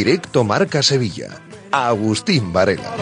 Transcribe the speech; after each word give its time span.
Directo 0.00 0.44
Marca 0.44 0.82
Sevilla. 0.82 1.28
Agustín 1.70 2.54
Varela. 2.54 2.96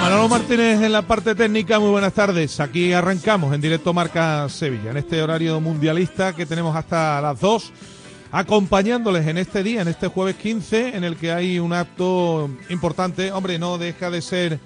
Manolo 0.00 0.28
Martínez 0.30 0.80
en 0.80 0.92
la 0.92 1.02
parte 1.02 1.34
técnica, 1.34 1.78
muy 1.78 1.90
buenas 1.90 2.14
tardes. 2.14 2.58
Aquí 2.58 2.94
arrancamos 2.94 3.54
en 3.54 3.60
directo 3.60 3.92
Marca 3.92 4.48
Sevilla, 4.48 4.92
en 4.92 4.96
este 4.96 5.22
horario 5.22 5.60
mundialista 5.60 6.32
que 6.32 6.46
tenemos 6.46 6.74
hasta 6.74 7.20
las 7.20 7.38
2, 7.38 7.70
acompañándoles 8.32 9.26
en 9.26 9.36
este 9.36 9.62
día, 9.62 9.82
en 9.82 9.88
este 9.88 10.08
jueves 10.08 10.36
15, 10.36 10.96
en 10.96 11.04
el 11.04 11.16
que 11.16 11.32
hay 11.32 11.58
un 11.58 11.74
acto 11.74 12.48
importante. 12.70 13.30
Hombre, 13.30 13.58
no 13.58 13.76
deja 13.76 14.08
de 14.08 14.22
ser 14.22 14.58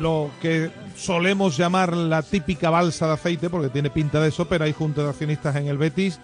lo 0.00 0.30
que 0.40 0.70
solemos 0.98 1.56
llamar 1.56 1.96
la 1.96 2.22
típica 2.22 2.70
balsa 2.70 3.06
de 3.06 3.12
aceite, 3.14 3.48
porque 3.48 3.68
tiene 3.68 3.90
pinta 3.90 4.20
de 4.20 4.28
eso, 4.28 4.46
pero 4.48 4.64
hay 4.64 4.72
junta 4.72 5.02
de 5.02 5.10
accionistas 5.10 5.56
en 5.56 5.68
el 5.68 5.78
Betis. 5.78 6.20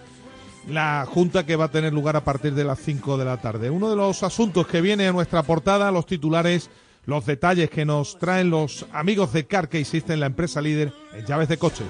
La 0.68 1.06
junta 1.08 1.44
que 1.44 1.56
va 1.56 1.66
a 1.66 1.70
tener 1.70 1.92
lugar 1.92 2.16
a 2.16 2.24
partir 2.24 2.54
de 2.54 2.64
las 2.64 2.78
5 2.80 3.16
de 3.16 3.24
la 3.24 3.36
tarde. 3.36 3.70
Uno 3.70 3.90
de 3.90 3.96
los 3.96 4.22
asuntos 4.22 4.66
que 4.66 4.80
viene 4.80 5.06
a 5.06 5.12
nuestra 5.12 5.42
portada, 5.42 5.90
los 5.90 6.06
titulares, 6.06 6.70
los 7.06 7.26
detalles 7.26 7.70
que 7.70 7.84
nos 7.84 8.18
traen 8.18 8.50
los 8.50 8.86
amigos 8.92 9.32
de 9.32 9.46
Car 9.46 9.68
que 9.68 9.86
en 9.92 10.20
la 10.20 10.26
empresa 10.26 10.60
líder 10.60 10.92
en 11.12 11.26
llaves 11.26 11.48
de 11.48 11.58
coches. 11.58 11.86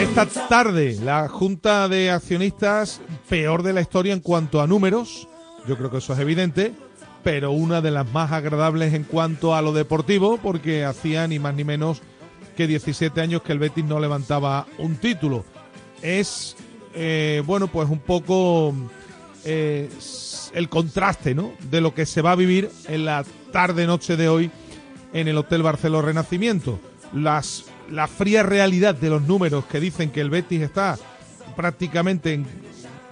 Esta 0.00 0.26
tarde, 0.48 0.96
la 1.02 1.28
junta 1.28 1.88
de 1.88 2.12
accionistas 2.12 3.00
peor 3.28 3.64
de 3.64 3.72
la 3.72 3.80
historia 3.80 4.12
en 4.12 4.20
cuanto 4.20 4.60
a 4.60 4.68
números. 4.68 5.26
Yo 5.66 5.76
creo 5.76 5.90
que 5.90 5.98
eso 5.98 6.12
es 6.12 6.20
evidente 6.20 6.72
pero 7.22 7.50
una 7.50 7.80
de 7.80 7.90
las 7.90 8.10
más 8.12 8.32
agradables 8.32 8.94
en 8.94 9.04
cuanto 9.04 9.54
a 9.54 9.62
lo 9.62 9.72
deportivo, 9.72 10.38
porque 10.38 10.84
hacía 10.84 11.26
ni 11.26 11.38
más 11.38 11.54
ni 11.54 11.64
menos 11.64 12.02
que 12.56 12.66
17 12.66 13.20
años 13.20 13.42
que 13.42 13.52
el 13.52 13.58
Betis 13.58 13.84
no 13.84 14.00
levantaba 14.00 14.66
un 14.78 14.96
título. 14.96 15.44
Es, 16.02 16.56
eh, 16.94 17.42
bueno, 17.46 17.68
pues 17.68 17.88
un 17.88 18.00
poco 18.00 18.74
eh, 19.44 19.88
el 20.54 20.68
contraste, 20.68 21.34
¿no? 21.34 21.52
De 21.70 21.80
lo 21.80 21.94
que 21.94 22.06
se 22.06 22.22
va 22.22 22.32
a 22.32 22.36
vivir 22.36 22.70
en 22.88 23.04
la 23.04 23.24
tarde-noche 23.52 24.16
de 24.16 24.28
hoy 24.28 24.50
en 25.12 25.28
el 25.28 25.38
Hotel 25.38 25.62
Barceló 25.62 26.02
Renacimiento. 26.02 26.78
Las, 27.12 27.64
la 27.90 28.06
fría 28.08 28.42
realidad 28.42 28.94
de 28.94 29.10
los 29.10 29.22
números 29.22 29.64
que 29.66 29.80
dicen 29.80 30.10
que 30.10 30.20
el 30.20 30.30
Betis 30.30 30.62
está 30.62 30.98
prácticamente 31.56 32.34
en 32.34 32.46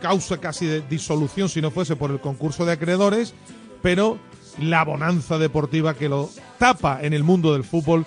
causa 0.01 0.39
casi 0.39 0.67
de 0.67 0.83
disolución 0.83 1.49
si 1.49 1.63
no 1.63 1.71
fuese 1.71 1.97
por 1.97 2.11
el 2.11 2.21
concurso 2.21 2.67
de 2.67 2.73
acreedores 2.73 3.35
pero 3.87 4.19
la 4.61 4.85
bonanza 4.85 5.39
deportiva 5.39 5.95
que 5.95 6.09
lo 6.09 6.29
tapa 6.59 6.99
en 7.03 7.13
el 7.13 7.23
mundo 7.23 7.53
del 7.53 7.63
fútbol. 7.63 8.05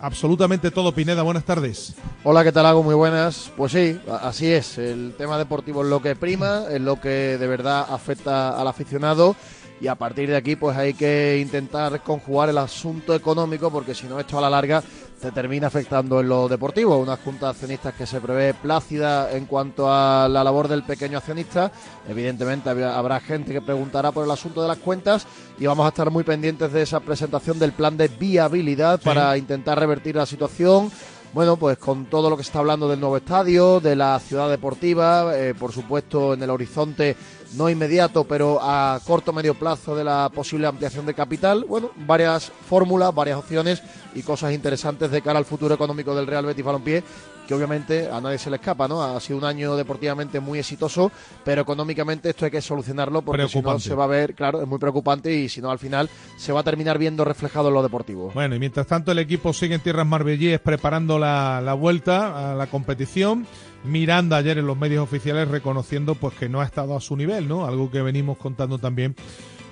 Absolutamente 0.00 0.70
todo, 0.70 0.92
Pineda, 0.92 1.20
buenas 1.20 1.44
tardes. 1.44 1.96
Hola, 2.24 2.42
¿qué 2.44 2.50
tal, 2.50 2.64
Hago? 2.64 2.82
Muy 2.82 2.94
buenas. 2.94 3.52
Pues 3.54 3.72
sí, 3.72 4.00
así 4.22 4.46
es. 4.46 4.78
El 4.78 5.12
tema 5.18 5.36
deportivo 5.36 5.82
es 5.82 5.90
lo 5.90 6.00
que 6.00 6.16
prima, 6.16 6.64
es 6.70 6.80
lo 6.80 6.98
que 6.98 7.36
de 7.36 7.46
verdad 7.46 7.84
afecta 7.90 8.58
al 8.58 8.68
aficionado 8.68 9.36
y 9.82 9.88
a 9.88 9.96
partir 9.96 10.30
de 10.30 10.36
aquí 10.36 10.56
pues 10.56 10.78
hay 10.78 10.94
que 10.94 11.38
intentar 11.42 12.02
conjugar 12.02 12.48
el 12.48 12.56
asunto 12.56 13.14
económico 13.14 13.70
porque 13.70 13.94
si 13.94 14.06
no 14.06 14.18
esto 14.18 14.38
a 14.38 14.40
la 14.40 14.48
larga 14.48 14.82
te 15.20 15.32
termina 15.32 15.66
afectando 15.66 16.20
en 16.20 16.28
lo 16.28 16.48
deportivo. 16.48 16.96
Una 16.98 17.16
junta 17.16 17.46
de 17.46 17.50
accionistas 17.50 17.94
que 17.94 18.06
se 18.06 18.20
prevé 18.20 18.54
plácida 18.54 19.32
en 19.32 19.46
cuanto 19.46 19.92
a 19.92 20.28
la 20.28 20.44
labor 20.44 20.68
del 20.68 20.84
pequeño 20.84 21.18
accionista. 21.18 21.70
Evidentemente 22.08 22.70
habrá 22.70 23.20
gente 23.20 23.52
que 23.52 23.60
preguntará 23.60 24.12
por 24.12 24.24
el 24.24 24.30
asunto 24.30 24.62
de 24.62 24.68
las 24.68 24.78
cuentas 24.78 25.26
y 25.58 25.66
vamos 25.66 25.86
a 25.86 25.88
estar 25.88 26.10
muy 26.10 26.24
pendientes 26.24 26.72
de 26.72 26.82
esa 26.82 27.00
presentación 27.00 27.58
del 27.58 27.72
plan 27.72 27.96
de 27.96 28.08
viabilidad 28.08 29.00
para 29.00 29.36
intentar 29.36 29.78
revertir 29.78 30.16
la 30.16 30.26
situación. 30.26 30.90
Bueno, 31.34 31.56
pues 31.56 31.76
con 31.76 32.06
todo 32.06 32.30
lo 32.30 32.36
que 32.36 32.42
se 32.42 32.48
está 32.48 32.60
hablando 32.60 32.88
del 32.88 33.00
nuevo 33.00 33.18
estadio, 33.18 33.80
de 33.80 33.94
la 33.94 34.18
ciudad 34.18 34.48
deportiva, 34.48 35.36
eh, 35.36 35.54
por 35.54 35.72
supuesto 35.72 36.32
en 36.32 36.42
el 36.42 36.48
horizonte 36.48 37.16
no 37.54 37.70
inmediato, 37.70 38.24
pero 38.24 38.58
a 38.60 39.00
corto 39.06 39.32
medio 39.32 39.54
plazo 39.54 39.96
de 39.96 40.04
la 40.04 40.30
posible 40.34 40.66
ampliación 40.66 41.06
de 41.06 41.14
capital. 41.14 41.64
Bueno, 41.68 41.90
varias 42.06 42.52
fórmulas, 42.68 43.14
varias 43.14 43.38
opciones 43.38 43.82
y 44.14 44.22
cosas 44.22 44.52
interesantes 44.52 45.10
de 45.10 45.22
cara 45.22 45.38
al 45.38 45.44
futuro 45.44 45.74
económico 45.74 46.14
del 46.14 46.26
Real 46.26 46.44
Betis 46.44 46.64
Balompié, 46.64 47.02
que 47.46 47.54
obviamente 47.54 48.10
a 48.10 48.20
nadie 48.20 48.36
se 48.36 48.50
le 48.50 48.56
escapa, 48.56 48.86
¿no? 48.86 49.02
Ha 49.02 49.18
sido 49.20 49.38
un 49.38 49.44
año 49.44 49.74
deportivamente 49.76 50.38
muy 50.38 50.58
exitoso, 50.58 51.10
pero 51.44 51.62
económicamente 51.62 52.28
esto 52.28 52.44
hay 52.44 52.50
que 52.50 52.60
solucionarlo 52.60 53.22
porque 53.22 53.48
si 53.48 53.62
no 53.62 53.78
se 53.80 53.94
va 53.94 54.04
a 54.04 54.08
ver, 54.08 54.34
claro, 54.34 54.60
es 54.60 54.68
muy 54.68 54.78
preocupante 54.78 55.34
y 55.34 55.48
si 55.48 55.62
no 55.62 55.70
al 55.70 55.78
final 55.78 56.10
se 56.36 56.52
va 56.52 56.60
a 56.60 56.62
terminar 56.62 56.98
viendo 56.98 57.24
reflejado 57.24 57.68
en 57.68 57.74
lo 57.74 57.82
deportivo. 57.82 58.30
Bueno, 58.34 58.54
y 58.54 58.58
mientras 58.58 58.86
tanto 58.86 59.12
el 59.12 59.18
equipo 59.18 59.54
sigue 59.54 59.74
en 59.74 59.80
tierras 59.80 60.06
marbellíes 60.06 60.60
preparando 60.60 61.18
la, 61.18 61.62
la 61.62 61.72
vuelta 61.72 62.52
a 62.52 62.54
la 62.54 62.66
competición. 62.66 63.46
Miranda 63.84 64.36
ayer 64.36 64.58
en 64.58 64.66
los 64.66 64.76
medios 64.76 65.02
oficiales 65.02 65.48
reconociendo 65.48 66.14
pues 66.14 66.34
que 66.34 66.48
no 66.48 66.60
ha 66.60 66.64
estado 66.64 66.96
a 66.96 67.00
su 67.00 67.16
nivel, 67.16 67.48
¿no? 67.48 67.66
Algo 67.66 67.90
que 67.90 68.02
venimos 68.02 68.38
contando 68.38 68.78
también 68.78 69.14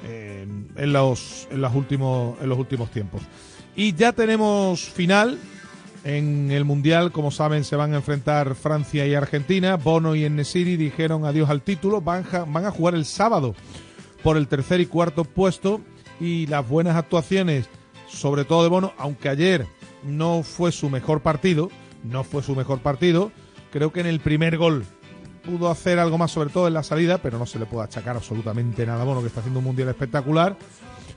eh, 0.04 0.46
en, 0.76 0.92
los, 0.92 1.48
en, 1.50 1.60
los 1.60 1.74
últimos, 1.74 2.40
en 2.40 2.48
los 2.48 2.58
últimos 2.58 2.90
tiempos. 2.90 3.22
Y 3.74 3.94
ya 3.94 4.12
tenemos 4.12 4.80
final 4.80 5.38
en 6.04 6.50
el 6.52 6.64
Mundial, 6.64 7.10
como 7.10 7.30
saben, 7.30 7.64
se 7.64 7.74
van 7.76 7.92
a 7.92 7.96
enfrentar 7.96 8.54
Francia 8.54 9.06
y 9.06 9.14
Argentina. 9.14 9.76
Bono 9.76 10.14
y 10.14 10.24
Enesiri 10.24 10.76
dijeron 10.76 11.24
adiós 11.24 11.50
al 11.50 11.62
título. 11.62 12.00
Van 12.00 12.24
van 12.48 12.64
a 12.64 12.70
jugar 12.70 12.94
el 12.94 13.04
sábado 13.04 13.54
por 14.22 14.36
el 14.36 14.46
tercer 14.46 14.80
y 14.80 14.86
cuarto 14.86 15.24
puesto. 15.24 15.80
Y 16.20 16.46
las 16.46 16.66
buenas 16.66 16.96
actuaciones, 16.96 17.66
sobre 18.08 18.44
todo 18.44 18.62
de 18.62 18.68
Bono, 18.68 18.92
aunque 18.96 19.28
ayer 19.28 19.66
no 20.04 20.42
fue 20.42 20.72
su 20.72 20.88
mejor 20.88 21.20
partido, 21.20 21.70
no 22.04 22.24
fue 22.24 22.42
su 22.42 22.54
mejor 22.54 22.78
partido, 22.78 23.32
Creo 23.76 23.92
que 23.92 24.00
en 24.00 24.06
el 24.06 24.20
primer 24.20 24.56
gol 24.56 24.86
pudo 25.44 25.70
hacer 25.70 25.98
algo 25.98 26.16
más, 26.16 26.30
sobre 26.30 26.48
todo 26.48 26.66
en 26.66 26.72
la 26.72 26.82
salida, 26.82 27.18
pero 27.18 27.38
no 27.38 27.44
se 27.44 27.58
le 27.58 27.66
puede 27.66 27.84
achacar 27.84 28.16
absolutamente 28.16 28.86
nada 28.86 29.04
bueno, 29.04 29.20
que 29.20 29.26
está 29.26 29.40
haciendo 29.40 29.58
un 29.58 29.66
mundial 29.66 29.90
espectacular. 29.90 30.56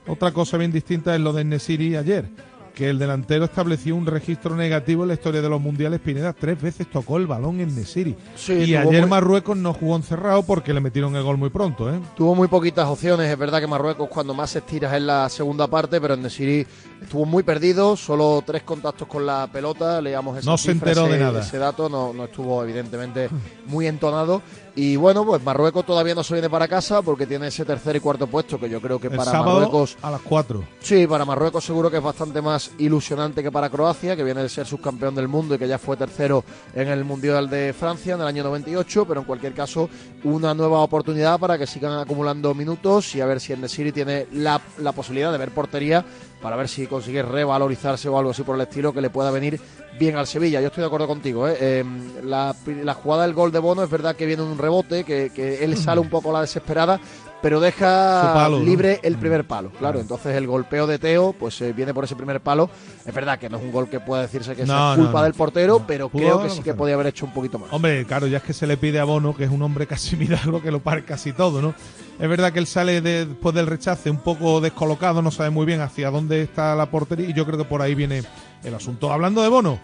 Otra 0.06 0.30
cosa 0.32 0.58
bien 0.58 0.70
distinta 0.70 1.14
es 1.14 1.22
lo 1.22 1.32
de 1.32 1.42
Nesiri 1.42 1.96
ayer, 1.96 2.28
que 2.74 2.88
el 2.88 2.98
delantero 2.98 3.44
estableció 3.44 3.94
un 3.96 4.06
registro 4.06 4.54
negativo 4.56 5.02
en 5.02 5.08
la 5.08 5.14
historia 5.14 5.42
de 5.42 5.48
los 5.48 5.60
mundiales. 5.60 6.00
Pineda 6.00 6.32
tres 6.32 6.60
veces 6.60 6.86
tocó 6.90 7.16
el 7.18 7.26
balón 7.26 7.60
en 7.60 7.74
Nesiri. 7.74 8.16
Sí, 8.36 8.52
y 8.54 8.74
ayer 8.74 9.02
muy- 9.02 9.10
Marruecos 9.10 9.56
no 9.56 9.74
jugó 9.74 9.96
encerrado 9.96 10.42
porque 10.44 10.72
le 10.72 10.80
metieron 10.80 11.14
el 11.16 11.22
gol 11.22 11.36
muy 11.36 11.50
pronto. 11.50 11.92
¿eh? 11.92 11.98
Tuvo 12.16 12.34
muy 12.34 12.48
poquitas 12.48 12.86
opciones, 12.86 13.30
es 13.30 13.38
verdad 13.38 13.60
que 13.60 13.66
Marruecos 13.66 14.08
cuando 14.08 14.32
más 14.34 14.50
se 14.50 14.60
estira 14.60 14.88
es 14.90 14.94
en 14.96 15.06
la 15.06 15.28
segunda 15.28 15.66
parte, 15.66 16.00
pero 16.00 16.14
en 16.14 16.22
Nesiri 16.22 16.66
estuvo 17.02 17.24
muy 17.26 17.42
perdido, 17.42 17.96
solo 17.96 18.42
tres 18.46 18.62
contactos 18.62 19.06
con 19.08 19.26
la 19.26 19.48
pelota, 19.52 20.00
leamos 20.00 20.38
esa 20.38 20.50
No 20.50 20.56
se 20.56 20.70
enteró 20.70 21.04
de 21.04 21.10
ese- 21.16 21.18
nada. 21.24 21.40
Ese 21.40 21.58
dato 21.58 21.88
no, 21.88 22.12
no 22.12 22.24
estuvo 22.24 22.62
evidentemente 22.64 23.28
muy 23.66 23.86
entonado. 23.86 24.42
Y 24.76 24.96
bueno, 24.96 25.24
pues 25.24 25.42
Marruecos 25.42 25.84
todavía 25.84 26.14
no 26.14 26.22
se 26.22 26.34
viene 26.34 26.48
para 26.48 26.68
casa 26.68 27.02
porque 27.02 27.26
tiene 27.26 27.48
ese 27.48 27.64
tercer 27.64 27.96
y 27.96 28.00
cuarto 28.00 28.26
puesto 28.26 28.58
que 28.58 28.68
yo 28.68 28.80
creo 28.80 29.00
que 29.00 29.08
El 29.08 29.16
para 29.16 29.42
Marruecos 29.42 29.96
a 30.02 30.10
las 30.10 30.20
4. 30.20 30.64
Sí, 30.80 31.06
para 31.06 31.24
Marruecos 31.24 31.64
seguro 31.64 31.90
que 31.90 31.96
es 31.96 32.02
bastante 32.02 32.40
más 32.40 32.70
ilusionante 32.78 33.42
que 33.42 33.50
para 33.50 33.68
Croacia, 33.68 34.16
que 34.16 34.24
viene 34.24 34.42
de 34.42 34.48
ser 34.48 34.66
subcampeón 34.66 35.14
del 35.14 35.28
mundo 35.28 35.54
y 35.54 35.58
que 35.58 35.68
ya 35.68 35.78
fue 35.78 35.96
tercero 35.96 36.44
en 36.74 36.88
el 36.88 37.04
Mundial 37.04 37.50
de 37.50 37.72
Francia 37.72 38.14
en 38.14 38.20
el 38.20 38.26
año 38.26 38.44
98, 38.44 39.04
pero 39.06 39.20
en 39.20 39.26
cualquier 39.26 39.54
caso 39.54 39.88
una 40.24 40.54
nueva 40.54 40.80
oportunidad 40.80 41.38
para 41.38 41.58
que 41.58 41.66
sigan 41.66 41.98
acumulando 41.98 42.54
minutos 42.54 43.14
y 43.14 43.20
a 43.20 43.26
ver 43.26 43.40
si 43.40 43.52
el 43.52 43.60
Nesiri 43.60 43.92
tiene 43.92 44.26
la, 44.32 44.60
la 44.78 44.92
posibilidad 44.92 45.32
de 45.32 45.38
ver 45.38 45.50
portería 45.50 46.04
para 46.40 46.56
ver 46.56 46.68
si 46.68 46.86
consigue 46.86 47.22
revalorizarse 47.22 48.08
o 48.08 48.18
algo 48.18 48.30
así 48.30 48.42
por 48.42 48.56
el 48.56 48.62
estilo 48.62 48.92
que 48.92 49.00
le 49.00 49.10
pueda 49.10 49.30
venir 49.30 49.60
bien 49.98 50.16
al 50.16 50.26
Sevilla. 50.26 50.60
Yo 50.60 50.68
estoy 50.68 50.82
de 50.82 50.86
acuerdo 50.86 51.06
contigo. 51.06 51.48
¿eh? 51.48 51.56
Eh, 51.60 51.84
la, 52.24 52.54
jugada 52.94 53.24
del 53.24 53.34
gol 53.34 53.52
de 53.52 53.58
Bono 53.58 53.82
es 53.82 53.90
verdad 53.90 54.16
que 54.16 54.26
viene 54.26 54.42
un 54.42 54.58
rebote, 54.58 55.04
que, 55.04 55.30
que 55.30 55.64
él 55.64 55.76
sale 55.76 56.00
un 56.00 56.08
poco 56.08 56.30
a 56.30 56.34
la 56.34 56.40
desesperada, 56.42 57.00
pero 57.42 57.58
deja 57.60 58.32
palo, 58.34 58.58
¿no? 58.58 58.64
libre 58.64 59.00
el 59.02 59.16
primer 59.16 59.44
palo. 59.46 59.70
Claro, 59.78 59.98
entonces 60.00 60.36
el 60.36 60.46
golpeo 60.46 60.86
de 60.86 60.98
Teo 60.98 61.32
pues 61.32 61.60
eh, 61.62 61.72
viene 61.72 61.94
por 61.94 62.04
ese 62.04 62.14
primer 62.16 62.40
palo. 62.40 62.68
Es 63.06 63.14
verdad 63.14 63.38
que 63.38 63.48
no 63.48 63.56
es 63.56 63.62
un 63.62 63.72
gol 63.72 63.88
que 63.88 63.98
pueda 64.00 64.22
decirse 64.22 64.54
que 64.54 64.66
No, 64.66 64.92
es 64.92 64.98
culpa 64.98 65.18
no. 65.20 65.24
del 65.24 65.34
portero, 65.34 65.84
pero 65.86 66.08
creo 66.10 66.42
que 66.42 66.50
sí 66.50 66.62
que 66.62 66.74
podía 66.74 66.94
haber 66.94 67.06
hecho 67.08 67.24
un 67.26 67.32
poquito 67.32 67.58
más. 67.58 67.72
Hombre, 67.72 68.04
claro, 68.04 68.26
ya 68.26 68.38
es 68.38 68.42
que 68.42 68.52
se 68.52 68.66
le 68.66 68.76
pide 68.76 69.00
a 69.00 69.04
Bono, 69.04 69.34
que 69.34 69.44
es 69.44 69.50
un 69.50 69.62
hombre 69.62 69.86
casi 69.86 70.16
milagro 70.18 70.60
que 70.62 70.70
lo 70.70 70.80
pare 70.80 71.04
casi 71.04 71.32
todo, 71.32 71.62
¿no? 71.62 71.74
Es 72.18 72.28
verdad 72.28 72.52
que 72.52 72.58
él 72.58 72.66
sale 72.66 73.00
de- 73.00 73.24
después 73.24 73.54
del 73.54 73.66
rechace 73.66 74.10
un 74.10 74.18
poco 74.18 74.60
descolocado, 74.60 75.22
no 75.22 75.30
sabe 75.30 75.48
muy 75.48 75.64
bien 75.64 75.80
hacia 75.80 76.10
dónde 76.10 76.42
está 76.42 76.74
la 76.74 76.90
portería 76.90 77.28
y 77.30 77.32
yo 77.32 77.46
creo 77.46 77.56
que 77.56 77.64
por 77.64 77.80
ahí 77.80 77.94
viene 77.94 78.22
el 78.62 78.74
asunto. 78.74 79.10
Hablando 79.10 79.42
de 79.42 79.48
Bono, 79.48 79.78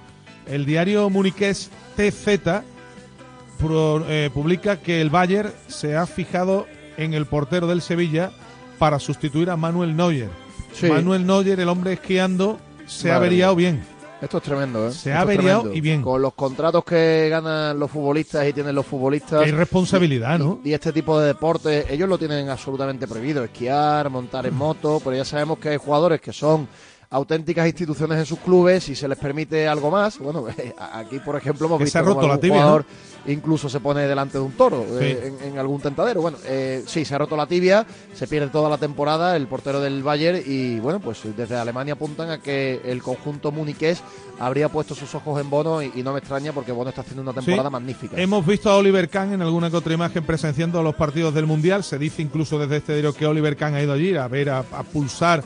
el 0.46 0.66
diario 0.66 1.08
muniqués 1.08 1.70
TZ 1.96 2.38
pro- 3.58 4.04
eh, 4.08 4.30
publica 4.32 4.76
que 4.80 5.00
el 5.00 5.08
Bayern 5.10 5.50
se 5.66 5.96
ha 5.96 6.06
fijado 6.06 6.66
en 6.96 7.14
el 7.14 7.26
portero 7.26 7.66
del 7.66 7.82
Sevilla 7.82 8.30
para 8.78 8.98
sustituir 8.98 9.50
a 9.50 9.56
Manuel 9.56 9.96
Neuer. 9.96 10.30
Sí. 10.72 10.88
Manuel 10.88 11.26
Neuer, 11.26 11.60
el 11.60 11.68
hombre 11.68 11.94
esquiando, 11.94 12.58
se 12.86 13.10
ha 13.10 13.16
averiado 13.16 13.54
bien. 13.56 13.82
Esto 14.20 14.38
es 14.38 14.44
tremendo, 14.44 14.88
¿eh? 14.88 14.92
Se 14.92 15.10
Esto 15.10 15.18
ha 15.18 15.22
averiado 15.22 15.72
y 15.72 15.80
bien. 15.80 16.00
Con 16.00 16.22
los 16.22 16.32
contratos 16.32 16.84
que 16.84 17.28
ganan 17.30 17.78
los 17.78 17.90
futbolistas 17.90 18.48
y 18.48 18.52
tienen 18.52 18.74
los 18.74 18.86
futbolistas. 18.86 19.42
Qué 19.42 19.50
irresponsabilidad, 19.50 20.38
¿no? 20.38 20.60
Y, 20.64 20.70
y 20.70 20.74
este 20.74 20.92
tipo 20.92 21.20
de 21.20 21.28
deportes, 21.28 21.86
ellos 21.90 22.08
lo 22.08 22.16
tienen 22.16 22.48
absolutamente 22.48 23.06
prohibido, 23.06 23.44
esquiar, 23.44 24.08
montar 24.08 24.46
en 24.46 24.54
moto, 24.54 25.00
pero 25.04 25.16
ya 25.16 25.24
sabemos 25.24 25.58
que 25.58 25.70
hay 25.70 25.76
jugadores 25.76 26.20
que 26.20 26.32
son 26.32 26.66
auténticas 27.10 27.66
instituciones 27.66 28.18
en 28.18 28.26
sus 28.26 28.38
clubes 28.40 28.88
y 28.88 28.94
se 28.94 29.06
les 29.08 29.18
permite 29.18 29.66
algo 29.68 29.90
más. 29.90 30.18
Bueno, 30.18 30.46
aquí 30.92 31.18
por 31.20 31.36
ejemplo 31.36 31.66
hemos 31.66 31.78
Que 31.78 31.84
visto 31.84 31.98
se 31.98 32.04
ha 32.04 32.06
roto 32.06 32.26
la 32.28 32.38
tibia, 32.38 32.56
jugador 32.58 32.84
incluso 33.28 33.68
se 33.68 33.80
pone 33.80 34.02
delante 34.06 34.38
de 34.38 34.44
un 34.44 34.52
toro 34.52 34.84
eh, 35.00 35.34
en, 35.42 35.48
en 35.52 35.58
algún 35.58 35.80
tentadero. 35.80 36.22
Bueno, 36.22 36.38
eh, 36.46 36.84
sí, 36.86 37.04
se 37.04 37.14
ha 37.14 37.18
roto 37.18 37.36
la 37.36 37.46
tibia, 37.46 37.84
se 38.14 38.26
pierde 38.28 38.48
toda 38.50 38.70
la 38.70 38.78
temporada 38.78 39.34
el 39.36 39.48
portero 39.48 39.80
del 39.80 40.02
Bayern 40.04 40.40
y 40.46 40.78
bueno, 40.78 41.00
pues 41.00 41.20
desde 41.36 41.56
Alemania 41.56 41.94
apuntan 41.94 42.30
a 42.30 42.38
que 42.38 42.80
el 42.84 43.02
conjunto 43.02 43.50
muniqués 43.50 44.00
habría 44.38 44.68
puesto 44.68 44.94
sus 44.94 45.12
ojos 45.16 45.40
en 45.40 45.50
Bono 45.50 45.82
y, 45.82 45.90
y 45.96 46.02
no 46.04 46.12
me 46.12 46.18
extraña 46.20 46.52
porque 46.52 46.70
Bono 46.70 46.90
está 46.90 47.00
haciendo 47.00 47.22
una 47.22 47.32
temporada 47.32 47.68
Sí. 47.68 47.72
magnífica. 47.72 48.16
Hemos 48.20 48.46
visto 48.46 48.70
a 48.70 48.76
Oliver 48.76 49.08
Kahn 49.08 49.32
en 49.32 49.42
alguna 49.42 49.70
que 49.70 49.76
otra 49.76 49.94
imagen 49.94 50.24
presenciando 50.24 50.80
los 50.82 50.94
partidos 50.94 51.34
del 51.34 51.46
Mundial. 51.46 51.82
Se 51.82 51.98
dice 51.98 52.22
incluso 52.22 52.58
desde 52.60 52.76
este 52.76 52.92
diario 52.92 53.12
que 53.12 53.26
Oliver 53.26 53.56
Kahn 53.56 53.74
ha 53.74 53.82
ido 53.82 53.92
allí 53.92 54.14
a 54.16 54.28
ver, 54.28 54.50
a, 54.50 54.58
a 54.58 54.82
pulsar 54.84 55.40
eh, 55.40 55.42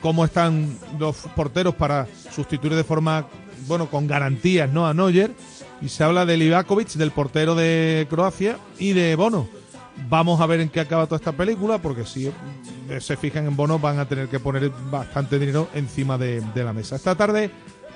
cómo 0.00 0.24
están 0.24 0.76
los 0.98 1.16
porteros 1.34 1.74
para 1.74 2.06
sustituir 2.30 2.74
de 2.74 2.84
forma, 2.84 3.26
bueno, 3.66 3.90
con 3.90 4.06
garantías, 4.06 4.70
¿no? 4.70 4.86
A 4.86 4.94
Neuer. 4.94 5.32
Y 5.82 5.88
se 5.88 6.04
habla 6.04 6.26
de 6.26 6.36
Livakovic, 6.36 6.90
del 6.92 7.10
portero 7.10 7.54
de 7.54 8.06
Croacia, 8.10 8.58
y 8.78 8.92
de 8.92 9.16
Bono. 9.16 9.48
Vamos 10.08 10.40
a 10.40 10.46
ver 10.46 10.60
en 10.60 10.68
qué 10.68 10.80
acaba 10.80 11.06
toda 11.06 11.16
esta 11.16 11.32
película, 11.32 11.78
porque 11.78 12.04
si 12.04 12.26
eh, 12.26 13.00
se 13.00 13.16
fijan 13.16 13.46
en 13.46 13.56
Bono 13.56 13.78
van 13.78 13.98
a 13.98 14.06
tener 14.06 14.28
que 14.28 14.40
poner 14.40 14.70
bastante 14.90 15.38
dinero 15.38 15.68
encima 15.74 16.18
de, 16.18 16.42
la 16.54 16.72
mesa. 16.72 16.96
Esta 16.96 17.14
tarde, 17.14 17.50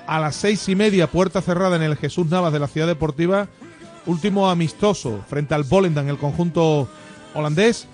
a 0.07 0.19
las 0.19 0.35
seis 0.35 0.67
y 0.69 0.75
media, 0.75 1.07
puerta 1.07 1.41
cerrada 1.41 1.75
en 1.75 1.83
el 1.83 1.97
Jesús 1.97 2.27
Navas 2.27 2.53
de 2.53 2.59
la 2.59 2.67
Ciudad 2.67 2.87
Deportiva, 2.87 3.47
último 4.05 4.49
amistoso 4.49 5.23
frente 5.27 5.53
al 5.53 5.63
Volendam, 5.63 6.07
el 6.07 6.17
conjunto 6.17 6.87
holandés. 7.33 7.87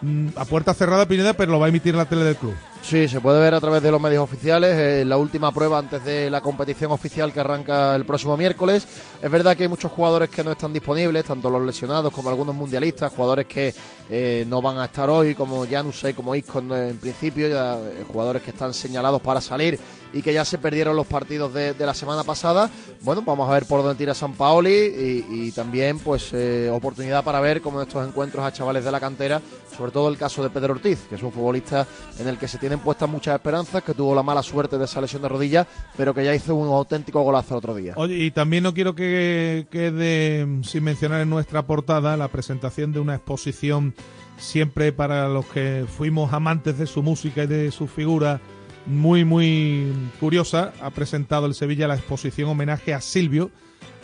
Mm, 0.00 0.28
A 0.36 0.44
puerta 0.44 0.74
cerrada, 0.74 1.06
Pineda, 1.06 1.34
pero 1.34 1.52
lo 1.52 1.60
va 1.60 1.66
a 1.66 1.68
emitir 1.68 1.94
la 1.94 2.06
tele 2.06 2.24
del 2.24 2.36
club. 2.36 2.54
Sí, 2.82 3.06
se 3.06 3.20
puede 3.20 3.40
ver 3.40 3.54
a 3.54 3.60
través 3.60 3.80
de 3.80 3.92
los 3.92 4.00
medios 4.00 4.24
oficiales. 4.24 4.76
eh, 4.76 5.04
la 5.04 5.16
última 5.16 5.52
prueba 5.52 5.78
antes 5.78 6.04
de 6.04 6.28
la 6.28 6.40
competición 6.40 6.90
oficial 6.90 7.32
que 7.32 7.38
arranca 7.38 7.94
el 7.94 8.04
próximo 8.04 8.36
miércoles. 8.36 8.86
Es 9.22 9.30
verdad 9.30 9.56
que 9.56 9.62
hay 9.62 9.68
muchos 9.68 9.92
jugadores 9.92 10.28
que 10.28 10.42
no 10.42 10.50
están 10.50 10.72
disponibles, 10.72 11.24
tanto 11.24 11.48
los 11.48 11.64
lesionados 11.64 12.12
como 12.12 12.28
algunos 12.28 12.56
mundialistas, 12.56 13.12
jugadores 13.12 13.46
que 13.46 13.72
eh, 14.10 14.44
no 14.48 14.60
van 14.60 14.78
a 14.78 14.86
estar 14.86 15.08
hoy, 15.08 15.34
como 15.34 15.64
Janusay, 15.64 16.12
como 16.12 16.34
Iscon 16.34 16.72
eh, 16.72 16.88
en 16.90 16.98
principio, 16.98 17.48
ya, 17.48 17.78
jugadores 18.12 18.42
que 18.42 18.50
están 18.50 18.74
señalados 18.74 19.22
para 19.22 19.40
salir 19.40 19.78
y 20.12 20.20
que 20.20 20.34
ya 20.34 20.44
se 20.44 20.58
perdieron 20.58 20.94
los 20.94 21.06
partidos 21.06 21.54
de, 21.54 21.74
la 21.78 21.94
semana 21.94 22.24
pasada. 22.24 22.68
Bueno, 23.00 23.22
vamos 23.22 23.48
a 23.48 23.54
ver 23.54 23.64
por 23.64 23.82
dónde 23.82 23.96
tira 23.96 24.12
San 24.12 24.34
Paoli 24.34 25.24
y, 25.30 25.52
también 25.52 25.98
pues 25.98 26.34
oportunidad 26.70 27.24
para 27.24 27.40
ver 27.40 27.62
como 27.62 27.80
en 27.80 27.88
estos 27.88 28.06
encuentros 28.06 28.44
a 28.44 28.52
chavales 28.52 28.84
de 28.84 28.92
la 28.92 29.00
cantera, 29.00 29.40
sobre 29.76 29.92
todo 29.92 30.08
el 30.08 30.16
caso 30.16 30.42
de 30.42 30.50
Pedro 30.50 30.74
Ortiz, 30.74 31.06
que 31.08 31.14
es 31.14 31.22
un 31.22 31.32
futbolista 31.32 31.86
en 32.18 32.28
el 32.28 32.38
que 32.38 32.48
se 32.48 32.58
tienen 32.58 32.78
puestas 32.78 33.08
muchas 33.08 33.34
esperanzas, 33.34 33.82
que 33.82 33.94
tuvo 33.94 34.14
la 34.14 34.22
mala 34.22 34.42
suerte 34.42 34.78
de 34.78 34.84
esa 34.84 35.00
lesión 35.00 35.22
de 35.22 35.28
rodilla, 35.28 35.66
pero 35.96 36.14
que 36.14 36.24
ya 36.24 36.34
hizo 36.34 36.54
un 36.54 36.68
auténtico 36.68 37.22
golazo 37.22 37.54
el 37.54 37.58
otro 37.58 37.74
día. 37.74 37.94
Oye, 37.96 38.16
y 38.16 38.30
también 38.30 38.62
no 38.62 38.74
quiero 38.74 38.94
que 38.94 39.66
quede 39.70 40.46
sin 40.62 40.84
mencionar 40.84 41.20
en 41.20 41.30
nuestra 41.30 41.66
portada 41.66 42.16
la 42.16 42.28
presentación 42.28 42.92
de 42.92 43.00
una 43.00 43.14
exposición 43.14 43.94
siempre 44.36 44.92
para 44.92 45.28
los 45.28 45.46
que 45.46 45.86
fuimos 45.88 46.32
amantes 46.32 46.78
de 46.78 46.86
su 46.86 47.02
música 47.02 47.44
y 47.44 47.46
de 47.46 47.70
su 47.70 47.86
figura 47.86 48.40
muy 48.86 49.24
muy 49.24 49.92
curiosa. 50.20 50.72
Ha 50.80 50.90
presentado 50.90 51.46
el 51.46 51.54
Sevilla 51.54 51.88
la 51.88 51.94
exposición 51.94 52.50
homenaje 52.50 52.94
a 52.94 53.00
Silvio, 53.00 53.50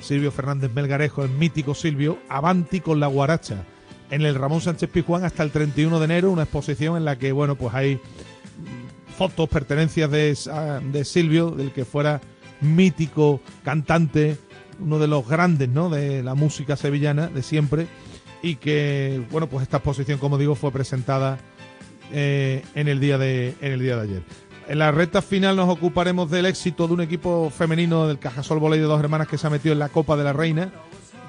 Silvio 0.00 0.30
Fernández 0.30 0.72
Melgarejo, 0.72 1.24
el 1.24 1.30
mítico 1.30 1.74
Silvio, 1.74 2.18
Avanti 2.28 2.80
con 2.80 3.00
la 3.00 3.08
guaracha, 3.08 3.64
en 4.10 4.22
el 4.22 4.34
Ramón 4.34 4.60
Sánchez 4.60 4.90
Pizjuán 4.90 5.24
hasta 5.24 5.42
el 5.42 5.50
31 5.50 5.98
de 5.98 6.04
enero, 6.04 6.30
una 6.30 6.44
exposición 6.44 6.96
en 6.96 7.04
la 7.04 7.18
que 7.18 7.32
bueno, 7.32 7.56
pues 7.56 7.74
hay 7.74 8.00
fotos, 9.16 9.48
pertenencias 9.48 10.10
de, 10.10 10.36
de 10.92 11.04
Silvio, 11.04 11.50
del 11.50 11.72
que 11.72 11.84
fuera 11.84 12.20
mítico 12.60 13.40
cantante, 13.64 14.36
uno 14.80 14.98
de 14.98 15.08
los 15.08 15.26
grandes, 15.26 15.68
¿no? 15.68 15.90
De 15.90 16.22
la 16.22 16.34
música 16.34 16.76
sevillana 16.76 17.28
de 17.28 17.42
siempre 17.42 17.86
y 18.42 18.56
que, 18.56 19.24
bueno, 19.30 19.48
pues 19.48 19.62
esta 19.62 19.78
exposición, 19.78 20.18
como 20.18 20.38
digo, 20.38 20.54
fue 20.54 20.70
presentada 20.70 21.38
eh, 22.12 22.62
en 22.74 22.88
el 22.88 23.00
día 23.00 23.18
de 23.18 23.54
en 23.60 23.72
el 23.72 23.80
día 23.80 23.96
de 23.96 24.02
ayer. 24.02 24.22
En 24.68 24.78
la 24.78 24.92
recta 24.92 25.22
final 25.22 25.56
nos 25.56 25.68
ocuparemos 25.68 26.30
del 26.30 26.46
éxito 26.46 26.86
de 26.86 26.94
un 26.94 27.00
equipo 27.00 27.50
femenino 27.50 28.06
del 28.06 28.18
Cajasol 28.18 28.58
Voley 28.58 28.78
de 28.78 28.86
dos 28.86 29.00
hermanas 29.00 29.26
que 29.26 29.38
se 29.38 29.46
ha 29.46 29.50
metido 29.50 29.72
en 29.72 29.78
la 29.78 29.88
Copa 29.88 30.16
de 30.16 30.24
la 30.24 30.34
Reina, 30.34 30.70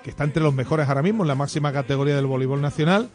que 0.03 0.09
está 0.09 0.23
entre 0.23 0.43
los 0.43 0.53
mejores 0.53 0.87
ahora 0.87 1.01
mismo 1.01 1.23
en 1.23 1.27
la 1.27 1.35
máxima 1.35 1.71
categoría 1.71 2.15
del 2.15 2.25
voleibol 2.25 2.61
nacional. 2.61 3.09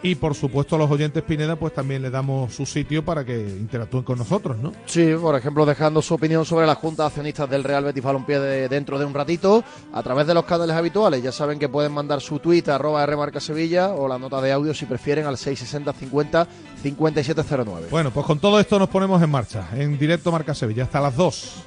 Y 0.00 0.14
por 0.14 0.34
supuesto 0.34 0.76
a 0.76 0.78
los 0.78 0.90
oyentes 0.90 1.24
Pineda, 1.24 1.56
pues 1.56 1.74
también 1.74 2.02
le 2.02 2.10
damos 2.10 2.54
su 2.54 2.64
sitio 2.66 3.04
para 3.04 3.24
que 3.24 3.36
interactúen 3.36 4.04
con 4.04 4.16
nosotros, 4.16 4.56
¿no? 4.58 4.72
Sí, 4.86 5.12
por 5.20 5.34
ejemplo, 5.34 5.66
dejando 5.66 6.00
su 6.02 6.14
opinión 6.14 6.44
sobre 6.44 6.66
la 6.66 6.76
Junta 6.76 7.02
de 7.02 7.06
Accionistas 7.08 7.50
del 7.50 7.64
Real 7.64 7.82
Betis 7.82 8.04
Balompié 8.04 8.38
de, 8.38 8.68
dentro 8.68 8.96
de 8.98 9.04
un 9.04 9.12
ratito, 9.12 9.64
a 9.92 10.02
través 10.02 10.28
de 10.28 10.34
los 10.34 10.44
canales 10.44 10.76
habituales. 10.76 11.20
Ya 11.22 11.32
saben 11.32 11.58
que 11.58 11.68
pueden 11.68 11.90
mandar 11.90 12.20
su 12.20 12.38
tweet 12.38 12.64
a 12.68 12.76
arroba 12.76 13.04
Rmarca 13.04 13.40
Sevilla 13.40 13.92
o 13.92 14.06
la 14.06 14.18
nota 14.18 14.40
de 14.40 14.52
audio 14.52 14.72
si 14.72 14.86
prefieren 14.86 15.26
al 15.26 15.36
660 15.36 15.92
50 15.92 16.46
5709. 16.80 17.88
Bueno, 17.90 18.12
pues 18.12 18.24
con 18.24 18.38
todo 18.38 18.60
esto 18.60 18.78
nos 18.78 18.88
ponemos 18.88 19.20
en 19.20 19.30
marcha, 19.30 19.68
en 19.74 19.98
directo 19.98 20.30
Marca 20.30 20.54
Sevilla, 20.54 20.84
hasta 20.84 21.00
las 21.00 21.16
2. 21.16 21.64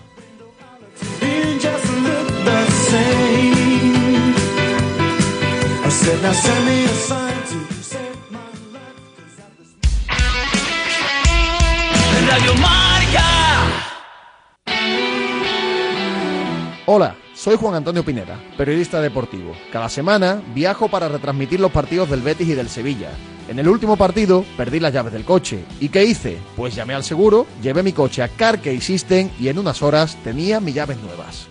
Radio 12.27 12.55
Marca. 12.55 13.23
Hola, 16.87 17.15
soy 17.35 17.55
Juan 17.55 17.75
Antonio 17.75 18.03
Pineda, 18.03 18.39
periodista 18.57 18.99
deportivo. 18.99 19.53
Cada 19.71 19.89
semana 19.89 20.41
viajo 20.55 20.87
para 20.89 21.07
retransmitir 21.07 21.59
los 21.59 21.71
partidos 21.71 22.09
del 22.09 22.21
Betis 22.21 22.49
y 22.49 22.55
del 22.55 22.69
Sevilla. 22.69 23.11
En 23.47 23.59
el 23.59 23.67
último 23.67 23.95
partido 23.95 24.43
perdí 24.57 24.79
las 24.79 24.93
llaves 24.93 25.13
del 25.13 25.23
coche. 25.23 25.63
¿Y 25.79 25.89
qué 25.89 26.03
hice? 26.03 26.39
Pues 26.55 26.73
llamé 26.73 26.95
al 26.95 27.03
seguro, 27.03 27.45
llevé 27.61 27.83
mi 27.83 27.93
coche 27.93 28.23
a 28.23 28.27
Carkey 28.27 28.81
System 28.81 29.29
y 29.39 29.49
en 29.49 29.59
unas 29.59 29.83
horas 29.83 30.17
tenía 30.23 30.59
mis 30.59 30.73
llaves 30.73 30.97
nuevas. 30.97 31.50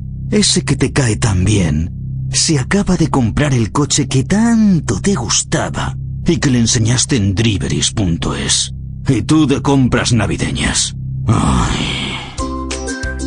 Ese 0.31 0.63
que 0.63 0.77
te 0.77 0.93
cae 0.93 1.17
tan 1.17 1.43
bien. 1.43 1.91
Se 2.31 2.57
acaba 2.57 2.95
de 2.95 3.09
comprar 3.09 3.53
el 3.53 3.73
coche 3.73 4.07
que 4.07 4.23
tanto 4.23 5.01
te 5.01 5.13
gustaba 5.13 5.97
y 6.25 6.37
que 6.37 6.49
le 6.49 6.59
enseñaste 6.59 7.17
en 7.17 7.35
driveris.es. 7.35 8.73
Y 9.09 9.21
tú 9.23 9.45
de 9.45 9.61
compras 9.61 10.13
navideñas. 10.13 10.95
Ay. 11.27 12.15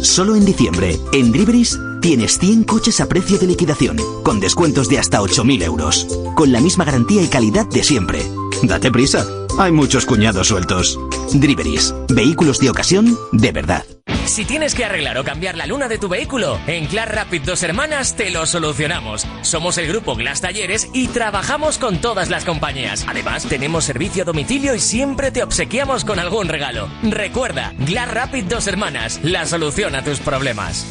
Solo 0.01 0.35
en 0.35 0.47
diciembre, 0.47 0.99
en 1.13 1.33
Driveris, 1.33 1.79
tienes 2.01 2.39
100 2.39 2.65
coches 2.65 3.01
a 3.01 3.09
precio 3.09 3.39
de 3.39 3.47
liquidación, 3.47 3.97
con 4.23 4.41
descuentos 4.41 4.89
de 4.89 4.99
hasta 4.99 5.21
8.000 5.21 5.63
euros, 5.63 6.07
con 6.35 6.53
la 6.53 6.61
misma 6.61 6.85
garantía 6.85 7.23
y 7.23 7.27
calidad 7.29 7.67
de 7.67 7.83
siempre. 7.83 8.23
Date 8.63 8.91
prisa, 8.91 9.27
hay 9.59 9.73
muchos 9.73 10.07
cuñados 10.07 10.49
sueltos. 10.49 10.99
Driveris, 11.33 11.95
vehículos 12.09 12.59
de 12.61 12.71
ocasión 12.71 13.17
de 13.33 13.53
verdad. 13.53 13.85
Si 14.27 14.45
tienes 14.45 14.75
que 14.75 14.85
arreglar 14.85 15.19
o 15.19 15.25
cambiar 15.25 15.57
la 15.57 15.67
luna 15.67 15.87
de 15.87 15.99
tu 15.99 16.09
vehículo, 16.09 16.59
en 16.67 16.89
Glass 16.89 17.09
Rapid 17.09 17.43
Dos 17.43 17.63
Hermanas 17.63 18.17
te 18.17 18.31
lo 18.31 18.47
solucionamos. 18.47 19.27
Somos 19.43 19.79
el 19.79 19.87
grupo 19.87 20.17
Glass 20.17 20.41
Talleres 20.41 20.89
y 20.93 21.09
trabajamos 21.09 21.79
con 21.79 21.99
todas 21.99 22.31
las 22.31 22.45
compañías. 22.45 23.05
Además, 23.07 23.45
tenemos 23.45 23.85
servicio 23.85 24.23
a 24.23 24.27
domicilio 24.27 24.75
y 24.75 24.81
siempre 24.81 25.31
te 25.31 25.43
obsequiamos 25.43 26.05
con 26.05 26.19
algún 26.19 26.49
regalo. 26.49 26.89
Recuerda, 27.03 27.75
Glass 27.79 28.13
Rapid 28.13 28.45
Dos 28.45 28.67
Hermanas, 28.67 29.21
la 29.23 29.47
solución 29.47 29.95
a 29.95 30.03
tus 30.03 30.19
problemas. 30.21 30.87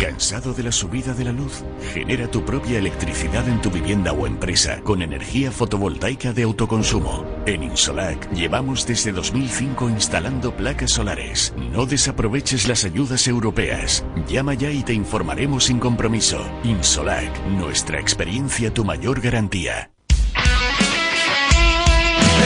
¿Cansado 0.00 0.52
de 0.52 0.62
la 0.62 0.72
subida 0.72 1.14
de 1.14 1.24
la 1.24 1.32
luz? 1.32 1.64
Genera 1.92 2.30
tu 2.30 2.44
propia 2.44 2.78
electricidad 2.78 3.48
en 3.48 3.60
tu 3.62 3.70
vivienda 3.70 4.12
o 4.12 4.26
empresa 4.26 4.80
con 4.82 5.00
energía 5.00 5.50
fotovoltaica 5.50 6.32
de 6.32 6.42
autoconsumo. 6.42 7.24
En 7.46 7.62
Insolac 7.62 8.30
llevamos 8.32 8.86
desde 8.86 9.12
2005 9.12 9.88
instalando 9.88 10.54
placas 10.54 10.90
solares. 10.90 11.54
No 11.72 11.86
desaproveches 11.86 12.68
las 12.68 12.84
ayudas 12.84 13.26
europeas. 13.26 14.04
Llama 14.28 14.54
ya 14.54 14.70
y 14.70 14.82
te 14.82 14.92
informaremos 14.92 15.64
sin 15.64 15.78
compromiso. 15.78 16.44
Insolac, 16.62 17.46
nuestra 17.46 17.98
experiencia 17.98 18.72
tu 18.72 18.84
mayor 18.84 19.20
garantía. 19.20 19.90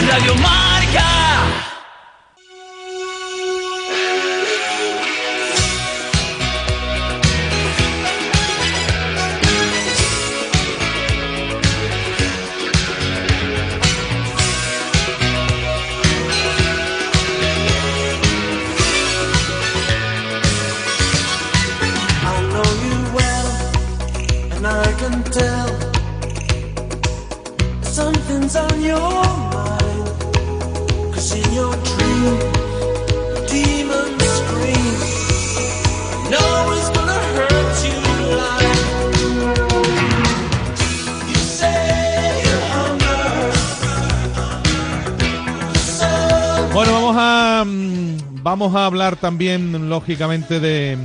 Radio 0.09 0.35
Marca. 0.37 1.30
Something's 28.00 28.57
on 28.57 28.83
your 28.83 28.99
mind. 29.52 30.09
In 31.33 31.52
your 31.55 31.75
dream, 31.85 32.61
Bueno, 46.73 46.93
vamos 46.93 47.17
a 47.19 47.64
mm, 47.67 48.43
vamos 48.43 48.75
a 48.75 48.87
hablar 48.87 49.17
también, 49.17 49.88
lógicamente, 49.88 50.61
de, 50.61 50.97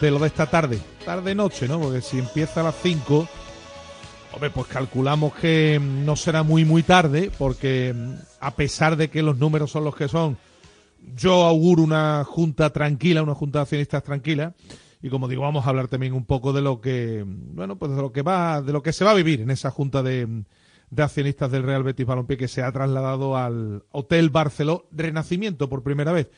de 0.00 0.10
lo 0.10 0.18
de 0.18 0.28
esta 0.28 0.46
tarde. 0.46 0.78
Tarde-noche, 1.04 1.66
¿no? 1.66 1.80
Porque 1.80 2.00
si 2.00 2.18
empieza 2.18 2.60
a 2.60 2.64
las 2.64 2.76
5, 2.82 3.26
hombre, 4.38 4.50
pues 4.50 4.68
calculamos 4.68 5.34
que 5.34 5.80
mm, 5.80 6.04
no 6.04 6.14
será 6.14 6.44
muy, 6.44 6.64
muy 6.64 6.84
tarde, 6.84 7.32
porque 7.38 7.92
mm, 7.92 8.14
a 8.38 8.54
pesar 8.54 8.96
de 8.96 9.10
que 9.10 9.20
los 9.20 9.36
números 9.36 9.72
son 9.72 9.82
los 9.82 9.96
que 9.96 10.06
son, 10.06 10.38
yo 11.16 11.42
auguro 11.42 11.82
una 11.82 12.22
junta 12.22 12.70
tranquila, 12.70 13.24
una 13.24 13.34
junta 13.34 13.58
de 13.58 13.62
accionistas 13.64 14.04
tranquila. 14.04 14.54
Y 15.02 15.10
como 15.10 15.26
digo, 15.26 15.42
vamos 15.42 15.66
a 15.66 15.70
hablar 15.70 15.88
también 15.88 16.12
un 16.12 16.24
poco 16.24 16.52
de 16.52 16.62
lo 16.62 16.80
que, 16.80 17.24
mm, 17.26 17.56
bueno, 17.56 17.76
pues 17.78 17.90
de 17.90 18.00
lo 18.00 18.12
que 18.12 18.22
va, 18.22 18.62
de 18.62 18.72
lo 18.72 18.80
que 18.80 18.92
se 18.92 19.04
va 19.04 19.10
a 19.10 19.14
vivir 19.14 19.40
en 19.40 19.50
esa 19.50 19.72
junta 19.72 20.04
de, 20.04 20.44
de 20.88 21.02
accionistas 21.02 21.50
del 21.50 21.64
Real 21.64 21.82
Betis 21.82 22.06
Balompié 22.06 22.36
que 22.36 22.46
se 22.46 22.62
ha 22.62 22.70
trasladado 22.70 23.36
al 23.36 23.82
Hotel 23.90 24.30
Barceló 24.30 24.86
Renacimiento 24.92 25.68
por 25.68 25.82
primera 25.82 26.12
vez. 26.12 26.30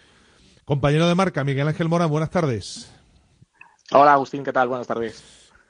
Compañero 0.64 1.07
de 1.07 1.14
marca, 1.14 1.45
Miguel 1.45 1.69
Ángel 1.69 1.90
Morán, 1.90 2.09
buenas 2.09 2.30
tardes. 2.30 2.90
Hola 3.92 4.14
Agustín, 4.14 4.42
¿qué 4.42 4.54
tal? 4.54 4.69
Buenas 4.69 4.87
tardes. 4.87 5.23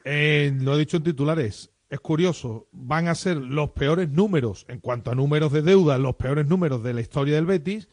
Eh, 0.05 0.57
lo 0.61 0.77
he 0.77 0.79
dicho 0.79 0.97
en 0.99 1.03
titulares. 1.03 1.71
Es 1.91 2.01
curioso, 2.01 2.69
van 2.73 3.09
a 3.09 3.15
ser 3.17 3.37
los 3.37 3.71
peores 3.71 4.09
números, 4.11 4.65
en 4.69 4.79
cuanto 4.81 5.11
a 5.11 5.15
números 5.17 5.53
de 5.53 5.63
deuda, 5.63 5.99
los 5.99 6.15
peores 6.15 6.47
números 6.47 6.83
de 6.85 6.95
la 6.95 7.01
historia 7.01 7.35
del 7.35 7.47
Betis, 7.47 7.89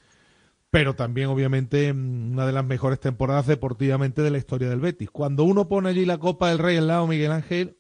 pero 0.70 0.96
también 0.96 1.30
obviamente 1.30 1.92
una 1.92 2.46
de 2.46 2.52
las 2.52 2.64
mejores 2.64 3.00
temporadas 3.00 3.48
deportivamente 3.48 4.22
de 4.22 4.30
la 4.30 4.38
historia 4.38 4.70
del 4.70 4.80
Betis. 4.82 5.10
Cuando 5.10 5.44
uno 5.46 5.68
pone 5.68 5.90
allí 5.90 6.06
la 6.06 6.20
Copa 6.20 6.50
del 6.50 6.60
Rey 6.60 6.78
al 6.78 6.88
lado, 6.88 7.08
Miguel 7.08 7.32
Ángel, 7.32 7.78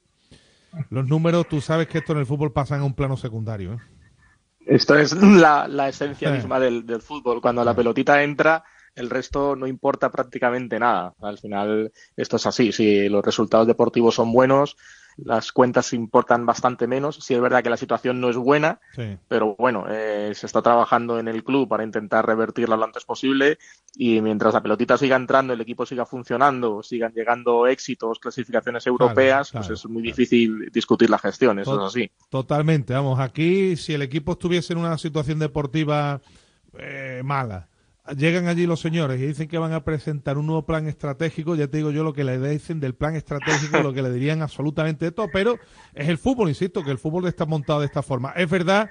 los 0.90 1.08
números, 1.08 1.48
tú 1.48 1.62
sabes 1.62 1.88
que 1.88 2.00
esto 2.00 2.14
en 2.14 2.20
el 2.20 2.26
fútbol 2.26 2.52
pasan 2.52 2.82
a 2.82 2.84
un 2.86 2.96
plano 2.96 3.16
secundario. 3.16 3.74
¿eh? 3.74 3.78
Esto 4.66 4.98
es 4.98 5.14
la, 5.14 5.68
la 5.68 5.90
esencia 5.90 6.30
Sí. 6.30 6.36
misma 6.36 6.60
del, 6.60 6.86
del 6.86 7.02
fútbol. 7.02 7.42
Cuando 7.42 7.64
la 7.64 7.76
pelotita 7.76 8.24
entra, 8.24 8.64
el 8.96 9.10
resto 9.12 9.56
no 9.56 9.68
importa 9.68 10.12
prácticamente 10.12 10.80
nada. 10.80 11.14
Al 11.22 11.38
final, 11.38 11.92
esto 12.16 12.38
es 12.38 12.46
así. 12.48 12.72
Si 12.72 13.08
los 13.08 13.24
resultados 13.24 13.68
deportivos 13.68 14.16
son 14.16 14.32
buenos, 14.34 14.78
las 15.18 15.52
cuentas 15.52 15.94
importan 15.94 16.46
bastante 16.46 16.88
menos. 16.88 17.16
Sí 17.22 17.34
es 17.34 17.42
verdad 17.42 17.64
que 17.64 17.70
la 17.70 17.78
situación 17.78 18.22
no 18.22 18.30
es 18.30 18.38
buena, 18.38 18.80
Sí. 18.96 19.18
pero 19.28 19.56
bueno, 19.58 19.86
eh, 19.90 20.32
se 20.36 20.46
está 20.46 20.62
trabajando 20.62 21.20
en 21.20 21.28
el 21.28 21.44
club 21.44 21.68
para 21.68 21.84
intentar 21.84 22.26
revertirla 22.26 22.78
lo 22.78 22.86
antes 22.86 23.04
posible 23.04 23.58
y 23.96 24.22
mientras 24.22 24.54
la 24.54 24.62
pelotita 24.62 24.98
siga 24.98 25.16
entrando, 25.16 25.54
el 25.54 25.62
equipo 25.62 25.86
siga 25.86 26.06
funcionando, 26.06 26.84
sigan 26.84 27.14
llegando 27.14 27.66
éxitos, 27.68 28.20
clasificaciones 28.20 28.86
europeas, 28.86 29.52
claro, 29.52 29.68
pues 29.68 29.80
es 29.80 29.90
muy 29.90 30.04
difícil 30.04 30.70
discutir 30.72 31.10
la 31.10 31.18
gestión, 31.18 31.58
eso 31.60 31.72
Tot- 31.76 31.82
es 31.82 31.88
así. 31.88 32.12
Totalmente, 32.30 32.94
vamos, 32.94 33.20
aquí 33.20 33.76
si 33.76 33.94
el 33.94 34.04
equipo 34.04 34.34
estuviese 34.34 34.74
en 34.74 34.80
una 34.80 34.98
situación 34.98 35.40
deportiva 35.40 36.22
eh, 36.78 37.22
mala, 37.26 37.68
llegan 38.16 38.48
allí 38.48 38.66
los 38.66 38.80
señores 38.80 39.20
y 39.20 39.26
dicen 39.26 39.48
que 39.48 39.58
van 39.58 39.74
a 39.74 39.84
presentar 39.84 40.38
un 40.38 40.46
nuevo 40.48 40.66
plan 40.66 40.88
estratégico, 40.88 41.56
ya 41.56 41.68
te 41.68 41.78
digo 41.78 41.92
yo 41.92 42.04
lo 42.04 42.14
que 42.14 42.24
le 42.24 42.38
dicen 42.50 42.80
del 42.80 42.94
plan 42.96 43.16
estratégico, 43.16 43.80
lo 43.82 43.94
que 43.94 44.02
le 44.02 44.12
dirían 44.12 44.42
absolutamente 44.42 45.06
de 45.06 45.12
todo, 45.12 45.28
pero 45.32 45.58
es 45.94 46.08
el 46.08 46.18
fútbol, 46.18 46.50
insisto, 46.50 46.84
que 46.84 46.92
el 46.92 46.98
fútbol 46.98 47.28
está 47.28 47.46
montado 47.46 47.80
de 47.82 47.88
esta 47.88 48.02
forma. 48.02 48.32
Es 48.36 48.50
verdad 48.50 48.90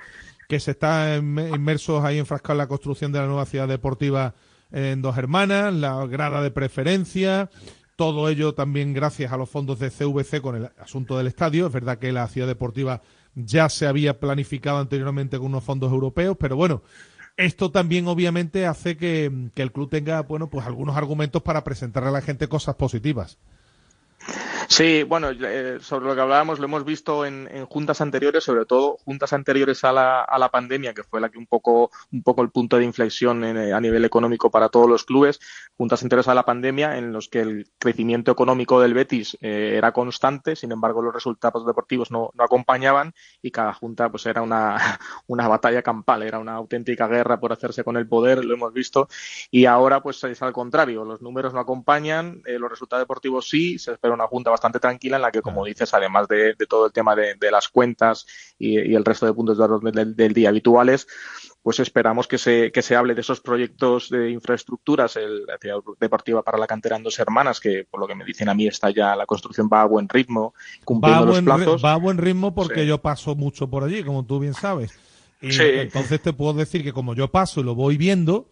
que 0.49 0.61
se 0.61 0.73
está 0.73 1.19
inme- 1.19 1.55
inmersos 1.55 2.05
ahí 2.05 2.19
enfrascados 2.19 2.55
en 2.55 2.59
la 2.59 2.69
construcción 2.69 3.13
de 3.13 3.19
la 3.21 3.27
nueva 3.27 3.47
ciudad 3.47 3.69
deportiva 3.69 4.35
en 4.73 5.01
Dos 5.03 5.17
Hermanas, 5.17 5.73
la 5.73 6.05
grada 6.07 6.43
de 6.43 6.51
preferencia, 6.51 7.51
todo 7.97 8.29
ello 8.29 8.53
también 8.53 8.93
gracias 8.93 9.33
a 9.33 9.37
los 9.37 9.49
fondos 9.49 9.79
de 9.79 9.91
CVC 9.91 10.41
con 10.43 10.57
el 10.57 10.71
asunto 10.79 11.17
del 11.17 11.29
estadio. 11.29 11.69
Es 11.69 11.73
verdad 11.73 11.99
que 11.99 12.13
la 12.13 12.29
ciudad 12.29 12.47
deportiva 12.47 13.01
ya 13.35 13.69
se 13.69 13.87
había 13.87 14.21
planificado 14.21 14.79
anteriormente 14.79 15.39
con 15.39 15.47
unos 15.47 15.65
fondos 15.65 15.91
europeos, 15.91 16.37
pero 16.39 16.57
bueno, 16.57 16.83
esto 17.37 17.71
también 17.71 18.09
obviamente 18.09 18.67
hace 18.67 18.97
que, 18.97 19.27
el 19.55 19.73
club 19.73 19.91
tenga, 19.91 20.23
bueno, 20.23 20.49
pues 20.49 20.67
algunos 20.67 20.97
argumentos 20.97 21.43
para 21.43 21.65
presentarle 21.65 22.09
a 22.09 22.13
la 22.13 22.23
gente 22.23 22.49
cosas 22.49 22.77
positivas. 22.77 23.39
Sí, 24.69 25.05
bueno, 25.05 25.31
eh, 25.31 25.79
sobre 25.81 26.07
lo 26.07 26.15
que 26.15 26.21
hablábamos 26.21 26.59
lo 26.59 26.65
hemos 26.65 26.85
visto 26.85 27.25
en, 27.25 27.47
juntas 27.67 28.01
anteriores, 28.01 28.43
sobre 28.43 28.67
todo 28.67 28.97
juntas 29.05 29.33
anteriores 29.33 29.85
a 29.85 29.93
la, 29.93 30.23
a 30.23 30.39
la 30.39 30.51
pandemia, 30.51 30.93
que 30.93 31.05
fue 31.05 31.21
la 31.21 31.29
que 31.29 31.39
un 31.39 31.47
poco, 31.47 31.91
un 32.13 32.23
poco 32.23 32.43
el 32.43 32.51
punto 32.51 32.77
de 32.77 32.85
inflexión 32.85 33.45
en, 33.45 33.73
a 33.73 33.81
nivel 33.81 34.05
económico 34.05 34.51
para 34.51 34.69
todos 34.69 34.89
los 34.89 35.05
clubes, 35.05 35.39
juntas 35.77 36.03
anteriores 36.03 36.29
a 36.29 36.35
la 36.35 36.45
pandemia 36.45 36.99
en 36.99 37.13
los 37.13 37.29
que 37.29 37.41
el 37.41 37.71
crecimiento 37.79 38.33
económico 38.33 38.81
del 38.81 38.95
Betis 38.95 39.39
eh, 39.41 39.75
era 39.77 39.93
constante, 39.93 40.57
sin 40.57 40.73
embargo 40.73 41.01
los 41.01 41.15
resultados 41.15 41.65
deportivos 41.65 42.11
no, 42.11 42.31
no, 42.35 42.45
acompañaban 42.45 43.15
y 43.43 43.51
cada 43.53 43.73
junta 43.73 44.11
pues 44.11 44.27
era 44.27 44.43
una, 44.43 44.77
una 45.29 45.47
batalla 45.47 45.83
campal, 45.83 46.23
era 46.23 46.41
una 46.41 46.55
auténtica 46.55 47.07
guerra 47.07 47.39
por 47.39 47.53
hacerse 47.53 47.85
con 47.85 47.97
el 47.97 48.09
poder, 48.09 48.45
lo 48.45 48.55
hemos 48.55 48.73
visto, 48.73 49.09
y 49.51 49.67
ahora 49.67 50.03
pues 50.03 50.23
es 50.25 50.43
al 50.43 50.53
contrario, 50.53 51.05
los 51.05 51.23
números 51.23 51.55
no 51.55 51.61
acompañan, 51.61 52.43
eh, 52.47 52.59
los 52.59 52.71
resultados 52.71 53.03
deportivos 53.03 53.49
sí, 53.49 53.79
se 53.79 53.93
espera 53.93 54.16
una 54.17 54.27
junta 54.27 54.51
bastante 54.51 54.81
tranquila 54.81 55.17
en 55.17 55.23
la 55.23 55.31
que, 55.31 55.43
como 55.43 55.65
dices, 55.65 55.95
además 55.95 56.27
de, 56.29 56.55
de 56.55 56.67
todo 56.67 56.87
el 56.87 56.93
tema 56.93 57.15
de, 57.15 57.35
de 57.35 57.51
las 57.51 57.69
cuentas 57.69 58.27
y, 58.59 58.81
y, 58.81 58.95
el 58.95 59.05
resto 59.05 59.27
de 59.27 59.33
puntos 59.33 59.57
de 59.59 59.93
del, 59.93 60.17
del, 60.17 60.33
día 60.33 60.49
habituales, 60.49 61.07
pues 61.63 61.81
esperamos 61.81 62.29
que 62.29 62.39
se, 62.39 62.71
que 62.73 62.83
se 62.83 62.95
hable 62.95 63.15
de 63.15 63.21
esos 63.21 63.41
proyectos 63.41 64.09
de 64.09 64.31
infraestructuras, 64.31 65.17
el, 65.17 65.47
la 65.47 65.59
ciudad 65.59 65.79
deportiva 66.01 66.43
para 66.43 66.59
la 66.59 66.67
cantera 66.67 66.97
en 66.97 67.03
dos 67.03 67.19
hermanas, 67.19 67.61
que 67.61 67.85
por 67.91 68.01
lo 68.01 68.07
que 68.07 68.15
me 68.15 68.25
dicen 68.25 68.49
a 68.49 68.55
mí 68.55 68.67
está 68.67 68.91
ya, 68.91 69.17
la 69.17 69.27
construcción 69.27 69.69
va 69.73 69.83
a 69.83 69.87
buen 69.87 70.09
ritmo, 70.09 70.55
cumpliendo 70.85 71.27
va 71.27 71.27
los 71.27 71.43
plazos. 71.43 71.85
Va 71.85 71.93
a 71.95 71.97
buen 71.97 72.19
ritmo 72.19 72.55
porque 72.55 72.83
sí. 72.83 72.87
yo 72.87 73.03
paso 73.03 73.35
mucho 73.35 73.69
por 73.69 73.85
allí, 73.85 74.03
como 74.05 74.25
tú 74.25 74.39
bien 74.39 74.55
sabes. 74.55 74.99
Y 75.41 75.53
sí. 75.53 75.63
entonces 75.63 76.23
te 76.23 76.33
puedo 76.33 76.55
decir 76.55 76.83
que 76.83 76.93
como 76.93 77.15
yo 77.15 77.31
paso 77.31 77.61
y 77.61 77.65
lo 77.65 77.75
voy 77.75 77.97
viendo, 77.97 78.49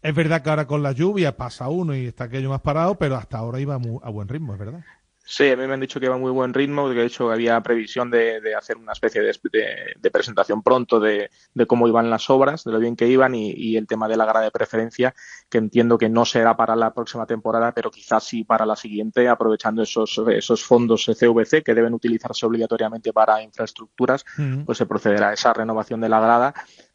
es 0.00 0.14
verdad 0.14 0.42
que 0.42 0.50
ahora 0.50 0.66
con 0.66 0.82
la 0.82 0.92
lluvia 0.92 1.36
pasa 1.36 1.68
uno 1.68 1.94
y 1.94 2.06
está 2.06 2.24
aquello 2.24 2.50
más 2.50 2.60
parado, 2.60 2.96
pero 2.96 3.16
hasta 3.16 3.38
ahora 3.38 3.60
iba 3.60 3.74
a 3.74 4.10
buen 4.10 4.28
ritmo, 4.28 4.52
es 4.52 4.58
verdad. 4.58 4.84
Sí, 5.26 5.50
a 5.50 5.56
mí 5.56 5.66
me 5.66 5.72
han 5.72 5.80
dicho 5.80 5.98
que 5.98 6.04
iba 6.06 6.16
a 6.16 6.18
muy 6.18 6.30
buen 6.30 6.52
ritmo, 6.52 6.86
que 6.88 6.96
de 6.96 7.06
hecho 7.06 7.32
había 7.32 7.58
previsión 7.62 8.10
de, 8.10 8.42
de 8.42 8.54
hacer 8.54 8.76
una 8.76 8.92
especie 8.92 9.22
de, 9.22 9.32
de, 9.50 9.94
de 9.98 10.10
presentación 10.10 10.62
pronto 10.62 11.00
de, 11.00 11.30
de, 11.54 11.66
cómo 11.66 11.88
iban 11.88 12.10
las 12.10 12.28
obras, 12.28 12.62
de 12.62 12.72
lo 12.72 12.78
bien 12.78 12.94
que 12.94 13.08
iban 13.08 13.34
y, 13.34 13.50
y, 13.52 13.78
el 13.78 13.86
tema 13.86 14.06
de 14.06 14.18
la 14.18 14.26
grada 14.26 14.44
de 14.44 14.50
preferencia, 14.50 15.14
que 15.48 15.56
entiendo 15.56 15.96
que 15.96 16.10
no 16.10 16.26
será 16.26 16.58
para 16.58 16.76
la 16.76 16.92
próxima 16.92 17.24
temporada, 17.24 17.72
pero 17.72 17.90
quizás 17.90 18.22
sí 18.24 18.44
para 18.44 18.66
la 18.66 18.76
siguiente, 18.76 19.26
aprovechando 19.26 19.82
esos, 19.82 20.20
esos 20.28 20.62
fondos 20.62 21.06
CVC 21.06 21.62
que 21.62 21.74
deben 21.74 21.94
utilizarse 21.94 22.44
obligatoriamente 22.44 23.14
para 23.14 23.42
infraestructuras, 23.42 24.26
uh 24.36 24.42
-huh. 24.42 24.64
pues 24.66 24.76
se 24.76 24.84
procederá 24.84 25.30
a 25.30 25.32
esa 25.32 25.54
renovación 25.54 26.02
de 26.02 26.10
la 26.10 26.20
grada 26.20 26.54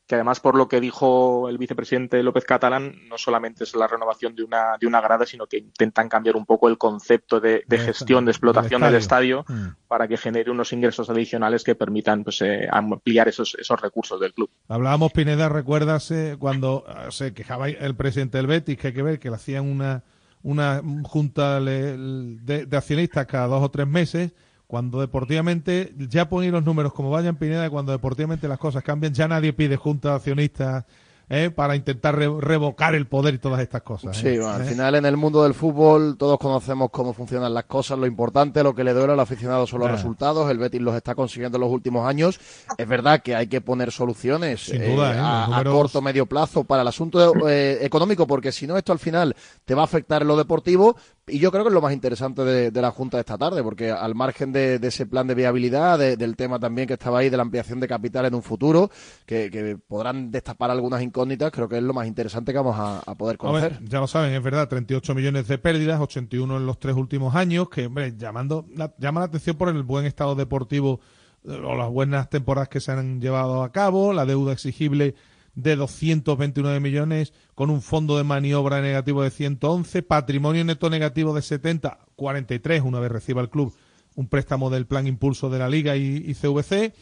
que 0.10 0.16
además 0.16 0.40
por 0.40 0.56
lo 0.56 0.68
que 0.68 0.82
dijo 0.82 1.50
el 1.50 1.60
vicepresidente 1.60 2.24
López 2.24 2.44
Catalán, 2.44 2.96
no 3.08 3.20
solamente 3.20 3.64
es 3.64 3.76
la 3.76 3.86
renovación 3.86 4.34
de 4.34 4.42
una, 4.42 4.76
de 4.80 4.88
una 4.88 5.02
grada, 5.02 5.24
sino 5.24 5.46
que 5.46 5.58
intentan 5.60 6.10
cambiar 6.10 6.36
un 6.36 6.48
poco 6.48 6.68
el 6.68 6.80
concepto 6.80 7.40
de, 7.40 7.64
de 7.68 7.78
gestión, 7.78 8.26
de 8.26 8.32
explotación 8.32 8.82
del 8.82 8.96
estadio, 8.96 9.46
del 9.46 9.54
estadio 9.54 9.70
mm. 9.70 9.88
para 9.88 10.08
que 10.08 10.18
genere 10.18 10.50
unos 10.50 10.74
ingresos 10.74 11.12
adicionales 11.12 11.64
que 11.64 11.76
permitan 11.76 12.24
pues, 12.24 12.42
eh, 12.42 12.68
ampliar 12.72 13.28
esos, 13.28 13.56
esos 13.60 13.80
recursos 13.80 14.20
del 14.20 14.34
club. 14.34 14.50
Hablábamos, 14.68 15.12
Pineda, 15.12 15.48
recuerdas 15.48 16.10
eh, 16.10 16.38
cuando 16.40 16.86
eh, 16.88 17.12
se 17.12 17.36
quejaba 17.36 17.70
el 17.70 17.96
presidente 17.96 18.40
del 18.40 18.48
Betis, 18.48 18.80
que 18.80 18.88
hay 18.88 18.94
que 18.94 19.04
ver 19.04 19.20
que 19.20 19.30
le 19.30 19.36
hacían 19.36 19.70
una, 19.70 20.02
una 20.42 20.82
junta 21.04 21.62
de, 21.62 22.66
de 22.66 22.78
accionistas 22.78 23.28
cada 23.28 23.46
dos 23.46 23.62
o 23.64 23.70
tres 23.70 23.86
meses, 23.86 24.32
cuando 24.70 25.02
deportivamente 25.02 25.96
ya 25.98 26.30
ponen 26.30 26.52
los 26.52 26.64
números 26.64 26.94
como 26.94 27.10
vayan 27.10 27.38
Pineda, 27.38 27.72
cuando 27.72 27.92
deportivamente 27.92 28.48
las 28.48 28.60
cosas 28.60 28.84
cambian, 28.84 29.16
ya 29.16 29.28
nadie 29.28 29.52
pide 29.52 29.78
junta 29.78 30.10
de 30.10 30.16
accionistas 30.18 30.86
¿eh? 31.28 31.50
para 31.50 31.76
intentar 31.76 32.16
re 32.16 32.28
revocar 32.40 32.94
el 32.94 33.08
poder 33.08 33.34
y 33.34 33.38
todas 33.40 33.62
estas 33.62 33.82
cosas. 33.82 34.16
Sí, 34.16 34.28
¿eh? 34.28 34.40
bueno, 34.40 34.54
al 34.54 34.62
¿Eh? 34.62 34.66
final 34.66 34.94
en 34.94 35.06
el 35.08 35.18
mundo 35.18 35.42
del 35.42 35.56
fútbol 35.56 36.18
todos 36.18 36.38
conocemos 36.38 36.92
cómo 36.92 37.14
funcionan 37.14 37.52
las 37.52 37.66
cosas, 37.66 37.98
lo 37.98 38.06
importante, 38.06 38.62
lo 38.62 38.76
que 38.76 38.84
le 38.84 38.94
duele 38.94 39.14
al 39.14 39.20
aficionado 39.20 39.66
son 39.66 39.80
los 39.80 39.90
resultados, 39.90 40.52
el 40.52 40.60
Betis 40.60 40.82
los 40.82 40.96
está 40.96 41.16
consiguiendo 41.16 41.58
en 41.58 41.62
los 41.62 41.72
últimos 41.72 42.08
años. 42.08 42.40
Es 42.78 42.88
verdad 42.88 43.22
que 43.24 43.36
hay 43.36 43.48
que 43.48 43.62
poner 43.62 43.92
soluciones 43.92 44.72
duda, 44.72 45.16
eh, 45.16 45.20
a, 45.20 45.48
números... 45.48 45.74
a, 45.74 45.78
corto, 45.78 46.02
medio 46.04 46.28
plazo 46.28 46.64
para 46.64 46.84
el 46.84 46.88
asunto 46.88 47.48
económico, 47.50 48.28
porque 48.28 48.52
si 48.52 48.68
no 48.68 48.78
esto 48.78 48.92
al 48.92 49.00
final 49.00 49.36
te 49.66 49.74
va 49.74 49.82
a 49.82 49.86
afectar 49.86 50.22
en 50.22 50.28
lo 50.28 50.38
deportivo, 50.38 50.96
y 51.32 51.40
yo 51.40 51.52
creo 51.52 51.64
que 51.64 51.70
es 51.70 51.74
lo 51.74 51.82
más 51.82 51.94
interesante 51.94 52.44
de, 52.44 52.72
de 52.72 52.82
la 52.82 52.92
Junta 52.92 53.18
de 53.18 53.22
esta 53.22 53.38
tarde, 53.38 53.64
porque 53.64 53.92
al 53.92 54.16
margen 54.16 54.52
de, 54.52 54.80
de 54.80 54.88
ese 54.88 55.06
plan 55.06 55.28
de 55.28 55.36
viabilidad, 55.36 56.00
de, 56.00 56.18
del 56.18 56.36
tema 56.36 56.60
también 56.60 56.88
que 56.88 56.94
estaba 56.94 57.20
ahí 57.20 57.30
de 57.30 57.38
la 57.38 57.44
ampliación 57.44 57.80
de 57.80 57.88
capital 57.88 58.26
en 58.26 58.36
un 58.36 58.42
futuro, 58.42 58.90
que, 59.26 59.50
que, 59.50 59.78
podrán 59.78 60.32
destapar 60.32 60.72
algunas 60.72 61.02
incógnitas, 61.02 61.52
creo 61.52 61.70
que 61.70 61.78
es 61.78 61.84
lo 61.84 61.94
más 61.94 62.08
interesante 62.08 62.52
que 62.52 62.58
vamos 62.58 62.78
a, 62.78 63.00
a 63.00 63.16
poder 63.16 63.38
conocer. 63.38 63.80
Ver, 63.80 63.90
ya 63.90 64.00
lo 64.00 64.08
saben, 64.08 64.34
es 64.34 64.44
verdad, 64.44 64.68
38 64.68 65.16
millones 65.16 65.48
de 65.48 65.58
pérdidas, 65.58 66.00
81 66.00 66.58
en 66.58 66.66
los 66.66 66.80
tres 66.80 66.96
últimos 66.96 67.36
años, 67.36 67.70
que 67.70 67.86
hombre, 67.86 68.16
llamando, 68.18 68.66
la, 68.76 68.94
llama 68.98 69.22
la 69.22 69.28
atención 69.28 69.58
por 69.58 69.70
el 69.70 69.84
buen 69.84 70.06
estado 70.06 70.36
deportivo 70.36 71.00
eh, 71.46 71.52
o 71.52 71.76
las 71.76 71.90
buenas 71.90 72.30
temporadas 72.30 72.70
que 72.70 72.80
se 72.80 72.92
han 72.92 73.22
llevado 73.22 73.64
a 73.64 73.72
cabo, 73.72 74.14
la 74.14 74.26
deuda 74.26 74.54
exigible 74.54 75.16
de 75.56 75.76
229 75.76 76.80
millones, 76.80 77.34
con 77.56 77.70
un 77.70 77.82
fondo 77.82 78.18
de 78.18 78.24
maniobra 78.24 78.82
negativo 78.82 79.24
de 79.24 79.32
111, 79.32 80.04
patrimonio 80.04 80.64
neto 80.64 80.90
negativo 80.90 81.34
de 81.34 81.42
70, 81.42 82.00
43 82.16 82.82
una 82.84 83.00
vez 83.00 83.12
reciba 83.12 83.42
el 83.42 83.50
club 83.50 83.74
un 84.16 84.28
préstamo 84.28 84.70
del 84.70 84.86
plan 84.86 85.08
impulso 85.08 85.50
de 85.50 85.60
la 85.60 85.70
Liga 85.70 85.96
y, 85.96 86.24
y 86.28 86.34
CVC. 86.34 86.94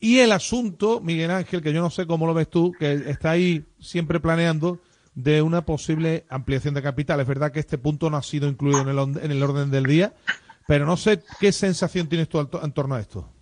Y 0.00 0.18
el 0.18 0.32
asunto, 0.32 1.00
Miguel 1.00 1.30
Ángel, 1.30 1.60
que 1.62 1.72
yo 1.72 1.82
no 1.82 1.90
sé 1.90 2.06
cómo 2.06 2.26
lo 2.26 2.34
ves 2.34 2.48
tú, 2.48 2.72
que 2.78 2.92
está 3.06 3.32
ahí 3.32 3.66
siempre 3.78 4.18
planeando 4.18 4.80
de 5.14 5.42
una 5.42 5.64
posible 5.64 6.24
ampliación 6.28 6.74
de 6.74 6.82
capital. 6.82 7.20
Es 7.20 7.26
verdad 7.26 7.52
que 7.52 7.60
este 7.60 7.76
punto 7.78 8.10
no 8.10 8.16
ha 8.16 8.22
sido 8.22 8.48
incluido 8.48 8.80
en 8.80 8.88
el, 8.88 8.98
en 8.98 9.30
el 9.30 9.42
orden 9.42 9.70
del 9.70 9.84
día, 9.84 10.14
pero 10.66 10.86
no 10.86 10.96
sé 10.96 11.22
qué 11.38 11.52
sensación 11.52 12.08
tienes 12.08 12.28
tú 12.28 12.40
en 12.40 12.72
torno 12.72 12.94
a 12.94 13.00
esto. 13.00 13.33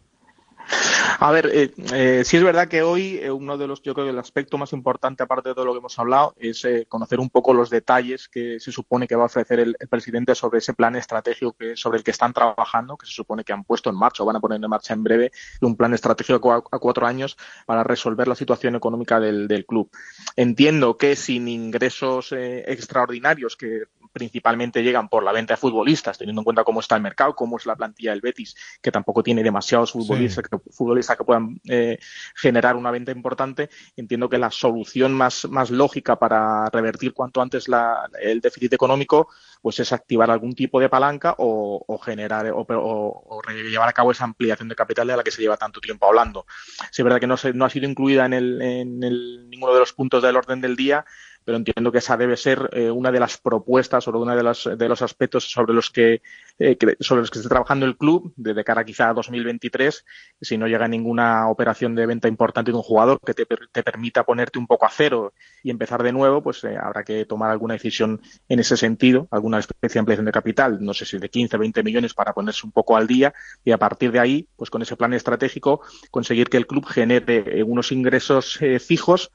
A 1.25 1.31
ver, 1.31 1.51
eh, 1.55 1.71
eh, 1.93 2.23
sí 2.25 2.37
es 2.37 2.43
verdad 2.43 2.67
que 2.67 2.83
hoy 2.83 3.21
eh, 3.23 3.31
uno 3.31 3.57
de 3.57 3.69
los, 3.69 3.81
yo 3.81 3.95
creo 3.95 4.07
que 4.07 4.11
el 4.11 4.19
aspecto 4.19 4.59
más 4.59 4.73
importante, 4.73 5.23
aparte 5.23 5.51
de 5.51 5.55
todo 5.55 5.67
lo 5.67 5.73
que 5.73 5.79
hemos 5.79 5.97
hablado, 5.97 6.35
es 6.37 6.65
eh, 6.65 6.85
conocer 6.89 7.21
un 7.21 7.31
poco 7.31 7.55
los 7.55 7.71
detalles 7.71 8.29
que 8.29 8.59
se 8.59 8.73
supone 8.73 9.07
que 9.07 9.15
va 9.15 9.23
a 9.23 9.27
ofrecer 9.27 9.61
el, 9.61 9.77
presidente 9.89 10.35
sobre 10.35 10.59
ese 10.59 10.75
plan 10.75 10.97
estratégico 10.97 11.53
que, 11.53 11.77
sobre 11.77 11.99
el 11.99 12.05
que 12.05 12.11
están 12.11 12.33
trabajando, 12.33 12.97
que 12.97 13.07
se 13.07 13.13
supone 13.13 13.45
que 13.45 13.53
han 13.53 13.63
puesto 13.63 13.89
en 13.89 13.95
marcha 13.95 14.25
o 14.25 14.27
van 14.27 14.35
a 14.35 14.41
poner 14.41 14.57
en 14.61 14.69
marcha 14.69 14.95
en 14.95 15.05
breve, 15.05 15.31
un 15.61 15.77
plan 15.77 15.95
estratégico 15.95 16.53
a, 16.53 16.57
a 16.57 16.79
cuatro 16.81 17.07
años 17.07 17.37
para 17.67 17.85
resolver 17.85 18.27
la 18.27 18.35
situación 18.35 18.75
económica 18.75 19.21
del, 19.21 19.47
del 19.47 19.65
club. 19.65 19.93
Entiendo 20.35 20.97
que 20.97 21.15
sin 21.15 21.47
ingresos 21.47 22.33
eh, 22.33 22.65
extraordinarios 22.67 23.57
que 23.57 23.85
principalmente 24.13 24.83
llegan 24.83 25.09
por 25.09 25.23
la 25.23 25.33
venta 25.33 25.55
de 25.55 25.59
futbolistas, 25.59 26.19
teniendo 26.19 26.41
en 26.41 26.45
cuenta 26.45 26.65
cómo 26.65 26.81
está 26.81 26.97
el 26.97 27.03
mercado, 27.03 27.35
cómo 27.35 27.57
es 27.57 27.67
la 27.67 27.77
plantilla 27.77 28.11
del 28.11 28.21
Betis, 28.21 28.55
que 28.81 28.93
tampoco 28.93 29.23
tiene 29.23 29.43
demasiados 29.43 29.93
futbolistas, 29.93 30.45
sí. 30.45 30.51
que, 30.51 30.71
futbolistas 30.73 31.17
que 31.17 31.25
puedan 31.25 31.61
eh, 31.69 31.99
generar 32.35 32.77
una 32.77 32.91
venta 32.91 33.13
importante. 33.13 33.71
Entiendo 33.97 34.29
que 34.29 34.39
la 34.39 34.51
solución 34.51 35.13
más, 35.13 35.47
más 35.47 35.71
lógica 35.71 36.17
para 36.17 36.67
revertir 36.71 37.13
cuanto 37.13 37.41
antes 37.41 37.69
la, 37.69 38.09
el 38.21 38.41
déficit 38.41 38.73
económico 38.73 39.29
pues 39.63 39.79
es 39.79 39.93
activar 39.93 40.31
algún 40.31 40.55
tipo 40.55 40.81
de 40.81 40.89
palanca 40.89 41.37
o, 41.39 41.85
o 41.87 41.99
generar 41.99 42.51
o, 42.51 42.61
o, 42.61 42.67
o, 42.69 43.43
llevar 43.53 43.89
a 43.89 43.93
cabo 43.93 44.11
esa 44.11 44.25
ampliación 44.25 44.69
de 44.69 44.75
capital 44.75 45.07
de 45.07 45.17
la 45.17 45.23
que 45.23 45.31
se 45.31 45.41
lleva 45.41 45.57
tanto 45.57 45.81
tiempo 45.81 46.07
hablando. 46.07 46.47
Sí, 46.91 47.01
es 47.01 47.05
verdad 47.05 47.21
que 47.21 47.29
no, 47.29 47.37
se, 47.37 47.53
no 47.53 47.65
ha 47.65 47.71
sido 47.71 47.89
incluida 47.89 48.27
en, 48.27 48.33
el, 48.33 48.61
en 48.61 49.03
el, 49.05 49.49
ninguno 49.49 49.73
de 49.73 49.81
los 49.81 49.93
puntos 49.93 50.23
del 50.23 50.37
orden 50.37 50.61
del 50.61 50.75
día, 50.75 51.05
pero 51.45 51.59
entiendo 51.59 51.91
que 51.93 51.99
esa 51.99 52.17
debe 52.17 52.37
ser 52.37 52.69
eh, 52.73 52.91
una 52.91 53.11
de 53.11 53.21
las 53.21 53.39
propuestas 53.39 54.07
o 54.09 54.19
una 54.19 54.37
de, 54.37 54.77
de 54.77 54.89
los 54.89 55.03
aspectos 55.03 55.51
sobre 55.51 55.73
los 55.73 55.91
que, 55.91 56.23
eh, 56.59 56.77
sobre 57.01 57.23
los 57.23 57.31
que 57.31 57.39
está 57.39 57.49
trabajando 57.49 57.87
el 57.87 57.97
club 57.97 58.33
de, 58.37 58.63
cara 58.65 58.85
quizá 58.85 59.11
a 59.11 59.15
2023, 59.15 60.05
si 60.41 60.59
no 60.59 60.69
llega 60.69 60.87
ninguna 60.87 61.49
operación 61.49 61.95
de 61.95 62.07
venta 62.07 62.29
importante 62.29 62.71
de 62.71 62.77
un 62.77 62.83
jugador 62.83 63.19
que 63.25 63.35
te, 63.35 63.47
permita 63.83 64.25
ponerte 64.25 64.59
un 64.59 64.67
poco 64.67 64.87
a 64.87 64.91
cero 64.91 65.33
y 65.63 65.71
empezar 65.71 66.03
de 66.03 66.13
nuevo, 66.13 66.43
pues 66.43 66.63
eh, 66.65 66.77
habrá 66.77 67.03
que 67.05 67.25
tomar 67.25 67.51
alguna 67.51 67.75
decisión 67.75 68.21
en 68.49 68.61
ese 68.61 68.77
sentido, 68.77 69.29
alguna 69.31 69.59
especie 69.59 69.95
de 69.95 70.01
ampliación 70.01 70.27
de 70.27 70.33
capital, 70.33 70.79
no 70.81 70.95
sé 70.95 71.05
si 71.05 71.19
de 71.19 71.29
15, 71.29 71.57
20 71.57 71.83
millones 71.83 72.15
para 72.15 72.33
ponerse 72.33 72.67
un 72.67 72.73
poco 72.73 72.97
al 72.97 73.07
día 73.07 73.35
y 73.65 73.73
a 73.73 73.79
partir 73.79 74.13
de 74.13 74.21
ahí, 74.21 74.49
pues 74.57 74.71
con 74.71 74.83
ese 74.83 74.97
plan 74.97 75.13
estratégico, 75.15 75.81
conseguir 76.11 76.49
que 76.49 76.57
el 76.57 76.67
club 76.67 76.87
genere 76.87 77.59
eh, 77.59 77.63
unos 77.63 77.93
ingresos 77.93 78.59
fijos 78.81 79.33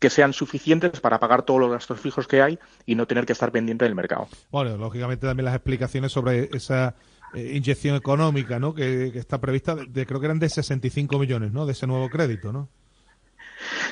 que 0.00 0.10
sean 0.10 0.32
suficientes 0.32 0.98
para 0.98 1.20
pagar 1.20 1.42
todos 1.42 1.60
los 1.60 1.70
gastos 1.70 2.00
fijos 2.00 2.26
que 2.26 2.42
hay 2.42 2.58
y 2.86 2.96
no 2.96 3.06
tener 3.06 3.26
que 3.26 3.34
estar 3.34 3.52
pendiente 3.52 3.84
del 3.84 3.94
mercado. 3.94 4.28
Bueno, 4.50 4.76
lógicamente 4.76 5.26
también 5.26 5.44
las 5.44 5.54
explicaciones 5.54 6.10
sobre 6.10 6.48
esa 6.52 6.96
eh, 7.34 7.52
inyección 7.54 7.94
económica, 7.94 8.58
¿no? 8.58 8.74
Que, 8.74 9.10
que 9.12 9.18
está 9.18 9.40
prevista, 9.40 9.76
de, 9.76 9.86
de, 9.86 10.06
creo 10.06 10.18
que 10.18 10.26
eran 10.26 10.38
de 10.38 10.48
65 10.48 11.18
millones, 11.18 11.52
¿no? 11.52 11.66
De 11.66 11.72
ese 11.72 11.86
nuevo 11.86 12.08
crédito, 12.08 12.50
¿no? 12.52 12.68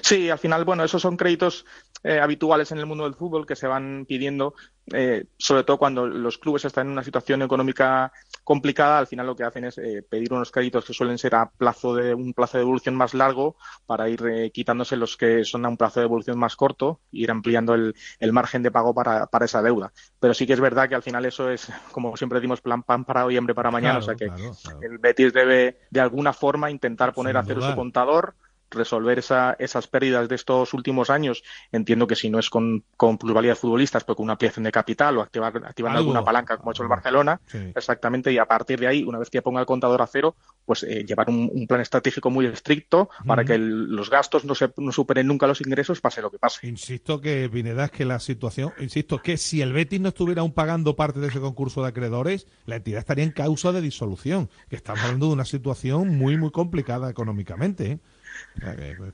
Sí, 0.01 0.31
al 0.31 0.38
final, 0.38 0.64
bueno, 0.64 0.83
esos 0.83 1.03
son 1.03 1.16
créditos 1.16 1.66
eh, 2.05 2.21
habituales 2.21 2.71
en 2.73 2.79
el 2.79 2.87
mundo 2.87 3.05
del 3.05 3.15
fútbol 3.15 3.47
que 3.47 3.57
se 3.57 3.67
van 3.67 4.05
pidiendo, 4.07 4.55
eh, 4.93 5.27
sobre 5.37 5.65
todo 5.65 5.79
cuando 5.79 6.07
los 6.07 6.39
clubes 6.39 6.65
están 6.65 6.87
en 6.87 6.93
una 6.93 7.05
situación 7.05 7.43
económica 7.43 8.13
complicada, 8.45 8.99
al 8.99 9.07
final 9.07 9.27
lo 9.27 9.37
que 9.37 9.45
hacen 9.45 9.65
es 9.65 9.79
eh, 9.79 10.03
pedir 10.09 10.33
unos 10.33 10.51
créditos 10.51 10.85
que 10.85 10.95
suelen 10.95 11.19
ser 11.19 11.35
a 11.35 11.51
plazo 11.51 11.95
de 11.95 12.15
un 12.15 12.33
plazo 12.33 12.57
de 12.57 12.63
evolución 12.63 12.95
más 12.95 13.15
largo 13.15 13.57
para 13.87 14.09
ir 14.09 14.25
eh, 14.27 14.51
quitándose 14.51 14.97
los 14.97 15.17
que 15.17 15.45
son 15.45 15.67
a 15.67 15.69
un 15.69 15.77
plazo 15.77 16.01
de 16.01 16.07
evolución 16.07 16.39
más 16.39 16.57
corto 16.57 17.01
e 17.13 17.19
ir 17.19 17.31
ampliando 17.31 17.75
el, 17.75 17.95
el 18.21 18.33
margen 18.33 18.63
de 18.63 18.71
pago 18.71 18.95
para, 18.95 19.27
para, 19.27 19.45
esa 19.45 19.61
deuda. 19.61 19.93
Pero 20.21 20.33
sí 20.33 20.47
que 20.47 20.55
es 20.55 20.61
verdad 20.61 20.89
que 20.89 20.95
al 20.95 21.03
final 21.03 21.27
eso 21.27 21.51
es, 21.51 21.69
como 21.93 22.17
siempre 22.17 22.39
decimos, 22.39 22.61
plan 22.61 22.83
pan 22.83 23.05
para 23.05 23.27
hoy, 23.27 23.37
hambre 23.37 23.55
para 23.55 23.71
mañana. 23.71 24.01
Claro, 24.01 24.05
o 24.05 24.07
sea 24.07 24.15
que 24.15 24.35
claro, 24.35 24.57
claro. 24.63 24.79
el 24.83 24.99
Betis 24.99 25.33
debe 25.33 25.81
de 25.91 26.01
alguna 26.01 26.33
forma 26.33 26.71
intentar 26.71 27.13
poner 27.13 27.35
Sin 27.35 27.41
a 27.41 27.45
cero 27.45 27.63
su 27.63 27.75
contador 27.75 28.35
resolver 28.70 29.18
esa, 29.18 29.57
esas 29.59 29.87
pérdidas 29.87 30.28
de 30.28 30.35
estos 30.35 30.74
últimos 30.74 31.11
años, 31.11 31.42
entiendo 31.72 32.07
que 32.07 32.16
si 32.16 32.31
no 32.31 32.38
es 32.38 32.50
con, 32.50 32.85
con 32.96 33.18
plusvalía 33.18 33.52
de 33.52 33.57
futbolistas, 33.57 34.04
pues 34.04 34.16
con 34.16 34.24
una 34.24 34.33
ampliación 34.35 34.64
de 34.64 34.72
capital 34.72 35.16
o 35.18 35.22
activar, 35.22 35.57
activando 35.64 35.98
Algo. 35.98 36.11
alguna 36.11 36.24
palanca 36.24 36.57
como 36.59 36.70
ha 36.70 36.72
hecho 36.72 36.83
el 36.83 36.88
Barcelona, 36.88 37.40
Sí. 37.46 37.59
exactamente, 37.74 38.33
y 38.33 38.38
a 38.38 38.46
partir 38.46 38.78
de 38.81 38.87
ahí, 38.87 39.02
una 39.02 39.18
vez 39.18 39.31
que 39.31 39.42
ponga 39.42 39.61
el 39.61 39.66
contador 39.66 40.02
a 40.02 40.07
cero, 40.07 40.37
pues 40.66 40.83
eh, 40.83 41.04
llevar 41.07 41.31
un, 41.31 41.50
un 41.52 41.66
plan 41.66 41.81
estratégico 41.81 42.31
muy 42.31 42.46
estricto 42.46 43.09
para 43.26 43.44
que 43.44 43.54
el- 43.54 43.87
los 43.94 44.11
gastos 44.11 44.44
no, 44.44 44.54
se, 44.54 44.70
no 44.76 44.92
superen 44.92 45.26
nunca 45.26 45.46
los 45.46 45.61
ingresos, 45.61 46.00
pase 46.00 46.20
lo 46.20 46.31
que 46.31 46.38
pase. 46.38 46.66
Insisto 46.66 47.20
que, 47.20 47.48
Pineda, 47.50 47.87
es 47.87 47.90
que 47.90 48.04
la 48.04 48.18
situación, 48.20 48.72
insisto, 48.78 49.22
que 49.22 49.37
si 49.38 49.62
el 49.62 49.72
Betis 49.72 50.00
no 50.00 50.09
estuviera 50.09 50.42
aún 50.42 50.52
pagando 50.52 50.94
parte 50.96 51.20
de 51.20 51.28
ese 51.28 51.40
concurso 51.40 51.83
de 51.83 51.88
acreedores, 51.88 52.46
la 52.66 52.76
entidad 52.76 52.98
estaría 53.00 53.24
en 53.24 53.33
causa 53.33 53.72
de 53.72 53.81
disolución. 53.81 54.50
Que 54.68 54.76
estamos 54.76 55.02
hablando 55.04 55.26
de 55.28 55.33
una 55.33 55.44
situación 55.44 56.16
muy, 56.18 56.37
muy 56.37 56.50
complicada 56.50 57.09
económicamente. 57.11 57.92
¿eh? 57.92 57.98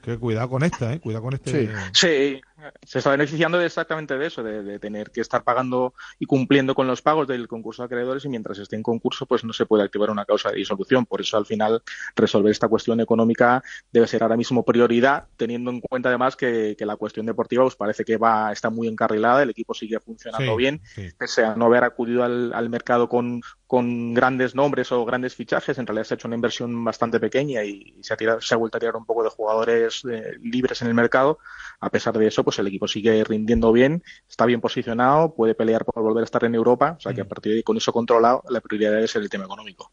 Que 0.02 0.18
cuidado 0.18 0.48
con 0.48 0.62
esta, 0.62 0.92
¿eh? 0.92 1.00
Cuidado 1.00 1.24
con 1.24 1.34
este. 1.34 1.70
Sí, 1.92 2.40
se 2.82 2.98
está 2.98 3.10
beneficiando 3.10 3.58
de 3.58 3.66
exactamente 3.66 4.16
de 4.16 4.26
eso, 4.26 4.42
de, 4.42 4.62
de 4.62 4.78
tener 4.78 5.10
que 5.10 5.20
estar 5.20 5.42
pagando 5.42 5.94
y 6.18 6.26
cumpliendo 6.26 6.74
con 6.74 6.86
los 6.86 7.02
pagos 7.02 7.26
del 7.26 7.48
concurso 7.48 7.82
de 7.82 7.86
acreedores 7.86 8.24
y 8.24 8.28
mientras 8.28 8.58
esté 8.58 8.76
en 8.76 8.82
concurso 8.82 9.26
pues 9.26 9.44
no 9.44 9.52
se 9.52 9.66
puede 9.66 9.82
activar 9.82 10.10
una 10.10 10.24
causa 10.24 10.50
de 10.50 10.56
disolución. 10.56 11.04
Por 11.06 11.20
eso 11.20 11.36
al 11.36 11.46
final 11.46 11.82
resolver 12.14 12.52
esta 12.52 12.68
cuestión 12.68 13.00
económica 13.00 13.62
debe 13.92 14.06
ser 14.06 14.22
ahora 14.22 14.36
mismo 14.36 14.64
prioridad, 14.64 15.26
teniendo 15.36 15.70
en 15.70 15.80
cuenta 15.80 16.08
además 16.10 16.36
que, 16.36 16.76
que 16.78 16.86
la 16.86 16.96
cuestión 16.96 17.26
deportiva 17.26 17.64
pues 17.64 17.76
parece 17.76 18.04
que 18.04 18.16
va 18.16 18.52
está 18.52 18.70
muy 18.70 18.88
encarrilada, 18.88 19.42
el 19.42 19.50
equipo 19.50 19.74
sigue 19.74 19.98
funcionando 20.00 20.52
Sí, 20.52 20.56
bien, 20.58 20.80
sí. 20.94 21.08
pese 21.18 21.44
a 21.44 21.54
no 21.56 21.66
haber 21.66 21.84
acudido 21.84 22.22
al, 22.22 22.52
al 22.52 22.68
mercado 22.70 23.08
con, 23.08 23.40
con 23.66 24.14
grandes 24.14 24.54
nombres 24.54 24.92
o 24.92 25.04
grandes 25.04 25.34
fichajes, 25.34 25.78
en 25.78 25.86
realidad 25.86 26.04
se 26.04 26.14
ha 26.14 26.16
hecho 26.16 26.28
una 26.28 26.36
inversión 26.36 26.84
bastante 26.84 27.18
pequeña 27.18 27.64
y 27.64 27.96
se 28.02 28.14
ha, 28.14 28.16
tirado, 28.16 28.40
se 28.40 28.54
ha 28.54 28.58
vuelto 28.58 28.76
a 28.76 28.80
tirar 28.80 28.96
un 28.96 29.06
poco 29.06 29.24
de 29.24 29.30
jugadores 29.30 30.02
eh, 30.08 30.36
libres 30.42 30.80
en 30.82 30.88
el 30.88 30.94
mercado. 30.94 31.38
A 31.84 31.90
pesar 31.90 32.16
de 32.16 32.26
eso, 32.26 32.42
pues 32.42 32.58
el 32.58 32.66
equipo 32.66 32.88
sigue 32.88 33.22
rindiendo 33.24 33.70
bien, 33.70 34.02
está 34.26 34.46
bien 34.46 34.62
posicionado, 34.62 35.34
puede 35.34 35.54
pelear 35.54 35.84
por 35.84 36.02
volver 36.02 36.22
a 36.22 36.24
estar 36.24 36.42
en 36.44 36.54
Europa, 36.54 36.94
o 36.96 37.00
sea 37.00 37.12
que 37.12 37.20
a 37.20 37.28
partir 37.28 37.52
de 37.52 37.58
ahí, 37.58 37.62
con 37.62 37.76
eso 37.76 37.92
controlado, 37.92 38.42
la 38.48 38.62
prioridad 38.62 38.92
debe 38.92 39.06
ser 39.06 39.20
el 39.20 39.28
tema 39.28 39.44
económico. 39.44 39.92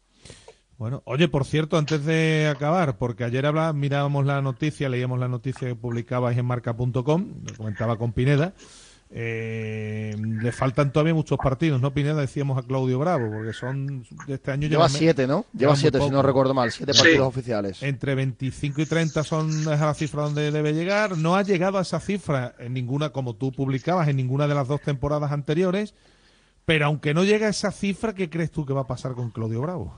Bueno, 0.78 1.02
oye, 1.04 1.28
por 1.28 1.44
cierto, 1.44 1.76
antes 1.76 2.02
de 2.06 2.48
acabar, 2.48 2.96
porque 2.96 3.24
ayer 3.24 3.44
habla, 3.44 3.74
mirábamos 3.74 4.24
la 4.24 4.40
noticia, 4.40 4.88
leíamos 4.88 5.20
la 5.20 5.28
noticia 5.28 5.68
que 5.68 5.76
publicabais 5.76 6.38
en 6.38 6.46
marca.com, 6.46 6.94
lo 7.46 7.56
comentaba 7.58 7.98
con 7.98 8.14
Pineda, 8.14 8.54
eh, 9.14 10.16
le 10.18 10.52
faltan 10.52 10.90
todavía 10.90 11.12
muchos 11.12 11.38
partidos, 11.38 11.80
¿no, 11.80 11.92
Pineda? 11.92 12.20
Decíamos 12.20 12.56
a 12.56 12.62
Claudio 12.66 12.98
Bravo, 12.98 13.30
porque 13.30 13.52
son 13.52 14.04
de 14.26 14.34
este 14.34 14.50
año 14.52 14.68
Lleva 14.68 14.88
siete, 14.88 15.26
¿no? 15.26 15.44
Lleva 15.52 15.76
siete, 15.76 16.00
si 16.00 16.08
no 16.08 16.22
recuerdo 16.22 16.54
mal, 16.54 16.72
siete 16.72 16.94
Sí. 16.94 17.00
partidos 17.00 17.28
oficiales. 17.28 17.82
Entre 17.82 18.14
25 18.14 18.80
y 18.80 18.86
30 18.86 19.22
son 19.22 19.50
es 19.50 19.66
la 19.80 19.92
cifra 19.94 20.22
donde 20.22 20.50
debe 20.50 20.72
llegar. 20.72 21.18
No 21.18 21.36
ha 21.36 21.42
llegado 21.42 21.76
a 21.78 21.82
esa 21.82 22.00
cifra 22.00 22.54
en 22.58 22.72
ninguna, 22.72 23.10
como 23.10 23.34
tú 23.34 23.52
publicabas, 23.52 24.08
en 24.08 24.16
ninguna 24.16 24.48
de 24.48 24.54
las 24.54 24.66
dos 24.66 24.80
temporadas 24.80 25.30
anteriores. 25.30 25.94
Pero 26.64 26.86
aunque 26.86 27.12
no 27.12 27.24
llegue 27.24 27.44
a 27.44 27.48
esa 27.50 27.70
cifra, 27.70 28.14
¿qué 28.14 28.30
crees 28.30 28.50
tú 28.50 28.64
que 28.64 28.72
va 28.72 28.82
a 28.82 28.86
pasar 28.86 29.12
con 29.12 29.30
Claudio 29.30 29.60
Bravo? 29.60 29.94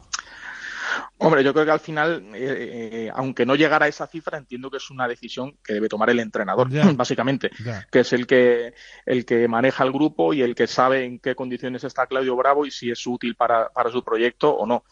Hombre, 1.26 1.42
yo 1.44 1.52
creo 1.52 1.64
que 1.64 1.70
al 1.72 1.80
final, 1.80 2.22
eh, 2.34 3.06
eh, 3.06 3.10
aunque 3.14 3.46
no 3.46 3.54
llegara 3.54 3.86
a 3.86 3.88
esa 3.88 4.06
cifra, 4.06 4.38
entiendo 4.38 4.70
que 4.70 4.76
es 4.76 4.90
una 4.90 5.08
decisión 5.08 5.56
que 5.64 5.74
debe 5.74 5.88
tomar 5.88 6.10
el 6.10 6.20
entrenador, 6.20 6.68
básicamente, 6.96 7.50
que 7.90 8.00
es 8.00 8.12
el 8.12 8.26
que, 8.26 8.74
el 9.06 9.24
que 9.24 9.48
maneja 9.48 9.84
el 9.84 9.92
grupo 9.92 10.34
y 10.34 10.42
el 10.42 10.54
que 10.54 10.66
sabe 10.66 11.04
en 11.04 11.18
qué 11.18 11.34
condiciones 11.34 11.84
está 11.84 12.06
Claudio 12.06 12.36
Bravo 12.36 12.66
y 12.66 12.70
si 12.70 12.90
es 12.90 13.06
útil 13.06 13.34
para, 13.36 13.68
para 13.70 13.90
su 13.90 14.04
proyecto 14.04 14.54
o 14.54 14.66
no. 14.66 14.84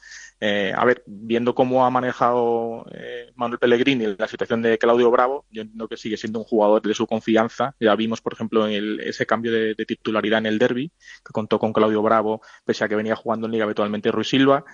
Eh, 0.45 0.73
a 0.77 0.85
ver, 0.85 1.05
viendo 1.07 1.55
cómo 1.55 1.87
ha 1.87 1.91
manejado 1.91 2.85
eh, 2.93 3.31
Manuel 3.37 3.61
Pellegrini 3.61 4.17
la 4.19 4.27
situación 4.27 4.61
de 4.61 4.77
Claudio 4.77 5.09
Bravo, 5.09 5.47
yo 5.51 5.63
entiendo 5.63 5.87
que 5.87 5.97
sigue 5.97 6.17
siendo 6.17 6.41
un 6.41 6.45
jugador 6.45 6.83
de 6.83 6.95
su 6.95 7.07
confianza. 7.07 7.77
Ya 7.79 7.95
vimos, 7.95 8.21
por 8.21 8.33
ejemplo, 8.33 8.67
en 8.67 8.73
el- 8.73 9.01
ese 9.01 9.25
cambio 9.25 9.53
de, 9.53 9.75
de 9.77 9.87
titularidad 9.87 10.41
en 10.41 10.47
el 10.47 10.59
derby, 10.59 10.91
que 11.25 11.33
contó 11.33 11.61
con 11.61 11.73
Claudio 11.73 12.03
Bravo, 12.03 12.41
pese 12.65 12.83
a 12.83 12.89
que 12.89 12.97
venía 12.97 13.15
jugando 13.15 13.47
en 13.47 13.53
Liga 13.53 13.65
habitualmente 13.67 14.11
Ruiz 14.11 14.29
Silva. 14.31 14.65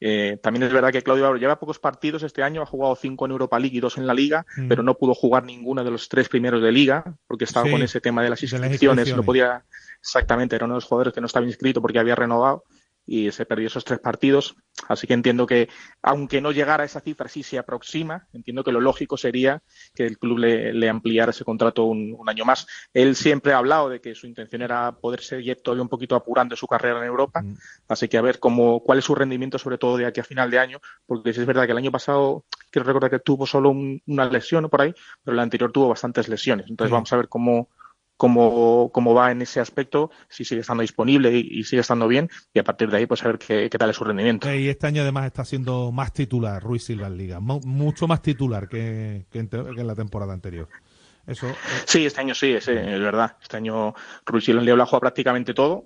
Eh, 0.00 0.38
también 0.42 0.62
es 0.62 0.72
verdad 0.72 0.92
que 0.92 1.02
Claudio 1.02 1.24
Bravo 1.24 1.36
lleva 1.38 1.58
pocos 1.58 1.78
partidos 1.78 2.22
este 2.22 2.42
año, 2.42 2.62
ha 2.62 2.66
jugado 2.66 2.94
cinco 2.94 3.24
en 3.26 3.32
Europa 3.32 3.58
League 3.58 3.76
y 3.76 3.80
dos 3.80 3.98
en 3.98 4.06
la 4.06 4.14
Liga, 4.14 4.46
Mm. 4.56 4.68
pero 4.68 4.82
no 4.82 4.94
pudo 4.96 5.14
jugar 5.14 5.44
ninguno 5.44 5.82
de 5.82 5.90
los 5.90 6.08
tres 6.08 6.28
primeros 6.28 6.62
de 6.62 6.70
Liga, 6.72 7.04
porque 7.26 7.44
estaba 7.44 7.66
Sí, 7.66 7.72
con 7.72 7.82
ese 7.82 8.00
tema 8.00 8.22
de 8.22 8.30
las 8.30 8.40
de 8.40 8.46
las 8.46 8.52
inscripciones, 8.52 8.72
inscripciones. 9.08 9.16
no 9.16 9.22
podía 9.24 9.64
exactamente, 10.00 10.54
era 10.56 10.64
uno 10.66 10.74
de 10.74 10.78
los 10.78 10.84
jugadores 10.84 11.12
que 11.12 11.20
no 11.20 11.26
estaba 11.26 11.44
inscrito 11.46 11.82
porque 11.82 11.98
había 11.98 12.14
renovado 12.14 12.64
y 13.10 13.32
se 13.32 13.46
perdió 13.46 13.68
esos 13.68 13.84
tres 13.84 13.98
partidos. 14.00 14.54
Así 14.86 15.06
que 15.06 15.14
entiendo 15.14 15.46
que, 15.46 15.68
aunque 16.02 16.40
no 16.42 16.52
llegara 16.52 16.82
a 16.82 16.86
esa 16.86 17.00
cifra, 17.00 17.26
sí 17.28 17.42
se 17.42 17.58
aproxima. 17.58 18.28
Entiendo 18.34 18.62
que 18.62 18.70
lo 18.70 18.80
lógico 18.80 19.16
sería 19.16 19.62
que 19.94 20.04
el 20.06 20.18
club 20.18 20.38
le, 20.38 20.72
le 20.74 20.88
ampliara 20.90 21.30
ese 21.30 21.44
contrato 21.44 21.84
un, 21.84 22.14
un 22.16 22.28
año 22.28 22.44
más. 22.44 22.66
Él 22.92 23.16
siempre 23.16 23.54
ha 23.54 23.58
hablado 23.58 23.88
de 23.88 24.00
que 24.00 24.14
su 24.14 24.26
intención 24.26 24.60
era 24.62 24.92
poder 24.92 25.20
seguir 25.22 25.60
todavía 25.62 25.82
un 25.82 25.88
poquito 25.88 26.14
apurando 26.14 26.54
su 26.54 26.66
carrera 26.66 26.98
en 26.98 27.06
Europa. 27.06 27.40
Mm. 27.42 27.54
Así 27.88 28.08
que 28.08 28.18
a 28.18 28.22
ver 28.22 28.38
cómo, 28.38 28.80
cuál 28.80 28.98
es 28.98 29.04
su 29.06 29.14
rendimiento, 29.14 29.58
sobre 29.58 29.78
todo 29.78 29.96
de 29.96 30.04
aquí 30.06 30.20
a 30.20 30.24
final 30.24 30.50
de 30.50 30.58
año, 30.58 30.80
porque 31.06 31.32
sí 31.32 31.40
es 31.40 31.46
verdad 31.46 31.64
que 31.64 31.72
el 31.72 31.78
año 31.78 31.90
pasado, 31.90 32.44
quiero 32.70 32.86
recordar 32.86 33.10
que 33.10 33.18
tuvo 33.20 33.46
solo 33.46 33.70
un- 33.70 34.02
una 34.06 34.26
lesión 34.26 34.68
por 34.68 34.82
ahí, 34.82 34.94
pero 35.24 35.34
el 35.34 35.40
anterior 35.40 35.72
tuvo 35.72 35.88
bastantes 35.88 36.28
lesiones. 36.28 36.66
Entonces 36.68 36.92
vamos 36.92 37.12
a 37.12 37.16
ver 37.16 37.28
cómo, 37.28 37.68
cómo, 38.18 38.90
cómo 38.92 39.14
va 39.14 39.32
en 39.32 39.40
ese 39.40 39.60
aspecto, 39.60 40.10
si 40.28 40.44
sigue 40.44 40.60
estando 40.60 40.82
disponible 40.82 41.34
y, 41.34 41.64
sigue 41.64 41.80
estando 41.80 42.06
bien, 42.06 42.28
y 42.52 42.58
a 42.58 42.64
partir 42.64 42.90
de 42.90 42.98
ahí, 42.98 43.06
pues 43.06 43.24
a 43.24 43.28
ver 43.28 43.38
qué, 43.38 43.70
qué 43.70 43.78
tal 43.78 43.88
es 43.88 43.96
su 43.96 44.04
rendimiento. 44.04 44.52
Y 44.54 44.68
este 44.68 44.86
año 44.86 45.00
además 45.00 45.24
está 45.24 45.44
siendo 45.46 45.90
más 45.92 46.12
titular 46.12 46.62
Ruiz 46.62 46.84
Silva 46.84 47.06
en 47.06 47.16
Liga, 47.16 47.40
mu- 47.40 47.60
mucho 47.64 48.06
más 48.06 48.20
titular 48.20 48.68
que, 48.68 49.24
que 49.30 49.38
en 49.38 49.86
la 49.86 49.94
temporada 49.94 50.34
anterior. 50.34 50.68
Eso, 51.28 51.46
eh, 51.48 51.54
Sí, 51.84 52.06
este 52.06 52.20
año 52.20 52.34
sí, 52.34 52.52
es, 52.54 52.66
es 52.68 53.00
verdad. 53.00 53.36
Este 53.40 53.56
año 53.58 53.94
Ruiz 54.26 54.48
lo 54.48 54.82
ha 54.82 54.86
jugado 54.86 55.00
prácticamente 55.00 55.54
todo, 55.54 55.84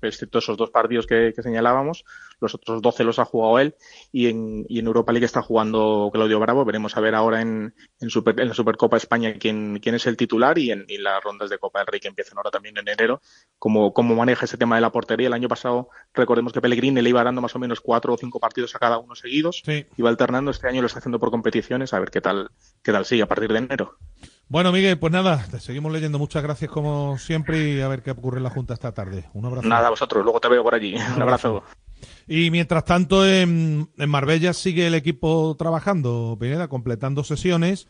excepto 0.00 0.38
esos 0.38 0.56
dos 0.56 0.70
partidos 0.70 1.06
que, 1.06 1.32
que 1.34 1.42
señalábamos. 1.42 2.04
Los 2.40 2.54
otros 2.54 2.82
12 2.82 3.04
los 3.04 3.18
ha 3.18 3.24
jugado 3.24 3.58
él 3.58 3.74
y 4.12 4.26
en, 4.28 4.66
y 4.68 4.78
en 4.80 4.86
Europa 4.86 5.12
League 5.12 5.24
está 5.24 5.40
jugando 5.40 6.10
Claudio 6.12 6.38
Bravo. 6.40 6.64
Veremos 6.64 6.96
a 6.96 7.00
ver 7.00 7.14
ahora 7.14 7.40
en, 7.40 7.74
en, 8.00 8.10
Super- 8.10 8.38
en 8.40 8.48
la 8.48 8.54
Supercopa 8.54 8.96
España 8.96 9.34
quién, 9.38 9.78
quién 9.80 9.94
es 9.94 10.06
el 10.06 10.16
titular 10.16 10.58
y 10.58 10.70
en 10.70 10.84
y 10.88 10.98
las 10.98 11.22
rondas 11.22 11.48
de 11.48 11.58
Copa 11.58 11.78
del 11.78 11.86
Rey 11.86 12.00
que 12.00 12.08
empiezan 12.08 12.36
ahora 12.36 12.50
también 12.50 12.76
en 12.76 12.86
enero, 12.88 13.20
cómo, 13.58 13.92
cómo 13.94 14.14
maneja 14.14 14.44
ese 14.44 14.58
tema 14.58 14.74
de 14.74 14.82
la 14.82 14.92
portería. 14.92 15.28
El 15.28 15.32
año 15.32 15.48
pasado, 15.48 15.88
recordemos 16.12 16.52
que 16.52 16.60
Pellegrini 16.60 17.00
le 17.00 17.08
iba 17.08 17.24
dando 17.24 17.40
más 17.40 17.54
o 17.54 17.58
menos 17.58 17.80
cuatro 17.80 18.12
o 18.14 18.16
cinco 18.18 18.38
partidos 18.40 18.74
a 18.74 18.78
cada 18.78 18.98
uno 18.98 19.14
seguidos, 19.14 19.62
sí. 19.64 19.86
iba 19.96 20.10
alternando. 20.10 20.50
Este 20.50 20.68
año 20.68 20.82
lo 20.82 20.86
está 20.86 20.98
haciendo 20.98 21.18
por 21.20 21.30
competiciones, 21.30 21.94
a 21.94 22.00
ver 22.00 22.10
qué 22.10 22.20
tal, 22.20 22.50
qué 22.82 22.92
tal 22.92 23.04
sigue 23.06 23.22
a 23.22 23.28
partir 23.28 23.50
de 23.52 23.58
enero. 23.58 23.96
Bueno, 24.48 24.72
Miguel, 24.72 24.98
pues 24.98 25.12
nada, 25.12 25.44
te 25.50 25.58
seguimos 25.58 25.92
leyendo. 25.92 26.18
Muchas 26.18 26.42
gracias 26.42 26.70
como 26.70 27.18
siempre 27.18 27.70
y 27.70 27.80
a 27.80 27.88
ver 27.88 28.02
qué 28.02 28.10
ocurre 28.10 28.38
en 28.38 28.44
la 28.44 28.50
Junta 28.50 28.74
esta 28.74 28.92
tarde. 28.92 29.24
Un 29.32 29.46
abrazo. 29.46 29.66
Nada, 29.66 29.88
a 29.88 29.90
vosotros, 29.90 30.22
luego 30.22 30.40
te 30.40 30.48
veo 30.48 30.62
por 30.62 30.74
allí. 30.74 30.94
Un 31.16 31.22
abrazo. 31.22 31.62
Y 32.26 32.50
mientras 32.50 32.84
tanto, 32.84 33.26
en, 33.26 33.88
en 33.96 34.10
Marbella 34.10 34.52
sigue 34.52 34.86
el 34.86 34.94
equipo 34.94 35.56
trabajando, 35.58 36.36
Pineda, 36.38 36.68
completando 36.68 37.24
sesiones 37.24 37.88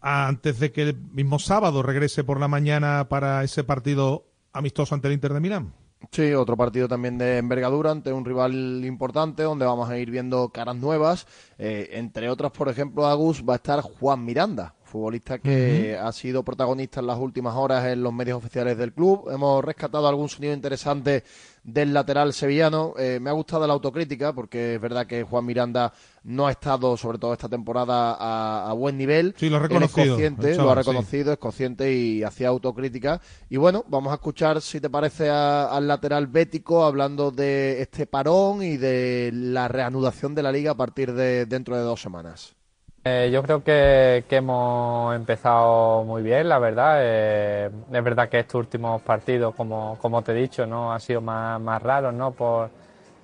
antes 0.00 0.58
de 0.60 0.72
que 0.72 0.82
el 0.82 0.96
mismo 0.96 1.38
sábado 1.38 1.82
regrese 1.82 2.24
por 2.24 2.40
la 2.40 2.48
mañana 2.48 3.08
para 3.08 3.44
ese 3.44 3.64
partido 3.64 4.26
amistoso 4.52 4.94
ante 4.94 5.08
el 5.08 5.14
Inter 5.14 5.34
de 5.34 5.40
Milán. 5.40 5.74
Sí, 6.10 6.32
otro 6.32 6.56
partido 6.56 6.88
también 6.88 7.18
de 7.18 7.36
envergadura 7.36 7.90
ante 7.90 8.12
un 8.12 8.24
rival 8.24 8.82
importante 8.84 9.42
donde 9.42 9.66
vamos 9.66 9.90
a 9.90 9.98
ir 9.98 10.10
viendo 10.10 10.48
caras 10.48 10.76
nuevas. 10.76 11.26
Eh, 11.58 11.90
entre 11.92 12.30
otras, 12.30 12.52
por 12.52 12.70
ejemplo, 12.70 13.06
Agus 13.06 13.44
va 13.46 13.52
a 13.52 13.56
estar 13.56 13.82
Juan 13.82 14.24
Miranda, 14.24 14.74
futbolista 14.90 15.38
que 15.38 15.96
ha 15.96 16.12
sido 16.12 16.42
protagonista 16.42 17.00
en 17.00 17.06
las 17.06 17.18
últimas 17.18 17.54
horas 17.56 17.86
en 17.86 18.02
los 18.02 18.12
medios 18.12 18.36
oficiales 18.38 18.76
del 18.76 18.92
club. 18.92 19.30
Hemos 19.32 19.64
rescatado 19.64 20.06
algún 20.08 20.28
sonido 20.28 20.52
interesante 20.52 21.24
del 21.62 21.92
lateral 21.94 22.32
sevillano. 22.32 22.94
Eh, 22.98 23.18
me 23.20 23.30
ha 23.30 23.34
gustado 23.34 23.66
la 23.66 23.72
autocrítica 23.74 24.32
porque 24.32 24.74
es 24.74 24.80
verdad 24.80 25.06
que 25.06 25.22
Juan 25.22 25.44
Miranda 25.46 25.92
no 26.24 26.46
ha 26.46 26.50
estado, 26.50 26.96
sobre 26.96 27.18
todo 27.18 27.32
esta 27.32 27.48
temporada, 27.48 28.14
a, 28.18 28.68
a 28.68 28.72
buen 28.72 28.98
nivel. 28.98 29.34
Sí, 29.38 29.48
lo 29.48 29.56
ha 29.56 29.58
Él 29.60 29.64
es 29.64 29.70
reconocido, 29.70 30.14
consciente, 30.14 30.54
lo 30.56 30.70
ha 30.70 30.74
sí. 30.74 30.78
reconocido, 30.80 31.32
es 31.32 31.38
consciente 31.38 31.94
y 31.94 32.22
hacía 32.22 32.48
autocrítica. 32.48 33.20
Y 33.48 33.56
bueno, 33.58 33.84
vamos 33.88 34.10
a 34.10 34.14
escuchar, 34.16 34.60
si 34.60 34.80
te 34.80 34.90
parece, 34.90 35.30
a- 35.30 35.66
al 35.66 35.86
lateral 35.86 36.26
bético 36.26 36.84
hablando 36.84 37.30
de 37.30 37.80
este 37.82 38.06
parón 38.06 38.62
y 38.62 38.76
de 38.76 39.30
la 39.32 39.68
reanudación 39.68 40.34
de 40.34 40.42
la 40.42 40.52
liga 40.52 40.72
a 40.72 40.76
partir 40.76 41.12
de 41.12 41.46
dentro 41.46 41.76
de 41.76 41.82
dos 41.82 42.00
semanas. 42.02 42.54
Eh, 43.02 43.30
yo 43.32 43.42
creo 43.42 43.64
que, 43.64 44.24
hemos 44.28 45.14
empezado 45.16 46.04
muy 46.04 46.22
bien, 46.22 46.48
la 46.48 46.58
verdad. 46.58 46.96
Eh, 47.00 47.70
es 47.90 48.04
verdad 48.04 48.28
que 48.28 48.40
estos 48.40 48.56
últimos 48.56 49.00
partidos, 49.00 49.54
como, 49.54 49.96
como 50.00 50.20
te 50.22 50.32
he 50.32 50.34
dicho, 50.34 50.66
no 50.66 50.92
han 50.92 51.00
sido 51.00 51.22
más, 51.22 51.58
más 51.60 51.82
raros, 51.82 52.12
¿no? 52.12 52.32
Por 52.32 52.68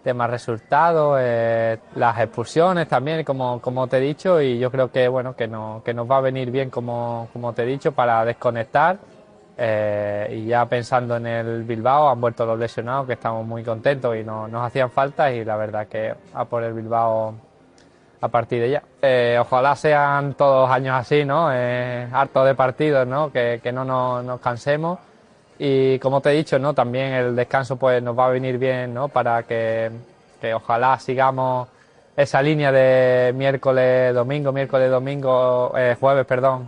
temas 0.02 0.30
resultados, 0.30 1.18
eh, 1.20 1.78
las 1.96 2.18
expulsiones 2.20 2.88
también, 2.88 3.22
como, 3.24 3.60
como 3.60 3.86
te 3.86 3.98
he 3.98 4.00
dicho, 4.00 4.40
y 4.40 4.58
yo 4.58 4.70
creo 4.70 4.90
que 4.90 5.08
bueno, 5.08 5.36
que, 5.36 5.46
no, 5.48 5.82
que 5.84 5.92
nos 5.92 6.10
va 6.10 6.18
a 6.18 6.20
venir 6.22 6.50
bien, 6.50 6.70
como, 6.70 7.28
como 7.32 7.52
te 7.52 7.64
he 7.64 7.66
dicho, 7.66 7.92
para 7.92 8.24
desconectar. 8.24 8.98
Y 9.58 10.46
ya 10.46 10.66
pensando 10.66 11.16
en 11.16 11.26
el 11.26 11.64
Bilbao, 11.64 12.08
han 12.08 12.20
vuelto 12.20 12.46
los 12.46 12.58
lesionados, 12.58 13.06
que 13.06 13.14
estamos 13.14 13.46
muy 13.46 13.62
contentos 13.64 14.16
y 14.16 14.24
no, 14.24 14.48
nos 14.48 14.66
hacían 14.66 14.90
falta, 14.90 15.30
y 15.32 15.44
la 15.44 15.56
verdad 15.56 15.86
que 15.88 16.14
a 16.34 16.44
por 16.46 16.62
el 16.62 16.72
Bilbao 16.72 17.34
a 18.26 18.30
partir 18.30 18.60
de 18.62 18.70
ya. 18.70 18.82
Eh, 19.02 19.38
ojalá 19.40 19.74
sean 19.76 20.34
todos 20.34 20.70
años 20.70 20.94
así, 20.98 21.24
¿no? 21.24 21.48
Eh, 21.52 22.06
harto 22.12 22.44
de 22.44 22.54
partidos, 22.54 23.06
¿no? 23.06 23.32
Que, 23.32 23.60
que 23.62 23.72
no 23.72 23.84
nos, 23.84 24.24
nos 24.24 24.40
cansemos. 24.40 24.98
Y 25.58 25.98
como 26.00 26.20
te 26.20 26.30
he 26.30 26.34
dicho, 26.34 26.58
¿no? 26.58 26.74
También 26.74 27.12
el 27.14 27.34
descanso 27.34 27.76
pues 27.76 28.02
nos 28.02 28.18
va 28.18 28.26
a 28.26 28.30
venir 28.30 28.58
bien, 28.58 28.92
¿no? 28.92 29.08
Para 29.08 29.42
que, 29.44 29.90
que 30.40 30.52
ojalá 30.54 30.98
sigamos 30.98 31.68
esa 32.16 32.42
línea 32.42 32.70
de 32.72 33.32
miércoles, 33.34 34.14
domingo, 34.14 34.52
miércoles, 34.52 34.90
domingo, 34.90 35.72
eh, 35.76 35.96
jueves, 35.98 36.26
perdón, 36.26 36.66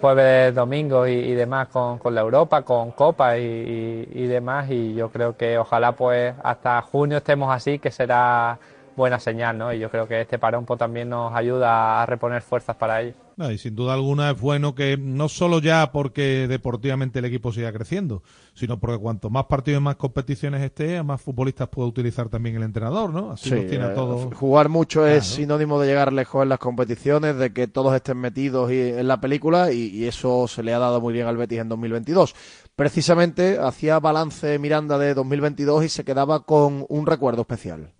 jueves, 0.00 0.54
domingo 0.54 1.06
y, 1.06 1.32
demás 1.34 1.68
con, 1.68 1.98
con 1.98 2.14
la 2.14 2.22
Europa, 2.22 2.62
con 2.62 2.90
Copa 2.92 3.36
y- 3.36 4.08
y 4.12 4.26
demás. 4.26 4.70
Y 4.70 4.94
yo 4.94 5.10
creo 5.10 5.36
que 5.36 5.58
ojalá 5.58 5.92
pues 5.92 6.34
hasta 6.42 6.80
junio 6.82 7.18
estemos 7.18 7.54
así, 7.54 7.78
que 7.78 7.90
será 7.90 8.58
buena 8.96 9.18
señal, 9.18 9.56
¿no? 9.58 9.72
Y 9.72 9.78
yo 9.78 9.90
creo 9.90 10.06
que 10.06 10.20
este 10.20 10.38
parón 10.38 10.64
pues, 10.66 10.78
también 10.78 11.08
nos 11.08 11.32
ayuda 11.34 12.02
a 12.02 12.06
reponer 12.06 12.42
fuerzas 12.42 12.76
para 12.76 13.00
ello. 13.02 13.14
No, 13.36 13.50
y 13.50 13.56
sin 13.56 13.74
duda 13.74 13.94
alguna 13.94 14.30
es 14.32 14.38
bueno 14.40 14.74
que 14.74 14.98
no 14.98 15.28
solo 15.30 15.60
ya 15.60 15.92
porque 15.92 16.46
deportivamente 16.46 17.20
el 17.20 17.24
equipo 17.24 17.52
siga 17.52 17.72
creciendo, 17.72 18.22
sino 18.52 18.78
porque 18.78 18.98
cuanto 18.98 19.30
más 19.30 19.44
partidos 19.46 19.80
y 19.80 19.84
más 19.84 19.96
competiciones 19.96 20.60
esté, 20.60 21.02
más 21.02 21.22
futbolistas 21.22 21.68
puede 21.68 21.88
utilizar 21.88 22.28
también 22.28 22.56
el 22.56 22.64
entrenador, 22.64 23.10
¿no? 23.14 23.30
Así 23.32 23.48
Sí, 23.48 23.54
los 23.54 23.66
tiene 23.66 23.84
a 23.84 23.92
eh, 23.92 23.94
todos. 23.94 24.34
jugar 24.34 24.68
mucho 24.68 25.06
es 25.06 25.24
sinónimo 25.24 25.80
de 25.80 25.86
llegar 25.88 26.12
lejos 26.12 26.42
en 26.42 26.50
las 26.50 26.58
competiciones, 26.58 27.36
de 27.36 27.50
que 27.54 27.66
todos 27.66 27.94
estén 27.94 28.18
metidos 28.18 28.70
y- 28.72 28.78
en 28.90 29.08
la 29.08 29.20
película 29.22 29.72
y, 29.72 29.86
y 29.86 30.04
eso 30.06 30.46
se 30.46 30.62
le 30.62 30.74
ha 30.74 30.78
dado 30.78 31.00
muy 31.00 31.14
bien 31.14 31.26
al 31.26 31.38
Betis 31.38 31.60
en 31.60 31.68
2022. 31.70 32.34
Precisamente 32.76 33.58
hacía 33.58 34.00
balance 34.00 34.58
Miranda 34.58 34.98
de 34.98 35.14
2022 35.14 35.84
y 35.84 35.88
se 35.88 36.04
quedaba 36.04 36.44
con 36.44 36.84
un 36.88 37.06
recuerdo 37.06 37.42
especial. 37.42 37.92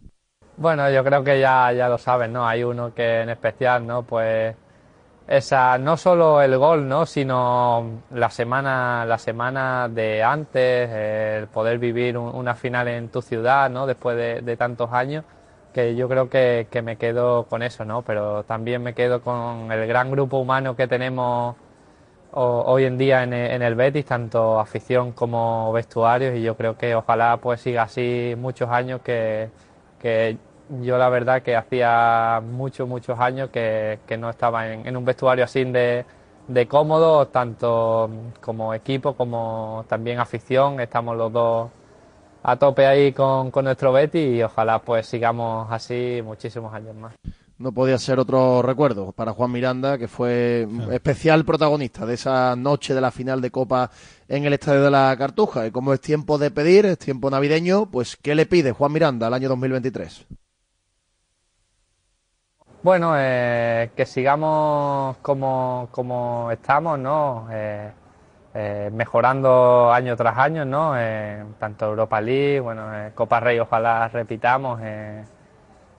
Bueno, 0.61 0.90
yo 0.90 1.03
creo 1.05 1.25
que 1.25 1.40
ya, 1.40 1.73
ya 1.73 1.88
lo 1.88 1.96
saben, 1.99 2.33
¿no? 2.35 2.46
Hay 2.46 2.62
uno 2.62 2.94
que 2.94 3.23
en 3.23 3.31
especial, 3.31 3.87
¿no? 3.87 4.03
Pues 4.03 4.55
esa, 5.29 5.79
no 5.79 5.96
solo 5.96 6.42
el 6.42 6.59
gol, 6.59 6.88
¿no? 6.88 7.07
Sino 7.07 8.03
la 8.12 8.31
semana, 8.31 9.05
la 9.07 9.18
semana 9.18 9.88
de 9.88 10.23
antes, 10.23 10.90
el 10.90 11.49
poder 11.49 11.79
vivir 11.79 12.18
un- 12.18 12.35
una 12.35 12.55
final 12.57 12.88
en 12.88 13.09
tu 13.11 13.23
ciudad, 13.23 13.70
¿no? 13.70 13.87
Después 13.87 14.16
de, 14.16 14.57
tantos 14.59 14.92
años, 14.92 15.25
que 15.75 15.96
yo 15.96 16.09
creo 16.09 16.31
que, 16.31 16.68
que 16.70 16.83
me 16.83 16.96
quedo 16.96 17.44
con 17.46 17.62
eso, 17.62 17.85
¿no? 17.85 18.03
Pero 18.03 18.44
también 18.44 18.83
me 18.83 18.94
quedo 18.94 19.23
con 19.23 19.73
el 19.73 19.87
gran 19.88 20.11
grupo 20.11 20.38
humano 20.38 20.77
que 20.77 20.88
tenemos 20.88 21.57
hoy 22.33 22.85
en 22.85 22.99
día 22.99 23.23
en 23.23 23.33
en 23.33 23.62
el 23.62 23.75
Betis, 23.75 24.05
tanto 24.07 24.61
afición 24.61 25.12
como 25.12 25.73
vestuarios, 25.73 26.35
y 26.37 26.42
yo 26.42 26.57
creo 26.57 26.77
que 26.77 26.94
ojalá 26.94 27.37
pues 27.38 27.61
siga 27.61 27.83
así 27.85 28.35
muchos 28.38 28.68
años 28.70 29.01
que, 29.03 29.51
que 30.01 30.37
yo 30.83 30.99
la 30.99 31.09
verdad 31.09 31.43
que 31.43 31.57
hacía 31.57 32.41
muchos, 32.45 32.89
muchos 32.89 33.19
años 33.19 33.51
que, 33.51 33.99
que 34.07 34.17
no 34.17 34.31
estaba 34.31 34.73
en, 34.73 34.87
en 34.87 34.97
un 34.97 35.05
vestuario 35.05 35.45
así 35.45 35.65
de, 35.65 36.05
de 36.49 36.69
cómodo, 36.69 37.29
tanto 37.29 38.11
como 38.41 38.75
equipo 38.75 39.15
como 39.15 39.85
también 39.89 40.19
afición, 40.19 40.81
estamos 40.81 41.17
los 41.17 41.33
dos 41.33 41.71
a 42.43 42.57
tope 42.57 42.87
ahí 42.87 43.13
con, 43.13 43.51
con 43.51 43.65
nuestro 43.65 43.93
Betis 43.93 44.37
y 44.37 44.43
ojalá 44.43 44.81
pues 44.81 45.07
sigamos 45.07 45.71
así 45.71 46.21
muchísimos 46.25 46.73
años 46.73 46.95
más. 46.97 47.15
No 47.59 47.73
podía 47.73 47.99
ser 47.99 48.19
otro 48.19 48.63
recuerdo 48.63 49.13
para 49.13 49.35
Juan 49.35 49.53
Miranda, 49.53 49.99
que 49.99 50.09
fue 50.09 50.67
especial 50.93 51.45
protagonista 51.45 52.07
de 52.07 52.15
esa 52.15 52.57
noche 52.57 52.95
de 52.95 53.03
la 53.03 53.11
final 53.11 53.43
de 53.43 53.51
Copa 53.51 53.91
en 54.29 54.47
el 54.47 54.55
Estadio 54.55 54.83
de 54.83 54.91
la 54.91 55.15
Cartuja. 55.19 55.67
Y 55.67 55.71
como 55.71 55.93
es 55.93 56.01
tiempo 56.01 56.39
de 56.39 56.51
pedir, 56.51 56.87
es 56.87 56.99
tiempo 56.99 57.29
navideño, 57.29 57.91
pues 57.91 58.17
¿qué 58.17 58.35
le 58.35 58.47
pide 58.47 58.73
Juan 58.73 58.93
Miranda 58.93 59.27
al 59.27 59.35
año 59.35 59.51
2023? 59.51 60.27
Bueno, 62.83 63.12
eh, 63.16 63.90
que 63.95 64.07
sigamos 64.07 65.16
como, 65.19 65.88
como 65.90 66.51
estamos, 66.51 66.99
¿no? 66.99 67.47
Eh, 67.53 67.93
eh, 68.55 68.90
mejorando 68.93 69.93
año 69.93 70.16
tras 70.16 70.38
año, 70.38 70.64
¿no? 70.64 70.95
Eh, 70.99 71.45
tanto 71.59 71.87
Europa 71.87 72.21
League, 72.23 72.61
bueno, 72.61 72.87
Copa 73.14 73.38
Rey 73.40 73.59
ojalá 73.59 74.09
repitamos, 74.09 74.81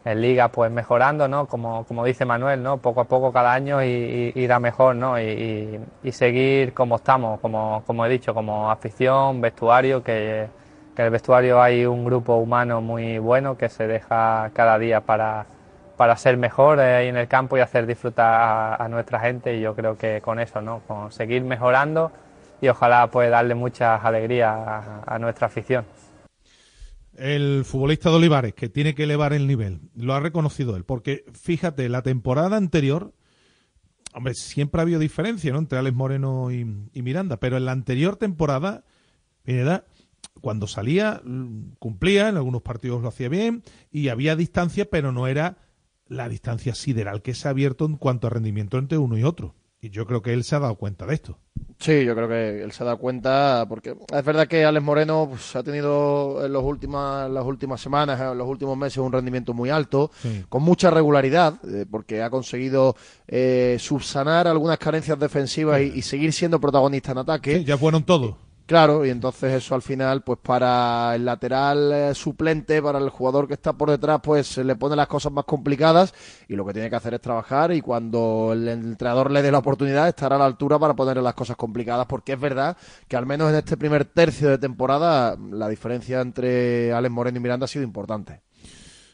en 0.04 0.22
Liga 0.22 0.50
pues 0.50 0.72
mejorando, 0.72 1.28
¿no? 1.28 1.48
Como, 1.48 1.86
como 1.86 2.04
dice 2.06 2.26
Manuel, 2.26 2.64
¿no? 2.64 2.78
Poco 2.80 3.02
a 3.02 3.04
poco 3.06 3.32
cada 3.32 3.54
año 3.54 3.84
y, 3.84 3.88
y- 4.36 4.40
irá 4.42 4.60
mejor, 4.60 4.96
¿no? 4.96 5.20
Y 6.04 6.12
seguir 6.12 6.74
como 6.74 6.96
estamos, 6.98 7.40
como, 7.40 7.84
como 7.86 8.06
he 8.06 8.10
dicho, 8.10 8.34
como 8.34 8.72
afición, 8.72 9.42
vestuario, 9.42 10.04
que, 10.04 10.48
que 10.96 11.02
en 11.02 11.06
el 11.06 11.12
vestuario 11.12 11.62
hay 11.62 11.86
un 11.86 12.04
grupo 12.06 12.36
humano 12.36 12.82
muy 12.82 13.20
bueno 13.20 13.58
que 13.58 13.70
se 13.70 13.88
deja 13.88 14.50
cada 14.54 14.78
día 14.80 15.02
para, 15.02 15.46
para 16.02 16.18
ser 16.18 16.36
mejor 16.36 16.80
eh, 16.80 16.96
ahí 16.96 17.08
en 17.10 17.16
el 17.16 17.28
campo 17.28 17.58
y 17.58 17.60
hacer 17.60 17.86
disfrutar 17.86 18.82
a, 18.82 18.88
nuestra 18.88 19.20
gente 19.20 19.56
y 19.56 19.62
yo 19.62 19.76
creo 19.76 20.00
que 20.00 20.20
con 20.20 20.40
eso, 20.40 20.60
¿no? 20.60 20.80
Con 20.88 21.12
seguir 21.12 21.44
mejorando 21.44 22.12
y 22.60 22.70
ojalá 22.70 23.06
pues 23.12 23.30
darle 23.30 23.54
muchas 23.54 24.04
alegrías 24.04 24.52
a, 25.06 25.20
nuestra 25.20 25.46
afición. 25.46 25.86
El 27.16 27.66
futbolista 27.66 28.10
de 28.10 28.16
Olivares, 28.16 28.56
que 28.56 28.68
tiene 28.68 28.96
que 28.96 29.04
elevar 29.04 29.32
el 29.34 29.46
nivel, 29.46 29.82
lo 29.96 30.16
ha 30.16 30.20
reconocido 30.20 30.76
él, 30.76 30.86
porque 30.86 31.24
fíjate, 31.40 31.88
la 31.88 32.02
temporada 32.02 32.58
anterior, 32.58 33.14
hombre, 34.16 34.34
siempre 34.34 34.82
ha 34.82 34.82
habido 34.82 35.00
diferencia, 35.00 35.54
¿no? 35.54 35.60
Entre 35.60 35.78
Alex 35.78 35.96
Moreno 35.96 36.50
y, 36.50 36.66
Miranda, 37.00 37.38
pero 37.38 37.58
en 37.58 37.66
la 37.66 37.74
anterior 37.74 38.16
temporada, 38.16 38.86
Pineda, 39.44 39.86
cuando 40.42 40.66
salía, 40.66 41.22
cumplía, 41.78 42.28
en 42.28 42.38
algunos 42.38 42.64
partidos 42.64 43.04
lo 43.04 43.10
hacía 43.10 43.30
bien, 43.30 43.62
y 43.92 44.08
había 44.08 44.36
distancia, 44.36 44.90
pero 44.90 45.12
no 45.12 45.28
era 45.28 45.58
la 46.12 46.28
distancia 46.30 46.76
sideral 46.76 47.22
que 47.22 47.34
se 47.34 47.48
ha 47.48 47.52
abierto 47.52 47.86
en 47.86 47.96
cuanto 47.98 48.28
a 48.28 48.30
rendimiento 48.30 48.78
entre 48.78 48.98
uno 48.98 49.18
y 49.18 49.24
otro. 49.24 49.56
Y 49.84 49.90
yo 49.90 50.06
creo 50.06 50.22
que 50.22 50.32
él 50.34 50.44
se 50.44 50.56
ha 50.56 50.60
dado 50.60 50.76
cuenta 50.76 51.08
de 51.08 51.16
esto. 51.16 51.40
Sí, 51.80 52.06
yo 52.06 52.14
creo 52.14 52.28
que 52.28 52.62
él 52.62 52.72
se 52.72 52.84
ha 52.84 52.86
dado 52.86 53.00
cuenta, 53.00 53.66
porque 53.68 53.96
es 54.14 54.24
verdad 54.26 54.48
que 54.48 54.64
Alex 54.64 54.86
Moreno 54.86 55.26
pues, 55.28 55.56
ha 55.56 55.64
tenido 55.64 56.46
en 56.46 56.54
los 56.54 56.64
últimas, 56.64 57.32
las 57.32 57.44
últimas 57.44 57.82
semanas, 57.82 58.22
en 58.22 58.38
los 58.38 58.48
últimos 58.48 58.78
meses, 58.78 58.98
un 59.00 59.12
rendimiento 59.12 59.56
muy 59.56 59.72
alto, 59.72 60.12
Sí. 60.22 60.46
con 60.50 60.62
mucha 60.62 60.92
regularidad, 60.92 61.56
eh, 61.66 61.86
porque 61.90 62.22
ha 62.22 62.30
conseguido 62.30 62.96
eh, 63.28 63.78
subsanar 63.80 64.48
algunas 64.48 64.78
carencias 64.78 65.18
defensivas 65.18 65.82
y, 65.82 65.86
y 65.86 66.02
seguir 66.04 66.32
siendo 66.34 66.60
protagonista 66.60 67.14
en 67.14 67.18
ataque. 67.18 67.64
ya 67.64 67.78
fueron 67.78 68.04
todos. 68.04 68.36
Claro, 68.72 69.06
y 69.06 69.10
entonces 69.10 69.52
eso 69.52 69.76
al 69.76 69.82
final, 69.82 70.22
pues 70.22 70.40
para 70.42 71.14
el 71.14 71.26
lateral 71.26 71.92
eh, 71.92 72.16
suplente, 72.16 72.82
para 72.82 73.00
el 73.00 73.10
jugador 73.10 73.46
que 73.46 73.56
está 73.56 73.74
por 73.74 73.90
detrás, 73.90 74.22
pues 74.24 74.48
se 74.48 74.64
le 74.64 74.78
pone 74.78 74.96
las 74.96 75.10
cosas 75.10 75.34
más 75.34 75.44
complicadas 75.44 76.14
y 76.48 76.56
lo 76.56 76.66
que 76.66 76.72
tiene 76.72 76.90
que 76.90 76.96
hacer 76.96 77.14
es 77.14 77.20
trabajar 77.20 77.74
y 77.74 77.82
cuando 77.82 78.52
el 78.54 78.66
entrenador 78.70 79.30
le 79.30 79.42
dé 79.42 79.52
la 79.52 79.58
oportunidad 79.58 80.08
estará 80.08 80.38
a 80.38 80.40
la 80.40 80.46
altura 80.46 80.80
para 80.80 80.96
ponerle 80.96 81.22
las 81.22 81.34
cosas 81.34 81.58
complicadas, 81.58 82.06
porque 82.06 82.32
es 82.32 82.40
verdad 82.40 82.78
que 83.10 83.18
al 83.18 83.26
menos 83.26 83.50
en 83.50 83.58
este 83.58 83.76
primer 83.76 84.06
tercio 84.06 84.48
de 84.50 84.58
temporada 84.58 85.36
la 85.52 85.68
diferencia 85.68 86.22
entre 86.22 86.94
Alex 86.94 87.14
Moreno 87.14 87.40
y 87.40 87.42
Miranda 87.42 87.66
ha 87.66 87.68
sido 87.68 87.84
importante. 87.84 88.40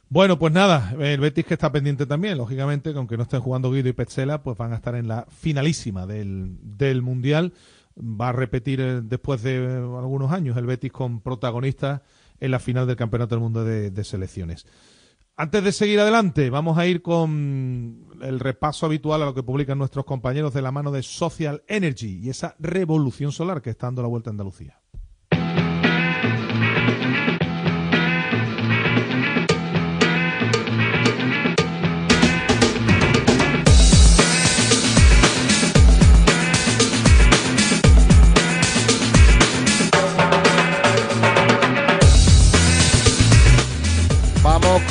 Bueno, 0.08 0.38
pues 0.38 0.54
nada, 0.54 0.96
el 1.00 1.20
Betis 1.20 1.46
que 1.46 1.56
está 1.56 1.72
pendiente 1.72 2.06
también, 2.06 2.38
lógicamente, 2.38 2.91
que 2.91 2.98
aunque 3.00 3.17
no 3.17 3.24
estén 3.24 3.41
jugando 3.41 3.72
Guido 3.72 3.89
y 3.89 3.93
Petzela, 3.93 4.43
pues 4.43 4.56
van 4.56 4.72
a 4.74 4.76
estar 4.76 4.93
en 4.93 5.08
la 5.08 5.26
finalísima 5.32 6.06
del, 6.06 6.58
del 6.62 7.02
Mundial. 7.02 7.54
Va 7.97 8.29
a 8.29 8.31
repetir 8.31 8.79
eh, 8.79 9.01
después 9.01 9.41
de 9.41 9.55
eh, 9.55 9.75
algunos 9.77 10.31
años 10.31 10.57
el 10.57 10.65
Betis 10.65 10.91
con 10.91 11.21
protagonistas 11.21 12.01
en 12.39 12.51
la 12.51 12.60
final 12.60 12.86
del 12.86 12.95
Campeonato 12.95 13.36
del 13.36 13.41
Mundo 13.41 13.63
de, 13.63 13.91
de 13.91 14.03
Selecciones. 14.03 14.65
Antes 15.39 15.63
de 15.63 15.71
seguir 15.71 15.99
adelante, 15.99 16.49
vamos 16.49 16.79
a 16.79 16.88
ir 16.88 17.03
con 17.03 18.07
el 18.21 18.39
repaso 18.39 18.88
habitual 18.88 19.21
a 19.21 19.25
lo 19.25 19.36
que 19.36 19.43
publican 19.43 19.77
nuestros 19.77 20.03
compañeros 20.03 20.51
de 20.53 20.63
la 20.63 20.71
mano 20.71 20.91
de 20.91 21.03
Social 21.03 21.63
Energy 21.67 22.19
y 22.23 22.29
esa 22.29 22.55
revolución 22.57 23.31
solar 23.31 23.62
que 23.62 23.69
está 23.69 23.86
dando 23.86 24.01
la 24.01 24.07
vuelta 24.07 24.29
a 24.29 24.31
Andalucía. 24.31 24.79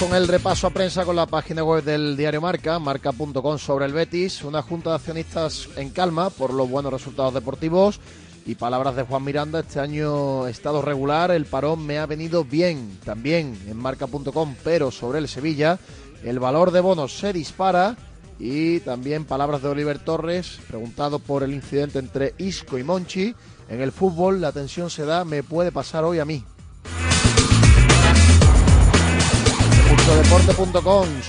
Con 0.00 0.14
el 0.14 0.28
repaso 0.28 0.66
a 0.66 0.70
prensa 0.70 1.04
con 1.04 1.16
la 1.16 1.26
página 1.26 1.64
web 1.64 1.82
del 1.82 2.16
diario 2.16 2.40
Marca, 2.40 2.78
marca.com 2.78 3.58
sobre 3.58 3.86
el 3.86 3.92
Betis, 3.92 4.42
una 4.42 4.60
junta 4.60 4.90
de 4.90 4.96
accionistas 4.96 5.68
en 5.76 5.90
calma 5.90 6.28
por 6.30 6.52
los 6.52 6.68
buenos 6.68 6.92
resultados 6.92 7.32
deportivos 7.32 8.00
y 8.44 8.56
palabras 8.56 8.96
de 8.96 9.04
Juan 9.04 9.24
Miranda, 9.24 9.60
este 9.60 9.80
año 9.80 10.46
estado 10.48 10.82
regular, 10.82 11.30
el 11.30 11.46
parón 11.46 11.86
me 11.86 11.98
ha 11.98 12.06
venido 12.06 12.44
bien, 12.44 12.98
también 13.04 13.58
en 13.66 13.76
marca.com, 13.76 14.56
pero 14.62 14.90
sobre 14.90 15.18
el 15.18 15.28
Sevilla, 15.28 15.78
el 16.24 16.40
valor 16.40 16.72
de 16.72 16.80
bonos 16.80 17.16
se 17.16 17.32
dispara 17.32 17.96
y 18.38 18.80
también 18.80 19.24
palabras 19.24 19.62
de 19.62 19.68
Oliver 19.68 19.98
Torres, 19.98 20.58
preguntado 20.68 21.18
por 21.18 21.42
el 21.42 21.54
incidente 21.54 21.98
entre 21.98 22.34
Isco 22.38 22.78
y 22.78 22.84
Monchi, 22.84 23.34
en 23.68 23.80
el 23.80 23.92
fútbol 23.92 24.40
la 24.40 24.52
tensión 24.52 24.90
se 24.90 25.04
da, 25.04 25.24
me 25.24 25.42
puede 25.42 25.72
pasar 25.72 26.04
hoy 26.04 26.18
a 26.18 26.24
mí. 26.24 26.44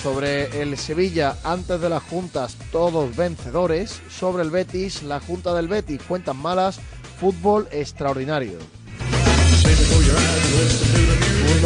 Sobre 0.01 0.61
el 0.61 0.77
Sevilla 0.77 1.35
antes 1.43 1.81
de 1.81 1.89
las 1.89 2.03
juntas, 2.03 2.55
todos 2.71 3.15
vencedores. 3.15 4.01
Sobre 4.09 4.43
el 4.43 4.51
Betis, 4.51 5.03
la 5.03 5.19
junta 5.19 5.53
del 5.53 5.67
Betis, 5.67 6.01
cuentas 6.07 6.35
malas, 6.35 6.79
fútbol 7.19 7.67
extraordinario. 7.71 8.57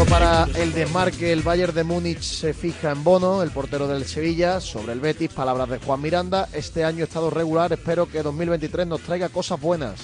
Para 0.10 0.48
el 0.56 0.74
desmarque, 0.74 1.32
el 1.32 1.42
Bayern 1.42 1.76
de 1.76 1.84
Múnich 1.84 2.22
se 2.22 2.54
fija 2.54 2.92
en 2.92 3.04
Bono, 3.04 3.44
el 3.44 3.52
portero 3.52 3.88
del 3.88 4.06
Sevilla. 4.06 4.60
Sobre 4.60 4.94
el 4.94 5.00
Betis, 5.00 5.32
palabras 5.32 5.70
de 5.70 5.80
Juan 5.80 6.02
Miranda. 6.02 6.50
Este 6.54 6.84
año 6.84 7.02
ha 7.02 7.08
estado 7.08 7.30
regular, 7.30 7.72
espero 7.72 8.10
que 8.10 8.24
2023 8.24 8.88
nos 8.88 9.02
traiga 9.02 9.30
cosas 9.30 9.60
buenas. 9.60 10.00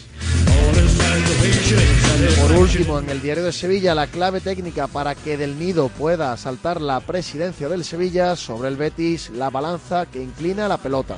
Por 2.41 2.51
último, 2.53 2.99
en 2.99 3.09
el 3.09 3.21
diario 3.21 3.43
de 3.43 3.51
Sevilla, 3.51 3.95
la 3.95 4.07
clave 4.07 4.41
técnica 4.41 4.87
para 4.87 5.15
que 5.15 5.37
Del 5.37 5.57
Nido 5.59 5.89
pueda 5.89 6.31
asaltar 6.31 6.81
la 6.81 6.99
presidencia 6.99 7.69
del 7.69 7.83
Sevilla 7.83 8.35
sobre 8.35 8.69
el 8.69 8.77
Betis, 8.77 9.29
la 9.29 9.49
balanza 9.49 10.05
que 10.05 10.21
inclina 10.21 10.67
la 10.67 10.77
pelota. 10.77 11.15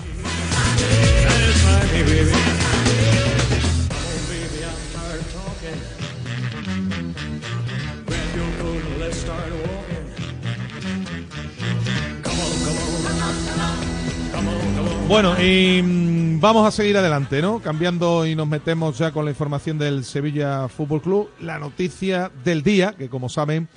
Bueno, 15.09 15.41
y 15.41 15.81
mm, 15.81 16.39
vamos 16.39 16.67
a 16.67 16.71
seguir 16.71 16.95
adelante, 16.95 17.41
¿no? 17.41 17.59
Cambiando 17.59 18.27
y 18.27 18.35
nos 18.35 18.47
metemos 18.47 18.95
ya 18.99 19.11
con 19.11 19.25
la 19.25 19.31
información 19.31 19.79
del 19.79 20.05
Sevilla 20.05 20.67
Fútbol 20.67 21.01
Club. 21.01 21.29
La 21.39 21.57
noticia 21.57 22.31
del 22.43 22.61
día, 22.61 22.93
que 22.95 23.09
como 23.09 23.27
saben, 23.27 23.69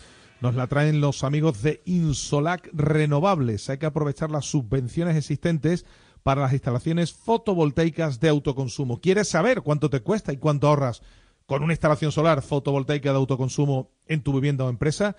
nos 0.43 0.55
la 0.55 0.67
traen 0.67 1.01
los 1.01 1.25
amigos 1.25 1.63
de 1.63 1.81
Insolac 1.87 2.69
Renovables. 2.75 3.71
Hay 3.71 3.79
que 3.79 3.87
aprovechar 3.87 4.31
las 4.31 4.45
subvenciones 4.45 5.17
existentes 5.17 5.87
para 6.23 6.43
las 6.43 6.53
instalaciones 6.53 7.15
fotovoltaicas 7.15 8.21
de 8.21 8.29
autoconsumo. 8.29 9.01
¿Quieres 9.01 9.31
saber 9.31 9.63
cuánto 9.63 9.89
te 9.89 10.03
cuesta 10.03 10.35
y 10.35 10.37
cuánto 10.37 10.69
ahorras 10.69 11.01
con 11.47 11.63
una 11.63 11.73
instalación 11.73 12.13
solar 12.13 12.43
fotovoltaica 12.43 13.11
de 13.11 13.17
autoconsumo 13.17 13.91
en 14.07 14.23
tu 14.23 14.35
vivienda 14.35 14.67
o 14.67 14.69
empresa? 14.69 15.17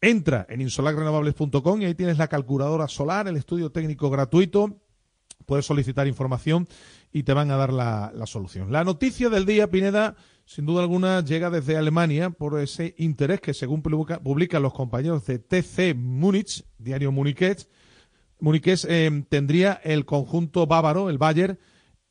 Entra 0.00 0.46
en 0.48 0.62
insolacrenovables.com 0.62 1.82
y 1.82 1.84
ahí 1.84 1.94
tienes 1.94 2.16
la 2.16 2.28
calculadora 2.28 2.88
solar, 2.88 3.28
el 3.28 3.36
estudio 3.36 3.70
técnico 3.70 4.08
gratuito 4.08 4.80
puedes 5.50 5.66
solicitar 5.66 6.06
información 6.06 6.68
y 7.12 7.24
te 7.24 7.32
van 7.32 7.50
a 7.50 7.56
dar 7.56 7.72
la, 7.72 8.12
la, 8.14 8.26
solución. 8.26 8.70
La 8.70 8.84
noticia 8.84 9.28
del 9.30 9.46
día, 9.46 9.68
Pineda, 9.68 10.14
sin 10.44 10.64
duda 10.64 10.80
alguna, 10.82 11.24
llega 11.24 11.50
desde 11.50 11.76
Alemania 11.76 12.30
por 12.30 12.60
ese 12.60 12.94
interés 12.98 13.40
que, 13.40 13.52
según 13.52 13.82
publica, 13.82 14.20
publican 14.20 14.62
los 14.62 14.72
compañeros 14.72 15.26
de 15.26 15.40
TC 15.40 15.96
Múnich, 15.96 16.64
diario 16.78 17.10
Muniqués, 17.10 17.68
Muniqués 18.38 18.86
eh, 18.88 19.24
tendría 19.28 19.72
el 19.82 20.04
conjunto 20.04 20.68
bávaro, 20.68 21.10
el 21.10 21.18
Bayern, 21.18 21.58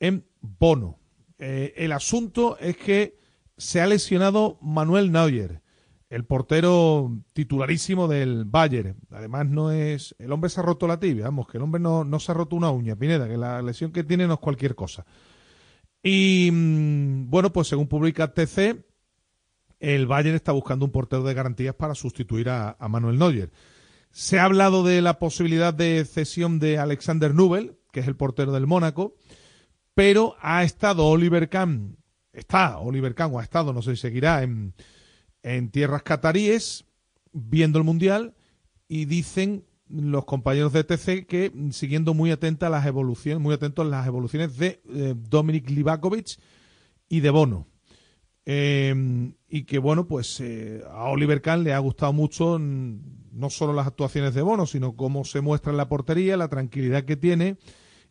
en 0.02 0.26
bono. 0.42 1.00
Eh, 1.38 1.74
el 1.78 1.94
asunto 1.94 2.58
es 2.60 2.76
que 2.76 3.18
se 3.56 3.80
ha 3.80 3.88
lesionado 3.88 4.58
Manuel 4.62 5.14
Neuer 5.14 5.62
el 6.10 6.26
portero 6.26 7.12
titularísimo 7.34 8.08
del 8.08 8.46
Bayern. 8.46 8.98
Además, 9.12 9.48
no 9.48 9.72
es. 9.72 10.16
El 10.18 10.32
hombre 10.32 10.50
se 10.50 10.60
ha 10.60 10.64
roto 10.64 10.88
la 10.88 11.00
tibia, 11.00 11.26
vamos, 11.26 11.48
que 11.48 11.58
el 11.58 11.64
hombre 11.64 11.80
no, 11.80 12.04
no 12.04 12.20
se 12.20 12.32
ha 12.32 12.36
roto 12.36 12.56
una 12.56 12.72
uña, 12.72 12.96
Pineda, 12.96 13.28
que 13.28 13.38
la 13.38 13.62
lesión 13.62 13.92
que 13.92 14.04
tiene 14.04 14.28
no 14.28 14.34
es 14.34 14.40
cualquier 14.40 14.76
cosa. 14.76 15.06
Y 16.02 16.50
mm, 16.52 17.30
bueno, 17.30 17.54
pues 17.54 17.68
según 17.68 17.88
publica 17.88 18.34
TC, 18.34 18.84
el 19.80 20.08
Bayern 20.08 20.36
está 20.36 20.52
buscando 20.52 20.86
un 20.86 20.92
portero 20.92 21.24
de 21.24 21.34
garantías 21.34 21.76
para 21.76 21.94
sustituir 21.94 22.50
a, 22.50 22.76
a 22.80 22.88
Manuel 22.88 23.20
Neuer. 23.20 23.52
Se 24.12 24.40
ha 24.40 24.46
hablado 24.46 24.84
de 24.84 25.02
la 25.02 25.20
posibilidad 25.20 25.74
de 25.74 26.04
cesión 26.06 26.58
de 26.58 26.80
Alexander 26.80 27.36
Nubel, 27.36 27.78
que 27.92 28.00
es 28.00 28.08
el 28.08 28.16
portero 28.16 28.52
del 28.52 28.66
Mónaco, 28.66 29.16
pero 29.94 30.36
ha 30.42 30.64
estado 30.64 31.06
Oliver 31.06 31.50
Kahn, 31.50 31.98
está 32.34 32.80
Oliver 32.80 33.14
Kahn, 33.14 33.34
o 33.34 33.40
ha 33.40 33.44
estado, 33.44 33.74
no 33.74 33.84
sé 33.84 33.96
si 33.96 34.02
seguirá, 34.02 34.42
en, 34.42 34.74
en 35.44 35.70
tierras 35.70 36.04
cataríes 36.04 36.86
viendo 37.32 37.78
el 37.78 37.86
mundial 37.86 38.36
y 38.88 39.06
dicen 39.06 39.66
los 39.90 40.26
compañeros 40.26 40.72
de 40.74 40.84
TC 40.84 41.26
que 41.26 41.52
siguiendo 41.72 42.14
muy 42.14 42.32
atenta 42.32 42.70
las 42.70 42.86
evoluciones, 42.86 43.42
muy 43.42 43.54
atentos 43.54 43.86
a 43.86 43.90
las 43.90 44.08
evoluciones 44.08 44.58
de 44.58 44.82
eh, 44.90 45.16
Dominic 45.18 45.70
Livakovic 45.70 46.40
y 47.08 47.20
de 47.22 47.30
Bono. 47.30 47.68
Eh, 48.46 49.32
y 49.48 49.64
que 49.64 49.80
bueno, 49.80 50.08
pues 50.08 50.40
eh, 50.40 50.84
a 50.90 51.10
Oliver 51.10 51.42
Kahn 51.42 51.64
le 51.64 51.74
ha 51.74 51.80
gustado 51.80 52.14
mucho 52.14 52.58
no 52.60 53.50
solo 53.50 53.74
las 53.74 53.88
actuaciones 53.88 54.34
de 54.34 54.42
Bono, 54.42 54.66
sino 54.66 54.96
cómo 54.96 55.24
se 55.24 55.42
muestra 55.42 55.72
en 55.72 55.78
la 55.78 55.90
portería, 55.90 56.38
la 56.38 56.48
tranquilidad 56.48 57.04
que 57.04 57.16
tiene 57.16 57.58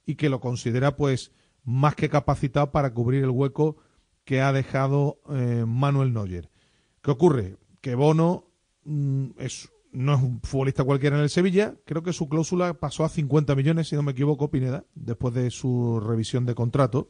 y 0.07 0.15
que 0.17 0.29
lo 0.29 0.41
considera 0.41 0.97
pues 0.97 1.33
más 1.65 1.95
que 1.95 2.09
capacitado 2.09 2.71
para 2.71 2.93
cubrir 2.93 3.25
el 3.25 3.31
hueco 3.31 3.77
que 4.25 4.41
ha 4.41 4.53
dejado 4.53 5.21
Manuel 5.67 6.13
Neuer. 6.13 6.51
¿Qué 7.09 7.13
ocurre? 7.13 7.57
Que 7.81 7.95
Bono 7.95 8.45
mm, 8.85 9.29
es, 9.39 9.71
no 9.93 10.13
es 10.15 10.21
un 10.21 10.43
futbolista 10.43 10.85
cualquiera 10.85 11.17
en 11.17 11.23
el 11.23 11.31
Sevilla. 11.31 11.75
Creo 11.87 12.03
que 12.03 12.13
su 12.13 12.29
cláusula 12.29 12.75
pasó 12.75 13.03
a 13.03 13.09
50 13.09 13.55
millones, 13.55 13.89
si 13.89 13.97
no 13.97 14.03
me 14.03 14.13
equivoco, 14.13 14.51
Pineda, 14.51 14.85
después 14.95 15.33
de 15.33 15.51
su 15.51 16.01
revisión 16.01 16.45
de 16.45 16.55
contrato. 16.55 17.09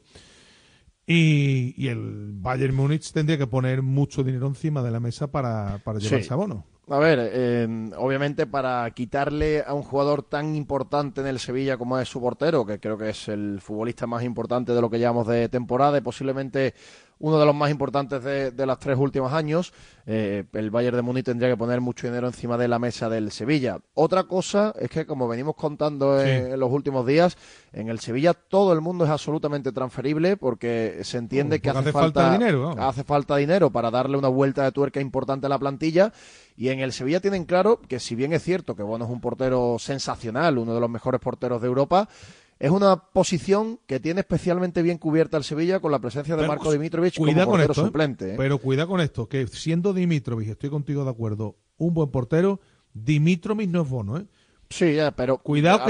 Y, 1.05 1.75
y 1.77 1.89
el 1.89 2.31
Bayern 2.35 2.77
Múnich 2.77 3.11
tendría 3.11 3.39
que 3.39 3.49
poner 3.49 3.83
mucho 3.83 4.23
dinero 4.23 4.47
encima 4.47 4.85
de 4.85 4.93
la 4.93 5.01
mesa 5.01 5.33
para, 5.33 5.79
para 5.83 5.99
llevarse 5.99 6.29
Sí. 6.29 6.33
a 6.33 6.37
Bono. 6.37 6.65
A 6.91 6.99
ver, 7.01 7.19
eh, 7.33 7.91
obviamente 7.99 8.47
para 8.47 8.89
quitarle 8.93 9.63
a 9.67 9.75
un 9.75 9.83
jugador 9.83 10.23
tan 10.23 10.55
importante 10.55 11.21
en 11.23 11.27
el 11.27 11.39
Sevilla 11.41 11.77
como 11.77 11.99
es 11.99 12.09
su 12.09 12.21
portero, 12.21 12.65
que 12.65 12.79
creo 12.79 12.97
que 12.97 13.11
es 13.11 13.29
el 13.29 13.61
futbolista 13.61 14.07
más 14.07 14.23
importante 14.23 14.73
de 14.73 14.81
lo 14.81 14.89
que 14.89 14.99
llevamos 14.99 15.27
de 15.27 15.49
temporada 15.49 15.99
y 15.99 16.03
posiblemente 16.03 16.73
uno 17.21 17.39
de 17.39 17.47
los 17.47 17.55
más 17.55 17.71
importantes 17.71 18.23
de, 18.23 18.51
de 18.51 18.67
los 18.67 18.79
tres 18.79 18.97
últimos 18.99 19.33
años, 19.33 19.73
eh, 20.07 20.45
el 20.53 20.71
Bayern 20.71 20.97
de 20.97 21.03
Múnich 21.03 21.25
tendría 21.25 21.51
que 21.51 21.57
poner 21.57 21.81
mucho 21.81 22.07
dinero 22.07 22.27
encima 22.29 22.57
de 22.57 22.69
la 22.69 22.79
mesa 22.79 23.09
del 23.09 23.31
Sevilla. 23.33 23.79
Otra 23.95 24.25
cosa 24.25 24.73
es 24.79 24.89
que, 24.89 25.05
como 25.07 25.29
venimos 25.29 25.55
contando 25.57 26.21
en, 26.21 26.27
Sí. 26.47 26.53
en 26.53 26.61
los 26.61 26.71
últimos 26.71 27.07
días, 27.07 27.37
en 27.73 27.89
el 27.89 27.99
Sevilla 28.01 28.35
todo 28.35 28.73
el 28.73 28.81
mundo 28.81 29.05
es 29.05 29.11
absolutamente 29.11 29.73
transferible 29.73 30.37
porque 30.37 31.01
se 31.03 31.19
entiende 31.19 31.61
que 31.61 31.71
hace, 31.71 31.81
hace 31.81 31.93
falta 31.93 32.33
dinero, 32.33 32.75
hace 32.79 33.05
falta 33.05 33.37
dinero 33.37 33.71
para 33.71 33.91
darle 33.91 34.17
una 34.17 34.29
vuelta 34.29 34.65
de 34.65 34.73
tuerca 34.73 35.01
importante 35.01 35.47
a 35.47 35.49
la 35.49 35.59
plantilla. 35.59 36.13
Y 36.57 36.71
en 36.71 36.81
el 36.81 36.93
Sevilla 36.93 37.21
tienen 37.21 37.45
claro 37.45 37.81
que, 37.87 38.01
si 38.01 38.15
bien 38.15 38.33
es 38.33 38.43
cierto 38.43 38.75
que 38.75 38.83
Bono 38.83 39.05
es 39.05 39.11
un 39.11 39.21
portero 39.21 39.77
sensacional, 39.79 40.59
uno 40.59 40.75
de 40.75 40.81
los 40.81 40.91
mejores 40.91 41.21
porteros 41.21 41.61
de 41.61 41.69
Europa, 41.69 42.09
es 42.59 42.71
una 42.71 42.97
posición 42.97 43.79
que 43.87 44.01
tiene 44.01 44.21
especialmente 44.21 44.83
bien 44.83 44.99
cubierta 44.99 45.37
el 45.37 45.45
Sevilla 45.45 45.81
con 45.81 45.93
la 45.93 46.01
presencia 46.01 46.35
de 46.35 46.43
Pero, 46.43 46.49
Marco 46.53 46.73
Dimitrovic 46.73 47.15
como 47.15 47.27
Cuida 47.27 47.45
con 47.45 47.53
portero 47.53 47.73
esto, 47.73 47.83
¿eh? 47.83 47.87
suplente. 47.87 48.31
¿eh? 48.33 48.35
Pero 48.37 48.59
cuida 48.59 48.87
con 48.87 49.01
esto, 49.01 49.29
que 49.29 49.47
siendo 49.47 49.93
Dimitrovic, 49.95 50.49
estoy 50.49 50.71
contigo 50.71 51.05
de 51.05 51.11
acuerdo, 51.11 51.57
un 51.77 51.95
buen 51.95 52.11
portero, 52.11 52.61
Dimitrovic 52.95 53.71
no 53.71 53.83
es 53.83 53.89
Bono, 53.89 54.19
¿eh? 54.19 54.27
Sí, 54.71 54.95
ya, 54.97 55.13
pero 55.13 55.39
Cuidado 55.39 55.81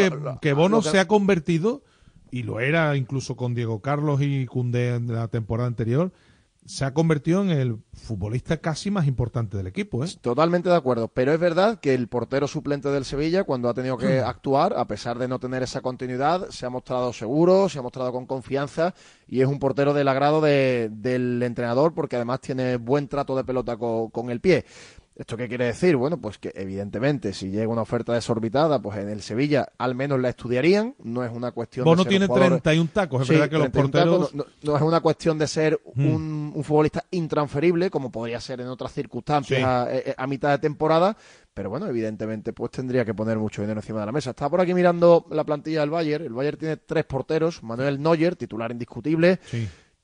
que, 0.41 0.53
Bono 0.53 0.83
que- 0.83 0.89
se 0.91 0.99
ha 1.01 1.09
convertido, 1.09 1.83
y 2.31 2.43
lo 2.43 2.61
era 2.61 2.97
incluso 2.97 3.35
con 3.35 3.55
Diego 3.55 3.81
Carlos 3.81 4.21
y 4.23 4.47
Cundé 4.47 4.95
en 4.95 5.13
la 5.13 5.29
temporada 5.29 5.67
anterior, 5.67 6.13
se 6.69 6.85
ha 6.85 6.93
convertido 6.93 7.41
en 7.41 7.49
el 7.49 7.79
futbolista 7.95 8.59
casi 8.59 8.91
más 8.91 9.07
importante 9.07 9.57
del 9.57 9.67
equipo, 9.67 10.05
¿eh? 10.05 10.09
Totalmente 10.21 10.69
de 10.69 10.77
acuerdo, 10.77 11.09
pero 11.09 11.33
es 11.33 11.41
verdad 11.41 11.81
que 11.81 11.95
el 11.95 12.09
portero 12.09 12.47
suplente 12.47 12.91
del 12.91 13.07
Sevilla, 13.07 13.45
cuando 13.45 13.71
ha 13.71 13.75
tenido 13.75 13.97
que 13.97 14.21
actuar, 14.21 14.75
a 14.77 14.87
pesar 14.87 15.19
de 15.19 15.29
no 15.29 15.39
tener 15.39 15.63
esa 15.63 15.81
continuidad, 15.81 16.51
se 16.51 16.67
ha 16.67 16.71
mostrado 16.71 17.15
seguro, 17.15 17.71
se 17.71 17.79
ha 17.79 17.83
mostrado 17.83 18.13
con 18.13 18.27
confianza 18.27 18.95
y 19.27 19.41
es 19.41 19.47
un 19.49 19.59
portero 19.59 19.95
del 19.95 20.09
agrado 20.09 20.43
de- 20.43 20.91
del 20.93 21.43
entrenador 21.43 21.95
porque 21.95 22.17
además 22.17 22.41
tiene 22.43 22.77
buen 22.77 23.09
trato 23.09 23.35
de 23.35 23.45
pelota 23.45 23.79
co- 23.79 24.11
con 24.11 24.29
el 24.31 24.41
pie. 24.41 24.67
¿Esto 25.19 25.37
qué 25.37 25.49
quiere 25.49 25.65
decir? 25.65 25.97
Bueno, 25.97 26.17
pues 26.17 26.39
que 26.39 26.53
evidentemente 26.55 27.33
si 27.33 27.51
llega 27.51 27.67
una 27.67 27.83
oferta 27.83 28.13
desorbitada, 28.15 28.81
pues 28.81 28.99
en 28.99 29.09
el 29.09 29.21
Sevilla 29.21 29.67
al 29.77 29.97
menos 29.97 30.21
la 30.21 30.29
estudiarían. 30.29 30.95
No 31.03 31.25
es 31.25 31.33
una 31.33 31.51
cuestión 31.51 31.85
Bono 31.85 31.97
de 31.97 32.03
ser 32.05 32.09
tiene 32.11 32.25
un 32.27 32.29
jugador- 32.29 32.61
31 32.61 32.91
tacos, 32.93 33.23
es 33.23 33.27
Sí, 33.27 33.33
verdad 33.35 33.49
que 33.51 33.59
los 33.59 33.73
31 33.73 33.91
tacos, 33.91 34.19
porteros... 34.31 34.35
no, 34.35 34.45
no- 34.45 34.71
no 34.73 34.77
es 34.77 34.83
una 34.83 35.01
cuestión 35.01 35.37
de 35.37 35.47
ser 35.49 35.81
Hmm. 35.95 36.07
un, 36.15 36.53
un 36.55 36.63
futbolista 36.65 37.05
intransferible, 37.11 37.91
como 37.91 38.13
podría 38.13 38.41
ser 38.41 38.61
en 38.61 38.69
otras 38.69 38.93
circunstancias 38.93 39.59
Sí. 39.59 39.65
a, 39.67 39.89
eh, 39.93 40.15
a 40.17 40.27
mitad 40.29 40.51
de 40.51 40.59
temporada, 40.59 41.17
pero 41.53 41.69
bueno, 41.71 41.89
evidentemente 41.89 42.53
pues 42.53 42.71
tendría 42.71 43.05
que 43.05 43.13
poner 43.13 43.39
mucho 43.39 43.61
dinero 43.63 43.81
encima 43.81 43.99
de 43.99 44.07
la 44.07 44.13
mesa. 44.13 44.31
Estaba 44.31 44.51
por 44.51 44.61
aquí 44.61 44.73
mirando 44.73 45.27
la 45.33 45.43
plantilla 45.43 45.81
del 45.81 45.91
Bayern. 45.91 46.25
El 46.27 46.33
Bayern 46.33 46.59
tiene 46.59 46.77
tres 46.77 47.05
porteros. 47.05 47.61
Manuel 47.65 48.01
Neuer, 48.01 48.37
titular 48.37 48.71
indiscutible. 48.71 49.41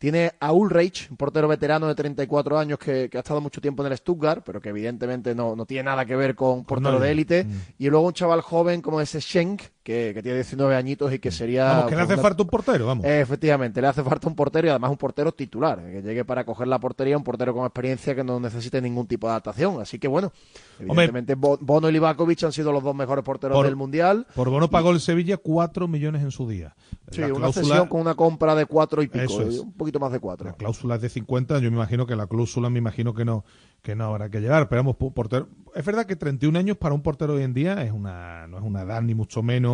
Tiene 0.04 0.32
a 0.38 0.52
Ulreich, 0.52 1.08
un 1.10 1.16
portero 1.16 1.48
veterano 1.48 1.88
de 1.88 1.94
34 1.94 2.58
años 2.58 2.78
que, 2.78 3.08
que 3.08 3.16
ha 3.16 3.20
estado 3.20 3.40
mucho 3.40 3.62
tiempo 3.62 3.86
en 3.86 3.90
el 3.90 3.96
Stuttgart, 3.96 4.42
pero 4.44 4.60
que 4.60 4.68
evidentemente 4.68 5.34
no, 5.34 5.56
no 5.56 5.64
tiene 5.64 5.84
nada 5.84 6.04
que 6.04 6.14
ver 6.14 6.34
con 6.34 6.66
portero 6.66 7.00
de 7.00 7.10
élite. 7.10 7.44
Mm. 7.44 7.60
Y 7.78 7.88
luego 7.88 8.08
un 8.08 8.12
chaval 8.12 8.42
joven 8.42 8.82
como 8.82 9.00
ese 9.00 9.22
Schenk, 9.22 9.62
que, 9.84 10.12
que 10.14 10.22
tiene 10.22 10.38
19 10.38 10.74
añitos 10.74 11.12
y 11.12 11.18
que 11.20 11.30
sería... 11.30 11.64
Vamos, 11.66 11.86
que 11.90 11.94
le 11.96 12.02
hace 12.02 12.14
una- 12.14 12.22
falta 12.22 12.42
un 12.42 12.48
portero, 12.48 12.86
vamos. 12.86 13.04
Eh, 13.04 13.20
efectivamente, 13.20 13.80
le 13.82 13.86
hace 13.86 14.02
falta 14.02 14.26
un 14.26 14.34
portero 14.34 14.66
y 14.66 14.70
además 14.70 14.90
un 14.90 14.96
portero 14.96 15.30
titular, 15.32 15.78
que 15.84 16.00
llegue 16.02 16.24
para 16.24 16.44
coger 16.44 16.66
la 16.68 16.78
portería, 16.80 17.16
un 17.18 17.22
portero 17.22 17.52
con 17.54 17.64
experiencia 17.66 18.14
que 18.14 18.24
no 18.24 18.40
necesite 18.40 18.80
ningún 18.80 19.06
tipo 19.06 19.26
de 19.26 19.32
adaptación. 19.32 19.80
Así 19.82 19.98
que 19.98 20.08
bueno, 20.08 20.32
evidentemente 20.80 21.34
Bo- 21.34 21.58
Bono 21.60 21.88
y 21.88 21.92
Livakovic 21.92 22.42
han 22.44 22.52
sido 22.52 22.72
los 22.72 22.82
dos 22.82 22.94
mejores 22.94 23.22
porteros 23.24 23.54
Por- 23.56 23.66
del 23.66 23.76
Mundial. 23.76 24.26
Por 24.34 24.48
Bono 24.50 24.70
pagó 24.70 24.90
el 24.90 25.00
Sevilla 25.00 25.36
4 25.36 25.86
millones 25.86 26.22
en 26.22 26.30
su 26.30 26.48
día. 26.48 26.74
Sí, 27.10 27.20
La 27.20 27.26
una 27.28 27.36
cláusula- 27.36 27.66
cesión 27.68 27.88
con 27.88 28.00
una 28.00 28.14
compra 28.14 28.54
de 28.54 28.64
cuatro 28.66 29.02
y 29.02 29.08
pico, 29.08 29.42
es. 29.42 29.56
eh, 29.56 29.60
un 29.60 29.74
poquito 29.74 30.00
más 30.00 30.10
de 30.12 30.18
cuatro. 30.20 30.46
La 30.48 30.54
cláusula 30.54 30.94
es 30.94 31.02
de 31.02 31.10
50, 31.10 31.58
yo 31.58 31.70
me 31.70 31.76
imagino 31.76 32.06
que 32.06 32.16
la 32.16 32.26
cláusula 32.26 32.70
me 32.70 32.78
imagino 32.78 33.12
que 33.14 33.24
no 33.26 33.44
que 33.82 33.94
no 33.94 34.04
habrá 34.06 34.30
que 34.30 34.40
llegar, 34.40 34.66
pero 34.70 34.82
vamos, 34.82 34.96
portero, 35.12 35.46
es 35.74 35.84
verdad 35.84 36.06
que 36.06 36.16
31 36.16 36.58
años 36.58 36.78
para 36.78 36.94
un 36.94 37.02
portero 37.02 37.34
hoy 37.34 37.42
en 37.42 37.52
día 37.52 37.84
es 37.84 37.92
una 37.92 38.46
no 38.46 38.56
es 38.56 38.64
una 38.64 38.80
edad 38.80 39.02
ni 39.02 39.14
mucho 39.14 39.42
menos 39.42 39.73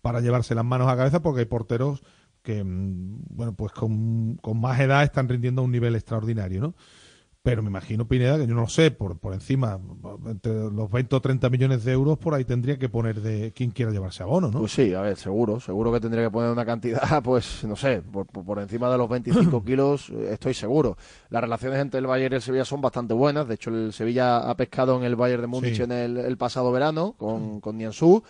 para 0.00 0.20
llevarse 0.20 0.54
las 0.54 0.64
manos 0.64 0.88
a 0.88 0.96
cabeza 0.96 1.20
porque 1.22 1.40
hay 1.40 1.46
porteros 1.46 2.02
que 2.42 2.62
mm, 2.64 3.24
bueno, 3.30 3.52
pues 3.54 3.72
con, 3.72 4.36
con 4.42 4.60
más 4.60 4.78
edad 4.80 5.02
están 5.04 5.28
rindiendo 5.28 5.62
a 5.62 5.64
un 5.64 5.70
nivel 5.72 5.94
extraordinario, 5.94 6.60
¿no? 6.60 6.74
Pero 7.44 7.60
me 7.60 7.70
imagino, 7.70 8.06
Pineda, 8.06 8.38
que 8.38 8.46
yo 8.46 8.54
no 8.54 8.60
lo 8.60 8.68
sé, 8.68 8.92
por, 8.92 9.18
por 9.18 9.34
encima, 9.34 9.76
entre 10.26 10.52
los 10.70 10.88
20 10.88 11.16
o 11.16 11.20
30 11.20 11.50
millones 11.50 11.82
de 11.82 11.90
euros, 11.90 12.16
por 12.16 12.34
ahí 12.34 12.44
tendría 12.44 12.78
que 12.78 12.88
poner 12.88 13.20
de 13.20 13.50
quien 13.52 13.72
quiera 13.72 13.90
llevarse 13.90 14.22
a 14.22 14.26
bono, 14.26 14.48
¿no? 14.52 14.60
Pues 14.60 14.70
sí, 14.70 14.94
a 14.94 15.00
ver, 15.00 15.16
seguro, 15.16 15.58
seguro 15.58 15.92
que 15.92 15.98
tendría 15.98 16.22
que 16.22 16.30
poner 16.30 16.52
una 16.52 16.64
cantidad, 16.64 17.02
pues 17.24 17.64
no 17.64 17.74
sé, 17.74 18.00
por, 18.00 18.26
por- 18.26 18.60
encima 18.60 18.88
de 18.92 18.96
los 18.96 19.08
25 19.08 19.64
kilos, 19.64 20.10
eh, 20.10 20.28
estoy 20.34 20.54
seguro. 20.54 20.96
Las 21.30 21.42
relaciones 21.42 21.80
entre 21.80 21.98
el 21.98 22.06
Bayern 22.06 22.32
y 22.32 22.36
el 22.36 22.42
Sevilla 22.42 22.64
son 22.64 22.80
bastante 22.80 23.12
buenas, 23.12 23.48
de 23.48 23.54
hecho 23.54 23.70
el 23.70 23.92
Sevilla 23.92 24.48
ha 24.48 24.56
pescado 24.56 24.96
en 24.98 25.02
el 25.02 25.16
Bayern 25.16 25.42
de 25.42 25.48
Múnich 25.48 25.78
Sí. 25.78 25.82
en 25.82 25.90
el, 25.90 26.18
el 26.18 26.36
pasado 26.36 26.70
verano 26.70 27.14
con, 27.18 27.60
con 27.60 27.76
Nianzú, 27.76 28.22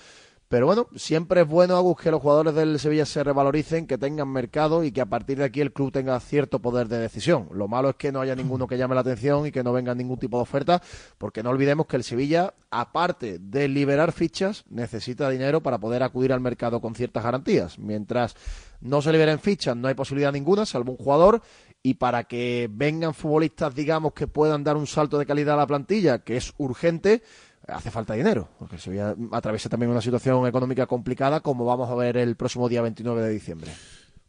pero 0.53 0.67
bueno, 0.67 0.87
siempre 0.97 1.41
es 1.41 1.49
bueno 1.49 1.77
Agus, 1.77 1.97
que 1.99 2.11
los 2.11 2.21
jugadores 2.21 2.55
del 2.55 2.79
Sevilla 2.79 3.07
se 3.07 3.25
revaloricen, 3.25 3.87
que 3.87 3.97
tengan 3.97 4.29
mercado 4.29 4.85
y 4.85 4.93
que 4.93 5.01
a 5.01 5.07
partir 5.07 5.39
de 5.39 5.45
aquí 5.45 5.63
el 5.63 5.73
club 5.73 5.91
tenga 5.91 6.21
cierto 6.21 6.59
poder 6.59 6.89
de 6.89 6.99
decisión. 6.99 7.49
Lo 7.55 7.69
malo 7.69 7.89
es 7.89 7.97
que 7.97 8.13
no 8.13 8.21
haya 8.21 8.35
ninguno 8.35 8.67
que 8.67 8.77
llame 8.77 8.95
la 8.95 9.01
atención 9.01 9.47
y 9.47 9.51
que 9.51 9.65
no 9.65 9.73
venga 9.73 9.95
ningún 9.95 10.19
tipo 10.19 10.37
de 10.37 10.43
oferta, 10.43 10.83
porque 11.17 11.43
no 11.43 11.49
olvidemos 11.49 11.87
que 11.87 11.97
el 11.97 12.05
Sevilla, 12.05 12.53
aparte 12.71 13.39
de 13.39 13.67
liberar 13.67 14.13
fichas, 14.13 14.65
necesita 14.69 15.31
dinero 15.31 15.63
para 15.63 15.79
poder 15.79 16.03
acudir 16.03 16.35
al 16.35 16.43
mercado 16.43 16.83
con 16.83 16.95
ciertas 16.95 17.25
garantías. 17.25 17.79
Mientras 17.79 18.37
no 18.83 19.01
se 19.01 19.11
liberen 19.11 19.39
fichas, 19.39 19.75
no 19.75 19.89
hay 19.89 19.95
posibilidad 19.95 20.33
ninguna, 20.33 20.67
salvo 20.67 20.93
un 20.93 20.99
jugador. 20.99 21.41
Y 21.83 21.95
para 21.95 22.25
que 22.25 22.69
vengan 22.71 23.15
futbolistas, 23.15 23.75
digamos, 23.75 24.13
que 24.13 24.27
puedan 24.27 24.65
dar 24.65 24.77
un 24.77 24.87
salto 24.87 25.19
de 25.19 25.25
calidad 25.25 25.55
a 25.55 25.61
la 25.61 25.67
plantilla, 25.67 26.19
que 26.19 26.37
es 26.37 26.53
urgente, 26.59 27.23
hace 27.69 27.91
falta 27.91 28.15
dinero, 28.15 28.49
porque 28.59 28.77
el 28.77 28.81
Sevilla 28.83 29.15
atraviesa 29.33 29.69
también 29.69 29.91
una 29.91 30.01
situación 30.01 30.47
económica 30.47 30.87
complicada, 30.87 31.41
como 31.41 31.65
vamos 31.65 31.91
a 31.91 31.95
ver 31.95 32.17
el 32.17 32.37
próximo 32.37 32.69
día 32.69 32.83
29 32.83 33.23
de 33.23 33.31
diciembre. 33.31 33.71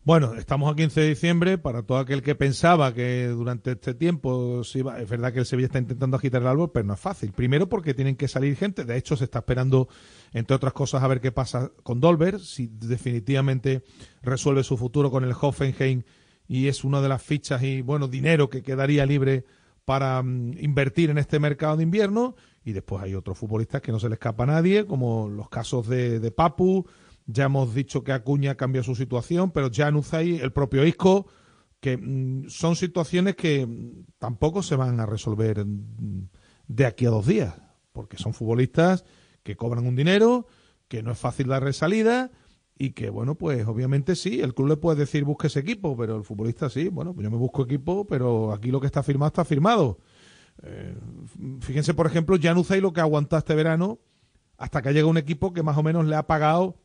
Bueno, 0.05 0.33
estamos 0.33 0.69
a 0.69 0.75
15 0.75 0.99
de 0.99 1.07
diciembre. 1.07 1.57
Para 1.57 1.83
todo 1.83 1.97
aquel 1.97 2.21
que 2.21 2.35
pensaba 2.35 2.93
que 2.93 3.27
durante 3.27 3.71
este 3.71 3.93
tiempo 3.93 4.61
se 4.65 4.79
es 4.79 5.09
verdad 5.09 5.31
que 5.31 5.39
el 5.39 5.45
Sevilla 5.45 5.67
está 5.67 5.79
intentando 5.79 6.17
agitar 6.17 6.41
el 6.41 6.47
árbol, 6.49 6.71
pero 6.73 6.85
no 6.85 6.93
es 6.93 6.99
fácil. 6.99 7.31
Primero 7.31 7.69
porque 7.69 7.93
tienen 7.93 8.17
que 8.17 8.27
salir 8.27 8.57
gente. 8.57 8.83
De 8.83 8.97
hecho, 8.97 9.15
se 9.15 9.23
está 9.23 9.39
esperando, 9.39 9.87
entre 10.33 10.57
otras 10.57 10.73
cosas, 10.73 11.03
a 11.03 11.07
ver 11.07 11.21
qué 11.21 11.31
pasa 11.31 11.71
con 11.83 12.01
Dolber, 12.01 12.41
si 12.41 12.67
definitivamente 12.67 13.83
resuelve 14.21 14.63
su 14.63 14.75
futuro 14.75 15.09
con 15.09 15.23
el 15.23 15.33
Hoffenheim 15.39 16.03
y 16.49 16.67
es 16.67 16.83
una 16.83 16.99
de 16.99 17.07
las 17.07 17.23
fichas 17.23 17.63
y, 17.63 17.81
bueno, 17.81 18.09
dinero 18.09 18.49
que 18.49 18.61
quedaría 18.61 19.05
libre 19.05 19.45
para 19.85 20.21
mm, 20.21 20.57
invertir 20.59 21.09
en 21.09 21.17
este 21.17 21.39
mercado 21.39 21.77
de 21.77 21.83
invierno. 21.83 22.35
Y 22.63 22.71
después 22.71 23.03
hay 23.03 23.15
otros 23.15 23.37
futbolistas 23.37 23.81
que 23.81 23.91
no 23.91 23.99
se 23.99 24.09
le 24.09 24.15
escapa 24.15 24.43
a 24.43 24.47
nadie, 24.47 24.85
como 24.85 25.27
los 25.29 25.49
casos 25.49 25.87
de, 25.87 26.19
de 26.19 26.31
Papu. 26.31 26.85
Ya 27.25 27.45
hemos 27.45 27.73
dicho 27.73 28.03
que 28.03 28.11
Acuña 28.11 28.55
cambió 28.55 28.83
su 28.83 28.95
situación, 28.95 29.51
pero 29.51 29.69
Januzaj, 29.73 30.21
el 30.21 30.51
propio 30.51 30.85
Isco, 30.85 31.27
que 31.79 31.97
mm, 31.97 32.49
son 32.49 32.75
situaciones 32.75 33.35
que 33.35 33.65
mm, 33.65 34.05
tampoco 34.19 34.63
se 34.63 34.75
van 34.75 34.99
a 34.99 35.05
resolver 35.05 35.65
de 36.67 36.85
aquí 36.85 37.05
a 37.05 37.09
dos 37.09 37.27
días, 37.27 37.53
porque 37.91 38.17
son 38.17 38.33
futbolistas 38.33 39.03
que 39.43 39.55
cobran 39.55 39.85
un 39.85 39.95
dinero, 39.95 40.47
que 40.87 41.03
no 41.03 41.11
es 41.11 41.17
fácil 41.17 41.47
darle 41.47 41.73
salida 41.73 42.31
y 42.77 42.91
que, 42.91 43.09
bueno, 43.09 43.35
pues 43.35 43.65
obviamente 43.67 44.15
sí, 44.15 44.41
el 44.41 44.53
club 44.53 44.69
le 44.69 44.77
puede 44.77 44.99
decir 45.01 45.23
busque 45.23 45.47
ese 45.47 45.59
equipo, 45.59 45.95
pero 45.95 46.17
el 46.17 46.23
futbolista 46.23 46.69
sí, 46.69 46.89
bueno, 46.89 47.13
pues 47.13 47.23
yo 47.23 47.31
me 47.31 47.37
busco 47.37 47.63
equipo, 47.63 48.05
pero 48.05 48.51
aquí 48.51 48.71
lo 48.71 48.79
que 48.81 48.87
está 48.87 49.03
firmado 49.03 49.27
está 49.27 49.45
firmado. 49.45 49.99
Eh, 50.63 50.95
fíjense, 51.61 51.93
por 51.93 52.07
ejemplo, 52.07 52.37
Januzaj 52.41 52.79
lo 52.79 52.93
que 52.93 52.99
ha 52.99 53.03
aguantado 53.03 53.39
este 53.39 53.55
verano 53.55 53.99
hasta 54.57 54.81
que 54.81 54.93
llega 54.93 55.07
un 55.07 55.17
equipo 55.17 55.53
que 55.53 55.63
más 55.63 55.77
o 55.77 55.83
menos 55.83 56.05
le 56.05 56.15
ha 56.15 56.27
pagado 56.27 56.79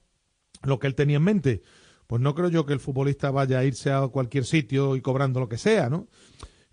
lo 0.63 0.79
que 0.79 0.87
él 0.87 0.95
tenía 0.95 1.17
en 1.17 1.25
mente. 1.25 1.63
Pues 2.07 2.23
no 2.23 2.35
creo 2.35 2.49
yo 2.49 2.65
que 2.65 2.73
el 2.73 2.81
futbolista 2.81 3.31
vaya 3.31 3.59
a 3.59 3.65
irse 3.65 3.93
a 3.93 4.09
cualquier 4.09 4.45
sitio 4.45 4.97
y 4.97 5.01
cobrando 5.01 5.41
lo 5.41 5.49
que 5.49 5.59
sea, 5.59 5.91
¿no? 5.91 6.09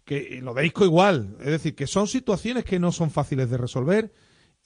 Que 0.06 0.40
lo 0.42 0.54
de 0.54 0.66
Isco 0.66 0.86
igual. 0.86 1.36
Es 1.40 1.48
decir, 1.48 1.76
que 1.76 1.88
son 1.88 2.08
situaciones 2.08 2.64
que 2.64 2.80
no 2.80 2.92
son 2.92 3.12
fáciles 3.12 3.50
de 3.50 3.58
resolver. 3.58 4.14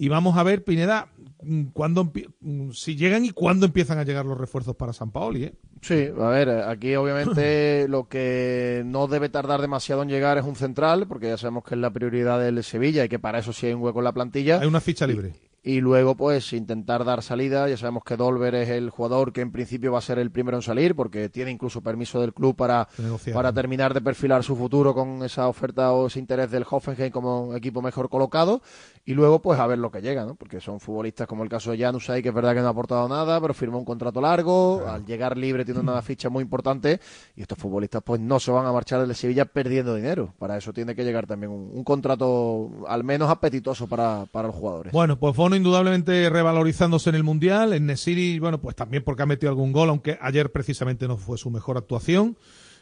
Y 0.01 0.07
vamos 0.07 0.37
a 0.37 0.43
ver, 0.43 0.63
Pineda, 0.63 1.09
mm, 1.43 1.65
empie- 2.01 2.29
mm, 2.39 2.71
si 2.71 2.95
llegan 2.95 3.25
y 3.25 3.31
cuándo 3.31 3.65
empiezan 3.65 3.99
a 3.99 4.03
llegar 4.05 4.25
los 4.25 4.37
refuerzos 4.37 4.75
para 4.77 4.93
San 4.93 5.11
Paoli, 5.11 5.43
¿eh? 5.43 5.53
Sí, 5.81 6.07
a 6.17 6.29
ver, 6.29 6.49
aquí 6.49 6.95
obviamente 6.95 7.85
lo 7.89 8.07
que 8.07 8.81
no 8.85 9.07
debe 9.07 9.27
tardar 9.27 9.59
demasiado 9.59 10.01
en 10.03 10.07
llegar 10.09 10.37
es 10.37 10.45
un 10.45 10.55
central, 10.55 11.05
porque 11.07 11.27
ya 11.27 11.37
sabemos 11.37 11.65
que 11.65 11.75
es 11.75 11.81
la 11.81 11.91
prioridad 11.91 12.39
del 12.39 12.63
Sevilla 12.63 13.03
y 13.03 13.09
que 13.09 13.19
para 13.19 13.39
eso 13.39 13.51
sí 13.51 13.67
hay 13.67 13.73
un 13.73 13.81
hueco 13.81 13.99
en 13.99 14.05
la 14.05 14.13
plantilla. 14.13 14.59
Hay 14.61 14.67
una 14.67 14.79
ficha 14.81 15.05
libre. 15.05 15.33
Y 15.43 15.48
luego, 15.63 16.15
pues, 16.15 16.53
intentar 16.53 17.03
dar 17.03 17.21
salida. 17.21 17.67
Ya 17.67 17.77
sabemos 17.77 18.03
que 18.03 18.15
Dolber 18.15 18.55
es 18.55 18.69
el 18.69 18.89
jugador 18.89 19.33
que 19.33 19.41
en 19.41 19.51
principio 19.51 19.91
va 19.91 19.99
a 19.99 20.01
ser 20.01 20.19
el 20.19 20.31
primero 20.31 20.57
en 20.57 20.63
salir, 20.63 20.95
porque 20.95 21.29
tiene 21.29 21.51
incluso 21.51 21.81
permiso 21.81 22.21
del 22.21 22.33
club 22.33 22.55
para, 22.55 22.87
para 23.33 23.53
terminar 23.53 23.93
de 23.93 24.01
perfilar 24.01 24.43
su 24.43 24.55
futuro 24.55 24.93
con 24.93 25.23
esa 25.23 25.47
oferta 25.47 25.91
o 25.91 26.07
ese 26.07 26.19
interés 26.19 26.51
del 26.51 26.65
Hoffenheim 26.69 27.11
como 27.11 27.55
equipo 27.55 27.81
mejor 27.81 28.09
colocado. 28.09 28.61
Y 29.05 29.13
luego, 29.13 29.41
pues, 29.41 29.59
a 29.59 29.67
ver 29.67 29.79
lo 29.79 29.91
que 29.91 30.01
llega, 30.01 30.25
¿no? 30.25 30.35
Porque 30.35 30.61
son 30.61 30.79
futbolistas 30.79 31.27
como 31.27 31.43
el 31.43 31.49
caso 31.49 31.71
de 31.71 31.79
Janusay, 31.79 32.21
que 32.21 32.29
es 32.29 32.35
verdad 32.35 32.53
que 32.53 32.61
no 32.61 32.67
ha 32.67 32.71
aportado 32.71 33.07
nada, 33.09 33.41
pero 33.41 33.53
firmó 33.53 33.79
un 33.79 33.85
contrato 33.85 34.21
largo. 34.21 34.85
Al 34.87 35.05
llegar 35.05 35.37
libre 35.37 35.65
tiene 35.65 35.79
una 35.79 36.01
ficha 36.01 36.29
muy 36.29 36.43
importante. 36.43 36.99
Y 37.35 37.41
estos 37.41 37.57
futbolistas, 37.57 38.01
pues, 38.03 38.21
no 38.21 38.39
se 38.39 38.51
van 38.51 38.65
a 38.65 38.71
marchar 38.71 39.05
del 39.05 39.15
Sevilla 39.15 39.45
perdiendo 39.45 39.95
dinero. 39.95 40.33
Para 40.37 40.57
eso 40.57 40.73
tiene 40.73 40.95
que 40.95 41.03
llegar 41.03 41.27
también 41.27 41.51
un, 41.51 41.71
un 41.73 41.83
contrato 41.83 42.69
al 42.87 43.03
menos 43.03 43.29
apetitoso 43.29 43.87
para, 43.87 44.25
para 44.31 44.47
los 44.47 44.55
jugadores. 44.55 44.93
Bueno, 44.93 45.17
pues 45.17 45.35
Bono 45.49 45.55
indudablemente 45.57 46.29
revalorizándose 46.29 47.09
en 47.09 47.15
el 47.15 47.23
Mundial. 47.23 47.73
En 47.73 47.87
Nesiri, 47.87 48.37
bueno, 48.37 48.61
pues 48.61 48.75
también 48.75 49.03
porque 49.03 49.23
ha 49.23 49.25
metido 49.25 49.49
algún 49.49 49.71
gol, 49.71 49.89
aunque 49.89 50.17
ayer 50.21 50.51
precisamente 50.51 51.07
no 51.07 51.17
fue 51.17 51.39
su 51.39 51.49
mejor 51.49 51.75
actuación. 51.77 52.37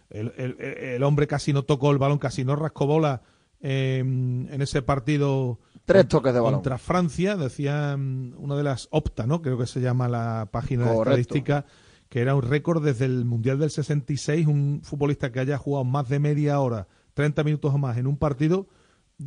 El, 0.10 0.34
el- 0.38 0.58
el 0.60 1.04
hombre 1.04 1.28
casi 1.28 1.54
no 1.54 1.64
tocó 1.64 1.92
el 1.92 1.98
balón, 1.98 2.18
casi 2.18 2.44
no 2.44 2.58
rascó 2.58 2.86
bola 2.86 3.22
eh, 3.62 4.00
en 4.00 4.62
ese 4.62 4.82
partido. 4.82 5.60
Tres 5.86 6.10
toques 6.10 6.34
de 6.34 6.42
balón. 6.42 6.56
Contra 6.56 6.78
Francia, 6.78 7.38
decía 7.38 7.96
mm, 7.98 8.34
una 8.38 8.58
de 8.58 8.64
las 8.64 8.90
Opta, 8.92 9.26
¿no? 9.26 9.42
Creo 9.42 9.58
que 9.58 9.66
se 9.66 9.80
llama 9.80 10.10
la 10.10 10.50
página 10.52 10.84
de 10.84 10.90
estadística, 11.12 11.66
que 12.10 12.20
era 12.20 12.36
un 12.36 12.42
récord 12.42 12.84
desde 12.84 13.06
el 13.06 13.24
Mundial 13.24 13.60
del 13.60 13.70
66, 13.72 14.46
un 14.46 14.82
futbolista 14.84 15.32
que 15.32 15.40
haya 15.40 15.58
jugado 15.58 15.86
más 15.86 16.10
de 16.10 16.20
media 16.20 16.60
hora, 16.60 16.88
30 17.14 17.44
minutos 17.46 17.74
o 17.74 17.78
más 17.78 17.98
en 17.98 18.08
un 18.08 18.18
partido, 18.18 18.68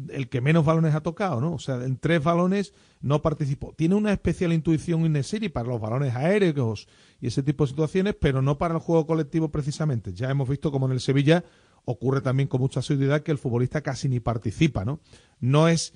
el 0.09 0.29
que 0.29 0.41
menos 0.41 0.65
balones 0.65 0.95
ha 0.95 1.03
tocado, 1.03 1.41
¿no? 1.41 1.53
O 1.55 1.59
sea, 1.59 1.77
en 1.85 1.99
tres 1.99 2.23
balones 2.23 2.75
no 3.01 3.23
participó. 3.23 3.75
Tiene 3.77 3.97
una 3.97 4.13
especial 4.13 4.53
intuición 4.53 5.05
Inesiri 5.05 5.49
para 5.49 5.69
los 5.69 5.81
balones 5.81 6.15
aéreos 6.15 6.89
y 7.21 7.27
ese 7.27 7.43
tipo 7.43 7.65
de 7.65 7.71
situaciones, 7.71 8.15
pero 8.21 8.41
no 8.43 8.59
para 8.59 8.75
el 8.75 8.81
juego 8.81 9.07
colectivo 9.07 9.51
precisamente. 9.51 10.13
Ya 10.13 10.31
hemos 10.31 10.49
visto 10.49 10.71
como 10.71 10.87
en 10.87 10.93
el 10.93 11.01
Sevilla 11.01 11.45
ocurre 11.85 12.21
también 12.21 12.49
con 12.49 12.61
mucha 12.61 12.83
seguridad 12.83 13.23
que 13.23 13.33
el 13.33 13.39
futbolista 13.39 13.81
casi 13.81 14.09
ni 14.09 14.21
participa, 14.21 14.85
¿no? 14.85 15.01
No 15.41 15.67
es 15.67 15.95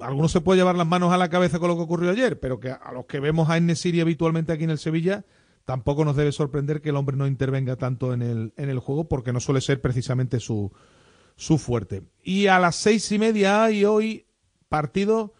algunos 0.00 0.30
se 0.32 0.42
puede 0.42 0.58
llevar 0.58 0.76
las 0.76 0.86
manos 0.86 1.12
a 1.12 1.16
la 1.16 1.30
cabeza 1.30 1.58
con 1.58 1.68
lo 1.68 1.76
que 1.76 1.82
ocurrió 1.82 2.10
ayer, 2.10 2.38
pero 2.38 2.60
que 2.60 2.70
a 2.70 2.92
los 2.92 3.06
que 3.06 3.20
vemos 3.20 3.48
a 3.48 3.56
Enesiri 3.56 4.00
habitualmente 4.00 4.52
aquí 4.52 4.64
en 4.64 4.70
el 4.70 4.78
Sevilla, 4.78 5.24
tampoco 5.64 6.04
nos 6.04 6.16
debe 6.16 6.32
sorprender 6.32 6.82
que 6.82 6.90
el 6.90 6.96
hombre 6.96 7.16
no 7.16 7.26
intervenga 7.26 7.76
tanto 7.76 8.12
en 8.12 8.20
el, 8.20 8.52
en 8.56 8.68
el 8.68 8.78
juego, 8.78 9.08
porque 9.08 9.32
no 9.32 9.40
suele 9.40 9.62
ser 9.62 9.80
precisamente 9.80 10.38
su, 10.38 10.70
su 11.40 11.56
fuerte. 11.56 12.02
Y 12.22 12.48
a 12.48 12.58
las 12.58 12.76
seis 12.76 13.10
y 13.12 13.18
media 13.18 13.64
hay 13.64 13.86
hoy 13.86 14.26
partido 14.68 15.32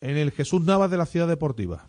en 0.00 0.16
el 0.16 0.32
Jesús 0.32 0.62
Navas 0.62 0.90
de 0.90 0.96
la 0.96 1.06
Ciudad 1.06 1.28
Deportiva. 1.28 1.88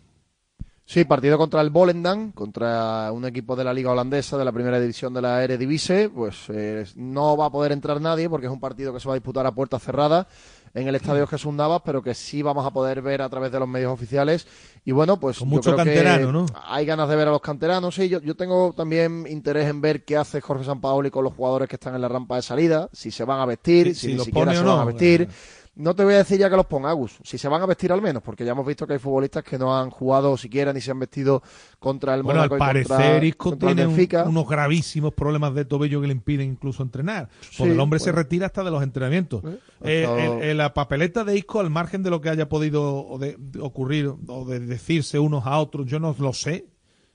Sí, 0.84 1.04
partido 1.04 1.36
contra 1.36 1.62
el 1.62 1.70
Volendam, 1.70 2.30
contra 2.30 3.10
un 3.10 3.24
equipo 3.24 3.56
de 3.56 3.64
la 3.64 3.74
Liga 3.74 3.90
Holandesa, 3.90 4.38
de 4.38 4.44
la 4.44 4.52
primera 4.52 4.78
división 4.78 5.12
de 5.12 5.20
la 5.20 5.42
Eredivisie. 5.42 6.08
Pues 6.08 6.44
eh, 6.48 6.86
no 6.94 7.36
va 7.36 7.46
a 7.46 7.50
poder 7.50 7.72
entrar 7.72 8.00
nadie 8.00 8.30
porque 8.30 8.46
es 8.46 8.52
un 8.52 8.60
partido 8.60 8.94
que 8.94 9.00
se 9.00 9.08
va 9.08 9.14
a 9.14 9.18
disputar 9.18 9.44
a 9.46 9.52
puerta 9.52 9.80
cerrada 9.80 10.28
en 10.74 10.88
el 10.88 10.94
Estadio 10.94 11.26
Jesús 11.26 11.52
Navas, 11.54 11.82
pero 11.84 12.02
que 12.02 12.14
sí 12.14 12.42
vamos 12.42 12.66
a 12.66 12.70
poder 12.70 13.02
ver 13.02 13.22
a 13.22 13.28
través 13.28 13.50
de 13.52 13.58
los 13.58 13.68
medios 13.68 13.92
oficiales. 13.92 14.46
Y 14.84 14.92
bueno, 14.92 15.18
pues 15.18 15.38
Con 15.38 15.48
yo 15.48 15.54
mucho 15.56 15.74
creo 15.74 15.84
que 15.84 15.94
canterano, 15.94 16.32
¿no? 16.32 16.46
hay 16.66 16.84
ganas 16.86 17.08
de 17.08 17.16
ver 17.16 17.28
a 17.28 17.30
los 17.30 17.40
canteranos. 17.40 17.94
Sí, 17.94 18.08
yo, 18.08 18.20
yo 18.20 18.34
tengo 18.36 18.72
también 18.76 19.26
interés 19.28 19.68
en 19.68 19.80
ver 19.80 20.04
qué 20.04 20.16
hace 20.16 20.40
Jorge 20.40 20.64
Sampaoli 20.64 21.10
con 21.10 21.24
los 21.24 21.34
jugadores 21.34 21.68
que 21.68 21.76
están 21.76 21.94
en 21.94 22.00
la 22.02 22.08
rampa 22.08 22.36
de 22.36 22.42
salida, 22.42 22.88
si 22.92 23.10
se 23.10 23.24
van 23.24 23.40
a 23.40 23.46
vestir, 23.46 23.88
Sí, 23.88 23.94
si, 23.94 24.06
si 24.08 24.14
ni 24.14 24.24
siquiera 24.24 24.52
se 24.52 24.58
o 24.58 24.64
van 24.64 24.76
no. 24.76 24.80
a 24.82 24.84
vestir. 24.84 25.28
No 25.76 25.94
te 25.94 26.04
voy 26.04 26.14
a 26.14 26.18
decir 26.18 26.38
ya 26.38 26.48
que 26.48 26.56
los 26.56 26.64
ponga 26.64 26.88
Agus, 26.88 27.18
si 27.22 27.36
se 27.36 27.48
van 27.48 27.60
a 27.60 27.66
vestir 27.66 27.92
al 27.92 28.00
menos, 28.00 28.22
porque 28.22 28.46
ya 28.46 28.52
hemos 28.52 28.66
visto 28.66 28.86
que 28.86 28.94
hay 28.94 28.98
futbolistas 28.98 29.44
que 29.44 29.58
no 29.58 29.76
han 29.78 29.90
jugado 29.90 30.34
siquiera 30.38 30.72
ni 30.72 30.80
se 30.80 30.90
han 30.90 30.98
vestido 30.98 31.42
contra 31.78 32.14
el 32.14 32.22
Bueno, 32.22 32.40
al 32.40 32.48
Mónaco 32.48 32.64
y 32.64 32.74
contra- 32.78 32.96
parecer 32.96 33.24
Isco 33.24 33.56
tiene 33.58 33.86
un- 33.86 34.28
unos 34.28 34.48
gravísimos 34.48 35.12
problemas 35.12 35.54
de 35.54 35.66
tobillo 35.66 36.00
que 36.00 36.06
le 36.06 36.14
impiden 36.14 36.48
incluso 36.52 36.82
entrenar. 36.82 37.28
Porque 37.28 37.50
Sí, 37.50 37.62
el 37.64 37.78
hombre 37.80 37.98
se 37.98 38.10
retira 38.10 38.46
hasta 38.46 38.64
de 38.64 38.70
los 38.70 38.82
entrenamientos. 38.82 39.44
Eh, 39.44 39.58
Eh, 39.82 40.04
el- 40.38 40.42
el- 40.50 40.56
la 40.56 40.72
papeleta 40.72 41.24
de 41.24 41.36
Isco, 41.36 41.60
al 41.60 41.68
margen 41.68 42.02
de 42.02 42.08
lo 42.08 42.22
que 42.22 42.30
haya 42.30 42.48
podido 42.48 43.18
de 43.20 43.36
ocurrir 43.60 44.14
o 44.28 44.44
de 44.46 44.60
decirse 44.60 45.18
unos 45.18 45.44
a 45.46 45.58
otros, 45.58 45.84
yo 45.86 46.00
no 46.00 46.16
lo 46.18 46.32
sé. 46.32 46.68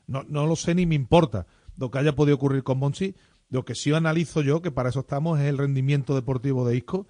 No, 0.05 0.24
no 0.28 0.45
lo 0.45 0.55
sé 0.55 0.76
ni 0.76 0.86
me 0.86 0.93
importa 0.93 1.47
lo 1.78 1.89
que 1.89 1.97
haya 1.97 2.14
podido 2.16 2.36
ocurrir 2.36 2.62
con 2.62 2.78
Monchi. 2.78 3.16
Lo 3.49 3.66
que 3.66 3.74
sí 3.74 3.91
analizo 3.91 4.41
yo, 4.43 4.62
que 4.62 4.70
para 4.70 4.89
eso 4.89 4.99
estamos, 4.99 5.39
es 5.39 5.47
el 5.47 5.57
rendimiento 5.57 6.14
deportivo 6.14 6.68
de 6.68 6.78
Isco. 6.78 7.07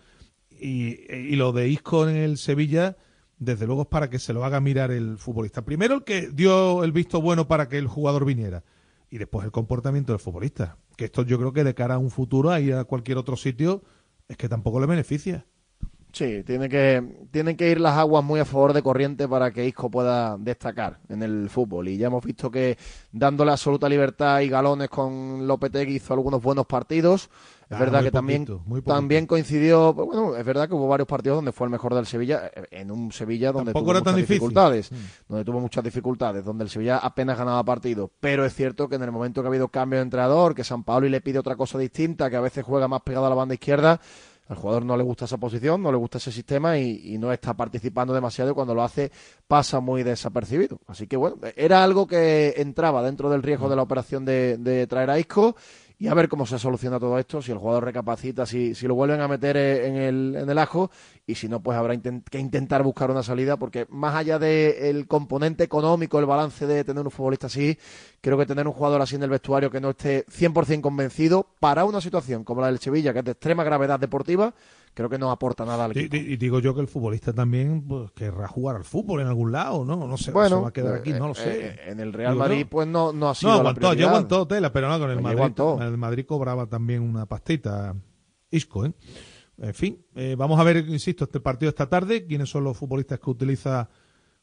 Y, 0.62 1.12
y 1.12 1.36
lo 1.36 1.51
de 1.51 1.68
Isco 1.70 2.07
en 2.07 2.16
el 2.16 2.38
Sevilla, 2.38 2.95
desde 3.39 3.66
luego 3.66 3.82
es 3.82 3.88
para 3.88 4.09
que 4.09 4.20
se 4.20 4.34
lo 4.34 4.45
haga 4.45 4.62
mirar 4.62 4.91
el 4.91 5.18
futbolista. 5.18 5.64
Primero 5.64 5.95
el 5.95 6.03
que 6.03 6.30
dio 6.30 6.84
el 6.84 6.91
visto 6.91 7.20
bueno 7.20 7.47
para 7.47 7.68
que 7.68 7.80
el 7.80 7.88
jugador 7.88 8.24
viniera. 8.24 8.64
Y 9.09 9.18
después 9.18 9.43
el 9.43 9.51
comportamiento 9.51 10.14
del 10.14 10.20
futbolista. 10.20 10.78
Que 10.95 11.05
esto 11.05 11.24
yo 11.24 11.39
creo 11.39 11.51
que 11.51 11.64
de 11.64 11.74
cara 11.74 11.95
a 11.95 11.97
un 11.97 12.12
futuro, 12.12 12.51
a 12.51 12.59
ir 12.59 12.76
a 12.76 12.84
cualquier 12.84 13.18
otro 13.18 13.36
sitio, 13.36 13.84
es 14.28 14.38
que 14.38 14.47
tampoco 14.47 14.80
le 14.80 14.86
beneficia. 14.86 15.45
Sí, 16.14 16.43
tiene 16.43 16.68
que, 16.68 17.28
tienen 17.32 17.55
que 17.55 17.72
ir 17.72 17.80
las 17.80 17.97
aguas 17.97 18.24
muy 18.24 18.41
a 18.41 18.45
favor 18.45 18.74
de 18.74 18.84
corriente 18.84 19.30
para 19.30 19.51
que 19.51 19.66
Isco 19.66 19.89
pueda 19.89 20.38
destacar 20.38 20.99
en 21.07 21.24
el 21.24 21.49
fútbol. 21.49 21.88
Y 21.88 21.97
ya 21.97 22.07
hemos 22.07 22.24
visto 22.24 22.51
que 22.51 22.78
dándole 23.12 23.51
absoluta 23.51 23.88
libertad 23.88 24.41
y 24.41 24.49
galones 24.49 24.89
con 24.89 25.47
Lopetegui 25.47 25.95
hizo 25.95 26.14
algunos 26.14 26.41
buenos 26.41 26.66
partidos. 26.66 27.30
Es 27.72 27.78
Ah, 27.78 27.80
verdad 27.80 28.03
que 28.03 28.11
también, 28.11 28.45
poquito, 28.45 28.63
muy 28.67 28.82
poquito. 28.82 28.93
también 28.95 29.26
coincidió, 29.26 29.93
pues 29.95 30.05
bueno, 30.07 30.36
es 30.36 30.45
verdad 30.45 30.67
que 30.67 30.74
hubo 30.76 30.89
varios 30.89 31.07
partidos 31.07 31.38
donde 31.38 31.53
fue 31.53 31.67
el 31.67 31.72
mejor 31.72 31.95
del 31.95 32.05
Sevilla, 32.05 32.51
eh, 32.53 32.65
en 32.72 32.91
un 32.91 33.13
Sevilla 33.13 33.53
donde 33.53 33.72
Tampoco 33.72 33.93
tuvo 33.93 33.99
muchas 34.01 34.15
dificultades, 34.17 34.91
Mm. 34.91 34.95
donde 35.30 35.45
tuvo 35.45 35.59
muchas 35.61 35.84
dificultades, 35.84 36.43
donde 36.43 36.65
el 36.65 36.69
Sevilla 36.69 36.97
apenas 36.97 37.38
ganaba 37.38 37.63
partidos. 37.63 38.09
Pero 38.19 38.43
es 38.45 38.53
cierto 38.53 38.89
que 38.89 38.95
en 38.95 39.03
el 39.03 39.11
momento 39.11 39.41
que 39.41 39.47
ha 39.47 39.49
habido 39.49 39.69
cambio 39.69 39.99
de 39.99 40.03
entrenador, 40.03 40.53
que 40.53 40.65
San 40.65 40.84
Pablo 40.84 41.07
le 41.07 41.22
pide 41.22 41.39
otra 41.39 41.55
cosa 41.55 41.78
distinta, 41.78 42.30
que 42.30 42.36
a 42.36 42.41
veces 42.41 42.65
juega 42.65 42.89
más 42.89 43.03
pegado 43.03 43.26
a 43.26 43.30
la 43.30 43.36
banda 43.36 43.53
izquierda, 43.53 44.01
al 44.49 44.57
jugador 44.57 44.84
no 44.84 44.97
le 44.97 45.03
gusta 45.03 45.24
esa 45.24 45.38
posición, 45.38 45.82
no 45.82 45.93
le 45.93 45.97
gusta 45.97 46.17
ese 46.17 46.30
sistema 46.30 46.78
y, 46.78 47.13
y 47.13 47.17
no 47.17 47.32
está 47.32 47.53
participando 47.53 48.13
demasiado 48.13 48.51
y 48.51 48.53
cuando 48.53 48.76
lo 48.76 48.84
hace 48.84 49.09
pasa 49.47 49.80
muy 49.80 50.03
desapercibido. 50.03 50.78
Así 50.88 51.07
que 51.07 51.15
bueno, 51.15 51.38
era 51.55 51.82
algo 51.82 52.05
que 52.05 52.55
entraba 52.57 53.01
dentro 53.01 53.30
del 53.30 53.43
riesgo 53.43 53.69
de 53.69 53.78
la 53.78 53.82
operación 53.84 54.26
de, 54.26 54.57
de 54.57 54.88
traer 54.88 55.09
a 55.09 55.17
Isco 55.19 55.55
y 56.02 56.08
a 56.08 56.16
ver 56.16 56.30
cómo 56.30 56.47
se 56.47 56.58
soluciona 56.58 56.99
todo 56.99 57.20
esto, 57.20 57.43
si 57.43 57.52
el 57.52 57.60
jugador 57.60 57.86
recapacita, 57.86 58.47
si, 58.47 58.74
si 58.74 58.88
lo 58.88 58.95
vuelven 58.95 59.22
a 59.22 59.28
meter 59.28 59.56
eh, 59.56 59.88
en 59.88 59.95
el, 59.97 60.36
en 60.36 60.49
el 60.49 60.58
ajo 60.58 60.89
y 61.28 61.36
si 61.36 61.47
no, 61.47 61.62
pues 61.62 61.78
habrá 61.78 61.93
inten- 61.93 62.24
que 62.28 62.39
intentar 62.39 62.82
buscar 62.82 63.12
una 63.12 63.22
salida 63.22 63.56
porque 63.58 63.86
más 63.91 64.16
allá 64.16 64.39
del 64.39 65.06
componente 65.06 65.64
económico, 65.64 66.18
el 66.18 66.26
balance 66.26 66.66
de 66.66 66.84
tener 66.84 67.06
un 67.06 67.12
futbolista 67.12 67.45
así, 67.45 67.78
creo 68.20 68.36
que 68.36 68.47
tener 68.47 68.66
un 68.68 68.74
jugador 68.74 68.99
así 68.99 69.14
en 69.16 69.22
el 69.22 69.30
vestuario 69.30 69.70
que 69.70 69.80
no 69.80 69.91
esté 69.91 70.26
100% 70.26 70.82
convencido 70.82 71.45
para 71.60 71.86
una 71.86 72.02
situación 72.02 72.43
como 72.43 72.62
la 72.62 72.68
del 72.68 72.80
Sevilla, 72.80 73.14
que 73.14 73.20
es 73.20 73.26
de 73.26 73.32
extrema 73.34 73.64
gravedad 73.64 73.99
deportiva, 73.99 74.56
creo 74.94 75.10
que 75.10 75.18
no 75.18 75.32
aporta 75.32 75.66
nada 75.66 75.86
al 75.86 75.92
equipo. 75.92 76.16
y- 76.16 76.20
y 76.34 76.38
digo 76.38 76.60
yo 76.60 76.74
que 76.76 76.82
el 76.82 76.88
futbolista 76.88 77.34
también 77.34 77.82
pues, 77.88 78.12
querrá 78.12 78.48
jugar 78.48 78.76
al 78.76 78.84
fútbol 78.84 79.22
en 79.22 79.28
algún 79.28 79.52
lado, 79.52 79.86
¿no? 79.86 80.08
No 80.08 80.18
sé, 80.18 80.32
Bueno, 80.32 80.56
eso 80.58 80.62
va 80.64 80.70
a 80.70 80.74
quedar 80.74 80.96
aquí, 80.96 81.12
no 81.14 81.28
lo 81.28 81.34
eh, 81.34 81.36
sé. 81.36 81.68
eh, 81.68 81.80
en 81.88 82.00
el 82.00 82.14
Real 82.14 82.34
Digo 82.34 82.44
Madrid, 82.44 82.62
yo. 82.62 82.70
pues 82.70 82.88
no, 82.88 83.14
no 83.14 83.30
ha 83.30 83.36
sido 83.36 83.52
No, 83.52 83.56
la 83.58 83.62
aguantó, 83.62 83.82
ya 83.82 83.88
prioridad. 83.89 84.10
aguantó 84.10 84.48
tela, 84.48 84.74
pero 84.74 84.89
no, 84.89 85.00
con 85.00 85.10
el 85.10 85.16
Pues 85.16 85.24
Madrid, 85.24 85.38
aguantó. 85.39 85.82
el 85.82 85.98
Madrid 85.98 86.26
cobraba 86.26 86.68
también 86.68 87.02
una 87.02 87.26
pastita. 87.26 87.96
Isco, 88.50 88.86
¿eh? 88.86 88.94
En 89.58 89.74
fin, 89.74 90.06
eh, 90.16 90.36
vamos 90.38 90.60
a 90.60 90.64
ver, 90.64 90.78
insisto, 90.89 91.24
este 91.26 91.39
partido 91.39 91.70
esta 91.70 91.88
tarde, 91.88 92.26
quiénes 92.26 92.50
son 92.50 92.64
los 92.64 92.76
futbolistas 92.78 93.20
que 93.20 93.30
utiliza 93.30 93.89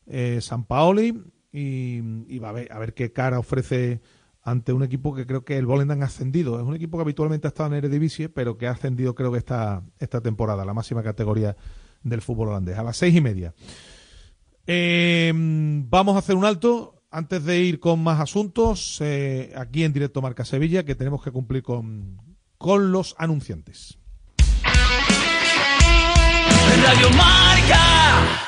eh, 0.07 0.39
San 0.41 0.65
Paoli 0.65 1.23
y, 1.53 1.99
y 2.35 2.39
va 2.39 2.51
a 2.51 2.53
ver, 2.53 2.73
a 2.73 2.79
ver 2.79 2.95
qué 2.95 3.13
cara 3.13 3.39
ofrece 3.39 4.01
ante 4.43 4.73
un 4.73 4.83
equipo 4.83 5.15
que 5.15 5.27
creo 5.27 5.45
que 5.45 5.59
el 5.59 5.67
Volendam 5.67 6.03
ha 6.03 6.07
ascendido. 6.07 6.59
Es 6.59 6.67
un 6.67 6.75
equipo 6.75 6.97
que 6.97 7.03
habitualmente 7.03 7.47
ha 7.47 7.51
estado 7.51 7.71
en 7.71 7.77
Eredivisie, 7.77 8.29
pero 8.29 8.57
que 8.57 8.67
ha 8.67 8.73
ascendido 8.73 9.15
creo 9.15 9.33
que 9.33 9.39
esta, 9.39 9.83
esta 9.99 10.21
temporada, 10.21 10.65
la 10.65 10.75
máxima 10.75 11.03
categoría 11.03 11.57
del 12.03 12.23
fútbol 12.23 12.49
holandés, 12.49 12.79
a 12.79 12.83
las 12.83 12.97
seis 12.97 13.15
y 13.15 13.21
media. 13.21 13.55
Eh, 14.67 15.33
vamos 15.35 16.17
a 16.17 16.19
hacer 16.19 16.37
un 16.37 16.45
alto 16.45 17.03
antes 17.11 17.45
de 17.45 17.59
ir 17.61 17.81
con 17.81 18.03
más 18.03 18.21
asuntos 18.21 18.99
eh, 19.01 19.53
aquí 19.57 19.85
en 19.85 19.93
directo 19.93 20.21
Marca 20.21 20.45
Sevilla, 20.45 20.85
que 20.85 20.95
tenemos 20.95 21.23
que 21.23 21.31
cumplir 21.31 21.63
con, 21.63 22.21
con 22.59 22.93
los 22.93 23.15
anunciantes. 23.19 23.99
Radio 26.83 27.11
Marca. 27.11 28.48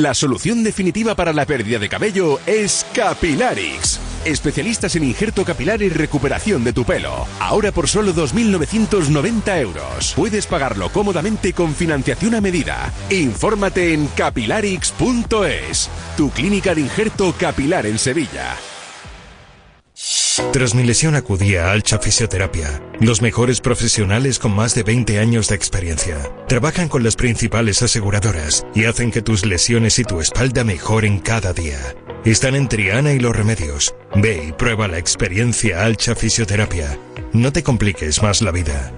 La 0.00 0.14
solución 0.14 0.64
definitiva 0.64 1.14
para 1.14 1.34
la 1.34 1.44
pérdida 1.44 1.78
de 1.78 1.90
cabello 1.90 2.40
es 2.46 2.86
Capilarix. 2.94 4.00
Especialistas 4.24 4.96
en 4.96 5.04
injerto 5.04 5.44
capilar 5.44 5.82
y 5.82 5.90
recuperación 5.90 6.64
de 6.64 6.72
tu 6.72 6.84
pelo. 6.84 7.26
Ahora 7.38 7.72
por 7.72 7.88
solo 7.88 8.14
2.990 8.14 9.60
euros. 9.60 10.14
Puedes 10.16 10.46
pagarlo 10.46 10.88
cómodamente 10.88 11.52
con 11.52 11.74
financiación 11.74 12.34
a 12.34 12.40
medida. 12.40 12.90
Infórmate 13.10 13.92
en 13.92 14.06
capilarix.es, 14.06 15.90
tu 16.16 16.30
clínica 16.30 16.74
de 16.74 16.80
injerto 16.80 17.34
capilar 17.38 17.84
en 17.84 17.98
Sevilla. 17.98 18.56
Tras 20.52 20.74
mi 20.74 20.82
lesión 20.82 21.14
acudí 21.14 21.56
a 21.56 21.72
Alcha 21.72 21.98
Fisioterapia, 21.98 22.82
los 23.00 23.20
mejores 23.20 23.60
profesionales 23.60 24.38
con 24.38 24.54
más 24.54 24.74
de 24.74 24.82
20 24.82 25.18
años 25.18 25.48
de 25.48 25.56
experiencia. 25.56 26.16
Trabajan 26.48 26.88
con 26.88 27.02
las 27.02 27.16
principales 27.16 27.82
aseguradoras 27.82 28.64
y 28.74 28.84
hacen 28.84 29.10
que 29.10 29.20
tus 29.20 29.44
lesiones 29.44 29.98
y 29.98 30.04
tu 30.04 30.20
espalda 30.20 30.64
mejoren 30.64 31.18
cada 31.18 31.52
día. 31.52 31.78
Están 32.24 32.54
en 32.54 32.68
Triana 32.68 33.12
y 33.12 33.18
Los 33.18 33.36
Remedios. 33.36 33.94
Ve 34.14 34.46
y 34.48 34.52
prueba 34.52 34.88
la 34.88 34.98
experiencia 34.98 35.84
Alcha 35.84 36.14
Fisioterapia. 36.14 36.98
No 37.32 37.52
te 37.52 37.62
compliques 37.62 38.22
más 38.22 38.40
la 38.40 38.52
vida. 38.52 38.92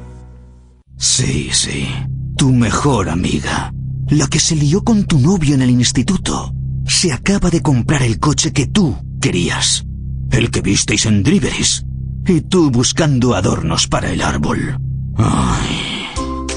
Sí, 0.99 1.51
sí. 1.53 1.89
Tu 2.37 2.53
mejor 2.53 3.09
amiga. 3.09 3.73
La 4.09 4.29
que 4.29 4.39
se 4.39 4.55
lió 4.55 4.85
con 4.85 5.05
tu 5.05 5.19
novio 5.19 5.55
en 5.55 5.63
el 5.63 5.71
instituto. 5.71 6.53
Se 6.87 7.13
acaba 7.13 7.51
de 7.51 7.63
comprar 7.63 8.03
el 8.03 8.21
coche 8.21 8.53
que 8.53 8.67
tú 8.67 8.97
querías. 9.21 9.85
El 10.31 10.51
que 10.51 10.61
visteis 10.61 11.07
en 11.07 11.23
Driveris. 11.23 11.85
Y 12.27 12.41
tú 12.41 12.71
buscando 12.71 13.35
adornos 13.35 13.87
para 13.87 14.11
el 14.11 14.23
árbol. 14.23 14.79
Ay. 15.17 15.95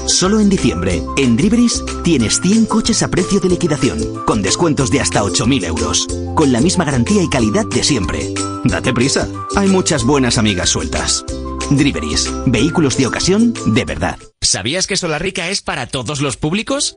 Solo 0.06 0.40
en 0.40 0.48
diciembre, 0.48 1.02
en 1.18 1.36
Driveris, 1.36 1.84
tienes 2.02 2.40
100 2.40 2.66
coches 2.66 3.02
a 3.02 3.08
precio 3.08 3.40
de 3.40 3.50
liquidación, 3.50 4.24
con 4.24 4.40
descuentos 4.40 4.90
de 4.90 5.00
hasta 5.00 5.22
8.000 5.22 5.64
euros, 5.66 6.08
con 6.34 6.50
la 6.50 6.62
misma 6.62 6.84
garantía 6.84 7.22
y 7.22 7.28
calidad 7.28 7.66
de 7.66 7.84
siempre. 7.84 8.32
Date 8.64 8.94
prisa, 8.94 9.28
hay 9.54 9.68
muchas 9.68 10.04
buenas 10.04 10.38
amigas 10.38 10.70
sueltas. 10.70 11.24
Driveris, 11.70 12.32
vehículos 12.46 12.96
de 12.96 13.06
ocasión 13.06 13.52
de 13.66 13.84
verdad. 13.84 14.18
¿Sabías 14.40 14.86
que 14.86 14.96
Solarrica 14.96 15.50
es 15.50 15.60
para 15.60 15.86
todos 15.86 16.22
los 16.22 16.38
públicos? 16.38 16.96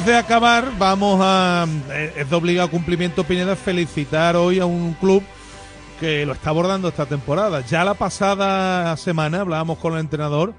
Antes 0.00 0.14
de 0.14 0.18
acabar, 0.18 0.72
vamos 0.78 1.20
a. 1.22 1.66
eh, 1.90 2.14
Es 2.16 2.30
de 2.30 2.36
obligado 2.36 2.70
cumplimiento, 2.70 3.24
Pineda, 3.24 3.54
felicitar 3.54 4.34
hoy 4.34 4.58
a 4.58 4.64
un 4.64 4.94
club 4.94 5.22
que 5.98 6.24
lo 6.24 6.32
está 6.32 6.50
abordando 6.50 6.88
esta 6.88 7.04
temporada. 7.04 7.60
Ya 7.66 7.84
la 7.84 7.92
pasada 7.92 8.96
semana 8.96 9.42
hablábamos 9.42 9.76
con 9.76 9.92
el 9.92 10.00
entrenador 10.00 10.54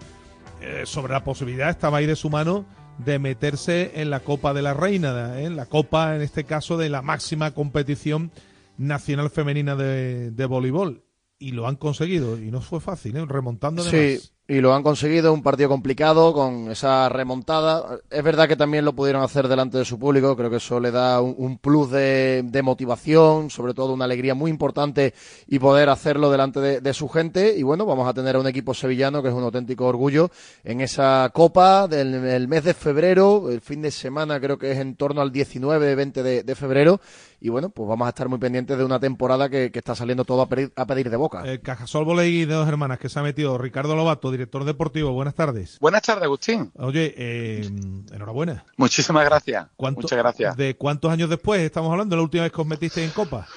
eh, 0.61 0.83
sobre 0.85 1.13
la 1.13 1.23
posibilidad, 1.23 1.71
estaba 1.71 1.97
ahí 1.97 2.05
de 2.05 2.15
su 2.15 2.29
mano, 2.29 2.65
de 2.99 3.17
meterse 3.17 3.93
en 3.95 4.11
la 4.11 4.19
Copa 4.19 4.53
de 4.53 4.61
la 4.61 4.75
Reina, 4.75 5.39
¿eh? 5.39 5.45
en 5.45 5.55
la 5.55 5.65
Copa, 5.65 6.15
en 6.15 6.21
este 6.21 6.43
caso, 6.43 6.77
de 6.77 6.89
la 6.89 7.01
máxima 7.01 7.49
competición 7.51 8.31
nacional 8.77 9.31
femenina 9.31 9.75
de, 9.75 10.29
de 10.29 10.45
voleibol. 10.45 11.03
Y 11.39 11.53
lo 11.53 11.67
han 11.67 11.77
conseguido, 11.77 12.37
y 12.37 12.51
no 12.51 12.61
fue 12.61 12.79
fácil, 12.79 13.17
¿eh? 13.17 13.25
remontando 13.27 13.83
de 13.83 14.19
Sí, 14.19 14.29
y 14.51 14.59
lo 14.59 14.75
han 14.75 14.83
conseguido, 14.83 15.31
un 15.31 15.43
partido 15.43 15.69
complicado 15.69 16.33
con 16.33 16.69
esa 16.71 17.07
remontada. 17.07 17.99
Es 18.09 18.21
verdad 18.21 18.49
que 18.49 18.57
también 18.57 18.83
lo 18.83 18.91
pudieron 18.91 19.23
hacer 19.23 19.47
delante 19.47 19.77
de 19.77 19.85
su 19.85 19.97
público, 19.97 20.35
creo 20.35 20.49
que 20.49 20.57
eso 20.57 20.77
le 20.81 20.91
da 20.91 21.21
un, 21.21 21.57
plus 21.57 21.89
de, 21.89 22.43
de 22.43 22.61
motivación, 22.61 23.49
sobre 23.49 23.73
todo 23.73 23.93
una 23.93 24.03
alegría 24.03 24.35
muy 24.35 24.51
importante 24.51 25.13
y 25.47 25.57
poder 25.57 25.87
hacerlo 25.87 26.29
delante 26.29 26.81
de, 26.81 26.93
su 26.93 27.07
gente. 27.07 27.55
Y 27.57 27.63
bueno, 27.63 27.85
vamos 27.85 28.09
a 28.09 28.13
tener 28.13 28.35
a 28.35 28.39
un 28.39 28.47
equipo 28.47 28.73
sevillano 28.73 29.23
que 29.23 29.29
es 29.29 29.33
un 29.33 29.43
auténtico 29.43 29.85
orgullo 29.85 30.29
en 30.65 30.81
esa 30.81 31.31
copa 31.33 31.87
del 31.87 32.13
el 32.13 32.49
mes 32.49 32.65
de 32.65 32.73
febrero, 32.73 33.49
el 33.49 33.61
fin 33.61 33.81
de 33.81 33.89
semana 33.89 34.41
creo 34.41 34.57
que 34.57 34.73
es 34.73 34.79
en 34.79 34.97
torno 34.97 35.21
al 35.21 35.31
19-20 35.31 36.11
de, 36.23 36.43
de 36.43 36.55
febrero. 36.55 36.99
Y 37.43 37.49
bueno, 37.49 37.71
pues 37.71 37.89
vamos 37.89 38.05
a 38.05 38.09
estar 38.09 38.29
muy 38.29 38.37
pendientes 38.37 38.77
de 38.77 38.85
una 38.85 38.99
temporada 38.99 39.49
que, 39.49 39.71
está 39.73 39.95
saliendo 39.95 40.23
todo 40.25 40.43
a 40.43 40.47
pedir, 40.47 40.71
a 40.75 40.85
pedir 40.85 41.09
de 41.09 41.17
boca. 41.17 41.41
El 41.43 41.59
Cajasol 41.59 42.05
Voleí 42.05 42.45
de 42.45 42.53
dos 42.53 42.67
hermanas 42.67 42.99
que 42.99 43.09
se 43.09 43.17
ha 43.17 43.23
metido 43.23 43.57
Ricardo 43.57 43.95
Lobato, 43.95 44.29
director 44.41 44.63
deportivo. 44.65 45.11
Buenas 45.11 45.35
tardes. 45.35 45.77
Buenas 45.79 46.01
tardes, 46.01 46.23
Agustín. 46.23 46.71
Oye, 46.77 47.13
eh, 47.15 47.69
enhorabuena. 48.11 48.65
Muchísimas 48.77 49.23
gracias. 49.25 49.67
¿Cuánto- 49.75 50.01
Muchas 50.01 50.17
gracias. 50.17 50.57
¿De 50.57 50.75
cuántos 50.75 51.11
años 51.11 51.29
después 51.29 51.61
estamos 51.61 51.91
hablando? 51.91 52.15
¿La 52.15 52.23
última 52.23 52.43
vez 52.43 52.51
que 52.51 52.61
os 52.61 52.67
metisteis 52.67 53.07
en 53.07 53.13
Copa? 53.13 53.47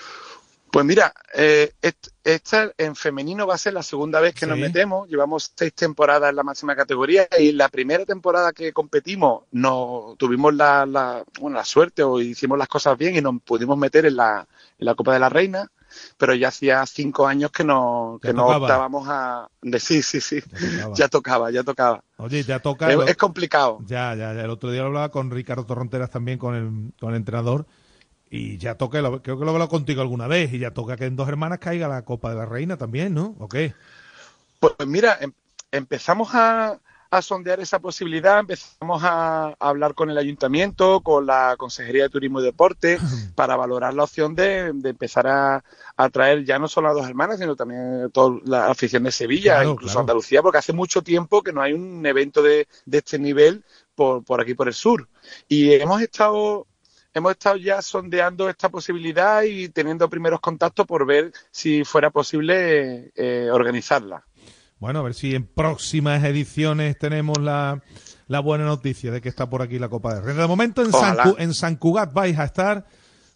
Pues 0.70 0.84
mira, 0.84 1.14
eh, 1.34 1.72
est- 1.80 2.08
esta 2.24 2.72
en 2.76 2.96
femenino 2.96 3.46
va 3.46 3.54
a 3.54 3.58
ser 3.58 3.72
la 3.74 3.82
segunda 3.84 4.18
vez 4.20 4.34
que 4.34 4.44
nos 4.44 4.58
metemos. 4.58 5.08
Llevamos 5.08 5.52
seis 5.56 5.72
temporadas 5.72 6.30
en 6.30 6.36
la 6.36 6.42
máxima 6.42 6.74
categoría 6.74 7.28
y 7.38 7.52
la 7.52 7.68
primera 7.68 8.04
temporada 8.04 8.52
que 8.52 8.72
competimos 8.72 9.44
no 9.52 10.16
tuvimos 10.18 10.52
la, 10.52 10.84
la- 10.84 11.22
bueno, 11.40 11.56
la 11.58 11.64
suerte 11.64 12.02
o 12.02 12.20
hicimos 12.20 12.58
las 12.58 12.66
cosas 12.68 12.98
bien 12.98 13.14
y 13.16 13.20
nos 13.20 13.40
pudimos 13.42 13.78
meter 13.78 14.04
en 14.06 14.16
la, 14.16 14.46
en 14.78 14.84
la 14.86 14.94
Copa 14.96 15.12
de 15.14 15.20
la 15.20 15.28
Reina. 15.28 15.70
Pero 16.16 16.34
ya 16.34 16.48
hacía 16.48 16.84
cinco 16.86 17.26
años 17.26 17.50
que 17.50 17.64
no, 17.64 18.18
que 18.22 18.32
no 18.32 18.46
optábamos 18.46 19.06
a... 19.08 19.48
De, 19.62 19.80
sí, 19.80 20.02
sí, 20.02 20.20
sí. 20.20 20.40
tocaba. 20.40 20.96
Ya 20.96 21.08
tocaba, 21.08 21.50
ya 21.50 21.62
tocaba. 21.62 22.02
Oye, 22.18 22.42
ya 22.44 22.58
toca. 22.60 22.90
Es, 22.90 22.96
lo- 22.96 23.06
es 23.06 23.16
complicado. 23.16 23.82
Ya, 23.86 24.14
ya, 24.14 24.34
ya. 24.34 24.42
El 24.42 24.50
otro 24.50 24.70
día 24.70 24.82
lo 24.82 24.88
hablaba 24.88 25.10
con 25.10 25.30
Ricardo 25.30 25.64
Torronteras 25.64 26.10
también, 26.10 26.38
con 26.38 26.54
el, 26.54 26.92
con 27.00 27.10
el 27.10 27.16
entrenador. 27.16 27.66
Y 28.30 28.58
ya 28.58 28.76
toca, 28.76 29.00
creo 29.00 29.38
que 29.38 29.44
lo 29.44 29.46
he 29.46 29.50
hablado 29.50 29.68
contigo 29.68 30.02
alguna 30.02 30.26
vez. 30.26 30.52
Y 30.52 30.58
ya 30.58 30.72
toca 30.72 30.96
que 30.96 31.06
en 31.06 31.16
dos 31.16 31.28
hermanas 31.28 31.58
caiga 31.60 31.88
la 31.88 32.04
Copa 32.04 32.30
de 32.30 32.36
la 32.36 32.46
Reina 32.46 32.76
también, 32.76 33.14
¿no? 33.14 33.36
¿O 33.38 33.48
qué? 33.48 33.74
Pues 34.60 34.74
mira, 34.86 35.18
em- 35.20 35.32
empezamos 35.70 36.30
a, 36.34 36.80
a 37.14 37.22
sondear 37.22 37.60
esa 37.60 37.78
posibilidad, 37.78 38.40
empezamos 38.40 39.02
a, 39.04 39.48
a 39.48 39.54
hablar 39.58 39.94
con 39.94 40.10
el 40.10 40.18
ayuntamiento, 40.18 41.00
con 41.00 41.26
la 41.26 41.54
Consejería 41.56 42.04
de 42.04 42.08
Turismo 42.10 42.40
y 42.40 42.44
Deporte, 42.44 42.98
para 43.34 43.56
valorar 43.56 43.94
la 43.94 44.04
opción 44.04 44.34
de, 44.34 44.72
de 44.72 44.90
empezar 44.90 45.26
a, 45.26 45.64
a 45.96 46.08
traer 46.10 46.44
ya 46.44 46.58
no 46.58 46.68
solo 46.68 46.88
a 46.88 46.92
dos 46.92 47.08
hermanas, 47.08 47.38
sino 47.38 47.56
también 47.56 48.10
toda 48.12 48.38
la 48.44 48.66
afición 48.66 49.04
de 49.04 49.12
Sevilla, 49.12 49.54
Claro, 49.54 49.70
incluso 49.70 49.92
claro. 49.92 50.00
Andalucía, 50.00 50.42
porque 50.42 50.58
hace 50.58 50.72
mucho 50.72 51.02
tiempo 51.02 51.42
que 51.42 51.52
no 51.52 51.62
hay 51.62 51.72
un 51.72 52.04
evento 52.04 52.42
de, 52.42 52.68
de 52.84 52.98
este 52.98 53.18
nivel 53.18 53.64
por, 53.94 54.24
por 54.24 54.40
aquí, 54.40 54.54
por 54.54 54.68
el 54.68 54.74
sur. 54.74 55.08
Y 55.48 55.72
hemos 55.72 56.02
estado 56.02 56.66
hemos 57.14 57.30
estado 57.30 57.56
ya 57.56 57.80
sondeando 57.80 58.48
esta 58.50 58.68
posibilidad 58.68 59.44
y 59.44 59.68
teniendo 59.68 60.10
primeros 60.10 60.40
contactos 60.40 60.84
por 60.84 61.06
ver 61.06 61.32
si 61.50 61.84
fuera 61.84 62.10
posible 62.10 63.12
eh, 63.14 63.48
organizarla. 63.52 64.26
Bueno, 64.78 65.00
a 65.00 65.02
ver 65.02 65.14
si 65.14 65.34
en 65.34 65.46
próximas 65.46 66.22
ediciones 66.24 66.98
tenemos 66.98 67.38
la, 67.38 67.82
la 68.26 68.40
buena 68.40 68.64
noticia 68.64 69.10
de 69.10 69.20
que 69.20 69.28
está 69.28 69.48
por 69.48 69.62
aquí 69.62 69.78
la 69.78 69.88
Copa 69.88 70.14
de 70.14 70.20
Reina. 70.20 70.42
De 70.42 70.48
momento 70.48 70.82
en 70.82 70.90
San, 70.92 71.14
Ojalá. 71.14 71.34
En 71.38 71.54
San 71.54 71.76
Cugat 71.76 72.12
vais 72.12 72.38
a 72.38 72.44
estar. 72.44 72.86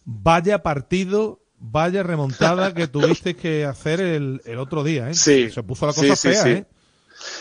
Vaya 0.05 0.63
partido, 0.63 1.41
vaya 1.59 2.03
remontada 2.03 2.73
que 2.73 2.87
tuviste 2.89 3.35
que 3.35 3.65
hacer 3.65 3.99
el, 3.99 4.41
el 4.45 4.59
otro 4.59 4.83
día, 4.83 5.09
¿eh? 5.09 5.13
Sí. 5.13 5.49
Se 5.49 5.63
puso 5.63 5.85
la 5.85 5.93
cosa 5.93 6.15
sí, 6.15 6.29
fea, 6.29 6.43
sí. 6.43 6.49
¿eh? 6.49 6.65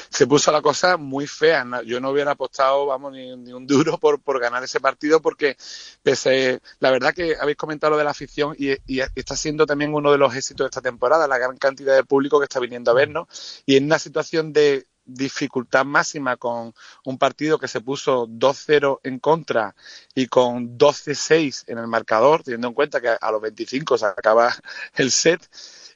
Se 0.09 0.27
puso 0.27 0.53
la 0.53 0.63
cosa 0.63 0.97
muy 0.97 1.27
fea. 1.27 1.65
Yo 1.85 2.01
no 2.01 2.11
hubiera 2.11 2.33
apostado, 2.33 2.87
vamos, 2.87 3.13
ni, 3.13 3.37
ni 3.37 3.53
un 3.53 3.67
duro 3.67 3.99
por, 3.99 4.21
por 4.21 4.41
ganar 4.41 4.63
ese 4.63 4.81
partido 4.81 5.21
porque 5.21 5.57
pese, 6.03 6.61
la 6.81 6.91
verdad 6.91 7.15
que 7.15 7.37
habéis 7.41 7.57
comentado 7.57 7.93
lo 7.93 7.99
de 7.99 8.05
la 8.05 8.11
afición 8.11 8.55
y, 8.59 8.73
y 8.87 9.01
está 9.15 9.37
siendo 9.37 9.67
también 9.67 9.95
uno 9.95 10.13
de 10.13 10.19
los 10.19 10.35
éxitos 10.35 10.65
de 10.65 10.69
esta 10.69 10.83
temporada, 10.83 11.29
la 11.29 11.39
gran 11.39 11.57
cantidad 11.57 11.95
de 11.95 12.05
público 12.05 12.39
que 12.39 12.45
está 12.45 12.61
viniendo 12.61 12.91
a 12.91 12.95
vernos 12.95 13.29
y 13.67 13.77
en 13.77 13.85
una 13.85 13.99
situación 13.99 14.53
de 14.53 14.87
dificultad 15.09 15.85
máxima 15.85 16.37
con 16.37 16.75
un 17.05 17.19
partido 17.19 17.59
que 17.59 17.67
se 17.67 17.81
puso 17.81 18.27
2-0 18.29 19.01
en 19.03 19.19
contra 19.19 19.75
y 20.15 20.27
con 20.27 20.79
12-6 20.79 21.65
en 21.67 21.79
el 21.79 21.87
marcador, 21.87 22.43
teniendo 22.43 22.69
en 22.69 22.75
cuenta 22.75 23.01
que 23.01 23.17
a 23.21 23.33
los 23.33 23.41
25 23.41 23.99
se 23.99 24.07
acaba 24.07 24.55
el 24.95 25.11
set 25.11 25.41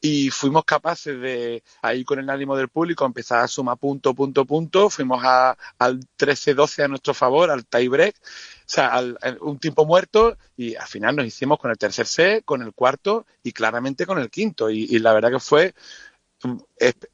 y 0.04 0.30
fuimos 0.30 0.64
capaces 0.64 1.18
de, 1.20 1.62
ahí 1.80 2.02
con 2.04 2.18
el 2.18 2.28
ánimo 2.28 2.56
del 2.56 2.68
público, 2.68 3.06
empezar 3.06 3.38
a 3.38 3.46
sumar 3.46 3.78
punto, 3.78 4.12
punto, 4.12 4.44
punto. 4.44 4.90
Fuimos 4.90 5.22
a, 5.24 5.56
al 5.78 6.00
13-12 6.18 6.84
a 6.84 6.88
nuestro 6.88 7.14
favor, 7.14 7.52
al 7.52 7.64
tie 7.64 7.88
break, 7.88 8.16
o 8.16 8.20
sea, 8.66 8.88
al, 8.88 9.16
un 9.40 9.60
tiempo 9.60 9.86
muerto 9.86 10.36
y 10.56 10.74
al 10.74 10.88
final 10.88 11.14
nos 11.14 11.26
hicimos 11.26 11.60
con 11.60 11.70
el 11.70 11.78
tercer 11.78 12.06
set, 12.06 12.44
con 12.44 12.62
el 12.62 12.72
cuarto 12.74 13.26
y 13.44 13.52
claramente 13.52 14.04
con 14.04 14.18
el 14.18 14.28
quinto. 14.28 14.70
Y, 14.70 14.88
y 14.90 14.98
la 14.98 15.12
verdad 15.12 15.30
que 15.30 15.38
fue 15.38 15.72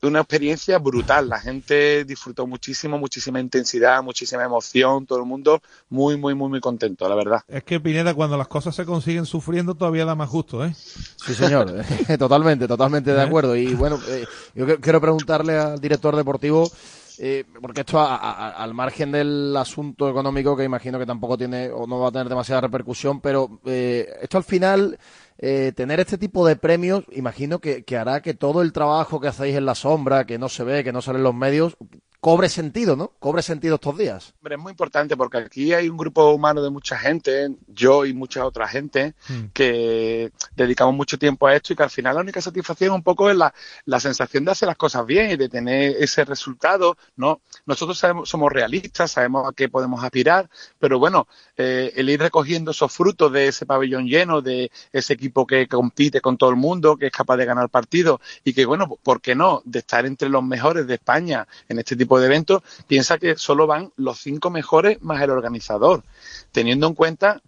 una 0.03 0.21
experiencia 0.21 0.79
brutal. 0.79 1.29
La 1.29 1.41
gente 1.41 2.05
disfrutó 2.05 2.47
muchísimo, 2.47 2.99
muchísima 2.99 3.41
intensidad, 3.41 4.03
muchísima 4.03 4.45
emoción, 4.45 5.07
todo 5.07 5.19
el 5.19 5.25
mundo 5.27 5.61
muy, 5.91 6.17
muy, 6.17 6.35
muy, 6.35 6.49
muy 6.49 6.61
contento, 6.61 7.09
la 7.09 7.15
verdad. 7.15 7.43
Es 7.49 7.65
que 7.65 7.81
Pineda, 7.81 8.15
cuando 8.15 8.37
las 8.37 8.49
cosas 8.49 8.75
se 8.75 8.85
consiguen 8.85 9.27
sufriendo, 9.27 9.75
todavía 9.75 10.05
da 10.05 10.15
más 10.15 10.31
gusto, 10.31 10.65
¿eh? 10.65 10.75
Sí, 10.75 11.35
señor, 11.35 11.73
totalmente, 12.19 12.67
totalmente 12.67 13.13
de 13.13 13.21
¿Eh? 13.21 13.25
acuerdo. 13.27 13.55
Y 13.57 13.75
bueno, 13.75 13.99
eh, 14.09 14.27
yo 14.55 14.81
quiero 14.81 15.01
preguntarle 15.01 15.59
al 15.59 15.81
director 15.81 16.17
deportivo, 16.17 16.71
eh, 17.19 17.45
porque 17.61 17.81
esto 17.81 17.99
a- 17.99 18.15
a- 18.17 18.51
al 18.63 18.75
margen 18.75 19.11
del 19.13 19.55
asunto 19.57 20.09
económico, 20.09 20.57
que 20.57 20.65
imagino 20.65 20.99
que 20.99 21.07
tampoco 21.07 21.37
tiene 21.37 21.69
o 21.71 21.87
no 21.87 21.99
va 21.99 22.09
a 22.09 22.13
tener 22.13 22.29
demasiada 22.29 22.61
repercusión, 22.63 23.21
pero 23.21 23.61
eh, 23.67 24.09
esto 24.23 24.39
al 24.39 24.45
final, 24.45 24.97
eh, 25.39 25.73
tener 25.75 26.01
este 26.01 26.19
tipo 26.19 26.47
de 26.47 26.57
premios, 26.57 27.05
imagino 27.13 27.61
que, 27.61 27.85
que 27.85 27.97
hará 27.97 28.21
que 28.23 28.35
todo 28.35 28.63
el 28.63 28.73
trabajo 28.73 29.21
que 29.21 29.29
hacéis 29.29 29.57
en 29.57 29.67
la 29.67 29.75
sombra, 29.75 30.27
que 30.27 30.39
no 30.39 30.49
se 30.49 30.65
ve, 30.65 30.83
que 30.83 30.93
no 30.93 31.01
sale 31.01 31.19
en 31.19 31.25
los 31.25 31.35
medios, 31.35 31.77
cobre 32.21 32.49
sentido, 32.49 32.97
¿no? 32.97 33.13
Cobre 33.21 33.43
sentido 33.43 33.77
estos 33.77 33.97
días. 33.97 34.35
Hombre, 34.41 34.57
es 34.57 34.61
muy 34.61 34.71
importante 34.73 35.17
porque 35.17 35.39
aquí 35.39 35.73
hay 35.73 35.89
un 35.89 35.97
grupo 35.97 36.33
humano 36.33 36.63
de 36.63 36.71
mucha 36.71 36.99
gente, 36.99 37.51
yo 37.69 38.05
y 38.05 38.13
mucha 38.13 38.45
otra 38.45 38.67
gente, 38.67 39.15
que 39.53 40.33
dedicamos 40.57 40.95
mucho 40.95 41.19
tiempo 41.19 41.47
a 41.47 41.55
esto 41.55 41.73
y 41.73 41.77
que 41.77 41.83
al 41.85 41.91
final 41.91 42.17
la 42.17 42.23
única 42.23 42.41
satisfacción 42.41 42.93
un 42.93 43.03
poco 43.03 43.31
es 43.31 43.37
la, 43.37 43.55
la 43.85 44.01
sensación 44.01 44.45
de 44.45 44.51
hacer 44.51 44.67
las 44.67 44.77
cosas 44.77 45.07
bien 45.07 45.31
y 45.31 45.37
de 45.37 45.49
tener 45.49 45.97
ese 46.01 46.25
resultado. 46.25 46.97
¿no? 47.17 47.41
Nosotros 47.67 47.99
sabemos, 47.99 48.29
somos 48.29 48.53
realistas, 48.53 49.13
sabemos 49.13 49.49
a 49.49 49.53
qué 49.53 49.69
podemos 49.69 50.03
aspirar, 50.03 50.51
pero 50.79 50.99
bueno, 50.99 51.29
eh, 51.57 51.93
el 51.95 52.11
ir 52.11 52.21
recogiendo 52.21 52.73
esos 52.73 52.93
frutos 52.93 53.33
de 53.33 53.49
ese 53.49 53.65
pabellón 53.65 54.07
lleno, 54.07 54.41
de 54.41 54.71
ese 54.93 55.13
equipo 55.13 55.47
que 55.47 55.69
compite 55.69 56.21
con 56.21 56.37
todo 56.37 56.51
el 56.51 56.57
mundo, 56.57 56.97
que 56.97 57.07
es 57.07 57.13
capaz 57.13 57.37
de 57.37 57.45
ganar 57.45 57.69
partidos 57.69 58.21
y 58.43 58.55
que, 58.55 58.67
bueno, 58.67 58.99
¿por 59.03 59.21
qué 59.21 59.37
no? 59.37 59.63
De 59.65 59.81
estar 59.81 60.05
entre 60.05 60.29
los 60.29 60.43
mejores 60.43 60.87
de 60.87 60.95
España 60.95 61.47
en 61.69 61.79
este 61.79 61.95
tipo 61.95 62.08
de 62.17 62.27
eventos, 62.27 62.63
piensa 62.87 63.19
que 63.19 63.37
solo 63.37 63.67
van 63.67 63.93
los 63.97 64.19
cinco 64.19 64.49
mejores 64.51 65.03
más 65.03 65.21
el 65.21 65.31
organizador, 65.31 66.05
teniendo 66.53 66.87
en 66.87 66.95
cuenta 66.95 67.43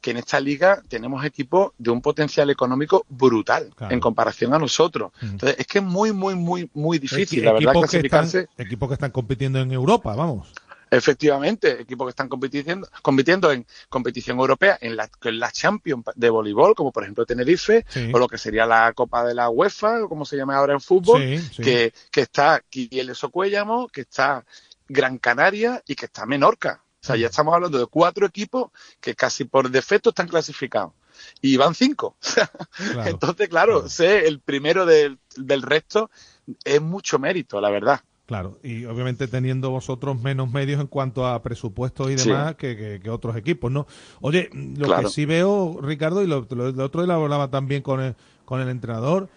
que 0.00 0.12
en 0.12 0.16
esta 0.16 0.40
liga 0.40 0.82
tenemos 0.88 1.24
equipos 1.26 1.72
de 1.76 1.90
un 1.90 2.00
potencial 2.00 2.48
económico 2.48 3.04
brutal 3.10 3.70
Claro. 3.76 3.92
en 3.92 4.00
comparación 4.00 4.54
a 4.54 4.58
nosotros. 4.58 5.12
Entonces, 5.20 5.58
es 5.58 5.66
que 5.66 5.78
es 5.78 5.84
muy, 5.84 6.12
muy, 6.12 6.34
muy, 6.34 6.70
muy 6.72 6.98
difícil, 6.98 7.44
la 7.44 7.52
verdad, 7.52 7.74
equipos, 7.74 7.90
que 7.90 7.96
están, 7.98 8.10
clasificarse. 8.22 8.48
equipos 8.56 8.88
que 8.88 8.94
están 8.94 9.10
compitiendo 9.10 9.60
en 9.60 9.72
Europa, 9.72 10.14
vamos. 10.16 10.52
Efectivamente, 10.90 11.80
equipos 11.82 12.06
que 12.06 12.10
están 12.10 12.28
compitiendo, 12.28 12.88
compitiendo 13.02 13.52
en 13.52 13.64
competición 13.88 14.38
europea, 14.38 14.76
en 14.80 14.96
la, 14.96 15.08
en 15.22 15.38
la 15.38 15.52
Champions 15.52 16.04
de 16.14 16.30
voleibol, 16.30 16.74
como 16.74 16.90
por 16.92 17.04
ejemplo 17.04 17.24
Tenerife, 17.24 17.84
Sí. 17.88 18.10
o 18.12 18.18
lo 18.18 18.26
que 18.28 18.38
sería 18.38 18.66
la 18.66 18.92
Copa 18.92 19.24
de 19.24 19.34
la 19.34 19.48
UEFA, 19.50 20.04
o 20.04 20.08
como 20.08 20.24
se 20.24 20.36
llama 20.36 20.56
ahora 20.56 20.74
en 20.74 20.80
fútbol, 20.80 21.22
Sí, 21.22 21.38
sí. 21.38 21.62
Que, 21.62 21.92
que 22.10 22.20
está 22.22 22.60
Quieles 22.68 23.20
Cuéllamo, 23.30 23.88
que 23.88 24.00
está 24.02 24.44
Gran 24.88 25.18
Canaria 25.18 25.82
y 25.86 25.94
que 25.94 26.06
está 26.06 26.26
Menorca. 26.26 26.82
O 27.02 27.06
sea, 27.06 27.16
ya 27.16 27.28
estamos 27.28 27.54
hablando 27.54 27.78
de 27.78 27.86
cuatro 27.86 28.26
equipos 28.26 28.70
que 29.00 29.14
casi 29.14 29.44
por 29.44 29.70
defecto 29.70 30.10
están 30.10 30.28
clasificados. 30.28 30.92
Y 31.40 31.56
van 31.56 31.74
cinco. 31.74 32.16
Entonces, 33.06 33.48
claro, 33.48 33.88
ser 33.88 34.24
el 34.24 34.40
primero 34.40 34.86
del, 34.86 35.18
del 35.36 35.62
resto 35.62 36.10
es 36.64 36.80
mucho 36.80 37.18
mérito, 37.18 37.60
la 37.60 37.70
verdad. 37.70 38.00
Claro, 38.30 38.60
y 38.62 38.84
obviamente 38.84 39.26
teniendo 39.26 39.70
vosotros 39.70 40.22
menos 40.22 40.52
medios 40.52 40.80
en 40.80 40.86
cuanto 40.86 41.26
a 41.26 41.42
presupuestos 41.42 42.12
y 42.12 42.16
Sí. 42.16 42.28
demás 42.28 42.54
que, 42.54 42.76
que- 42.76 43.00
que 43.02 43.10
otros 43.10 43.34
equipos, 43.36 43.72
¿no? 43.72 43.88
Oye, 44.20 44.48
lo 44.52 44.86
Claro. 44.86 45.08
que 45.08 45.14
sí 45.14 45.24
veo, 45.24 45.80
Ricardo, 45.82 46.22
y 46.22 46.28
lo, 46.28 46.46
lo- 46.48 46.70
lo 46.70 46.84
otro 46.84 47.02
día 47.02 47.12
lo 47.16 47.24
hablaba 47.24 47.50
también 47.50 47.82
con 47.82 48.00
el, 48.00 48.14
con 48.44 48.60
el 48.60 48.68
entrenador, 48.68 49.28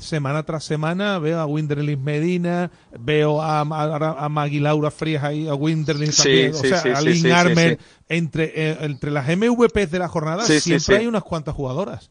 semana 0.00 0.42
tras 0.42 0.64
semana 0.64 1.20
veo 1.20 1.38
a 1.38 1.46
Winderlin 1.46 2.02
Medina, 2.02 2.72
veo 2.98 3.40
a, 3.40 3.60
a, 3.60 4.26
a 4.26 4.48
Laura 4.48 4.90
Frías 4.90 5.22
ahí, 5.22 5.46
a 5.46 5.54
Winderlin 5.54 6.10
Sí, 6.10 6.22
también, 6.24 6.54
sí, 6.54 6.66
o 6.66 6.68
sea, 6.70 6.78
sí, 6.80 6.88
a 6.88 7.00
Lynn 7.02 7.30
Armer, 7.32 7.78
entre, 8.08 8.52
eh, 8.56 8.78
entre 8.80 9.12
las 9.12 9.28
MVPs 9.28 9.92
de 9.92 9.98
la 10.00 10.08
jornada 10.08 10.44
siempre 10.44 10.96
hay 10.96 11.06
unas 11.06 11.22
cuantas 11.22 11.54
jugadoras. 11.54 12.10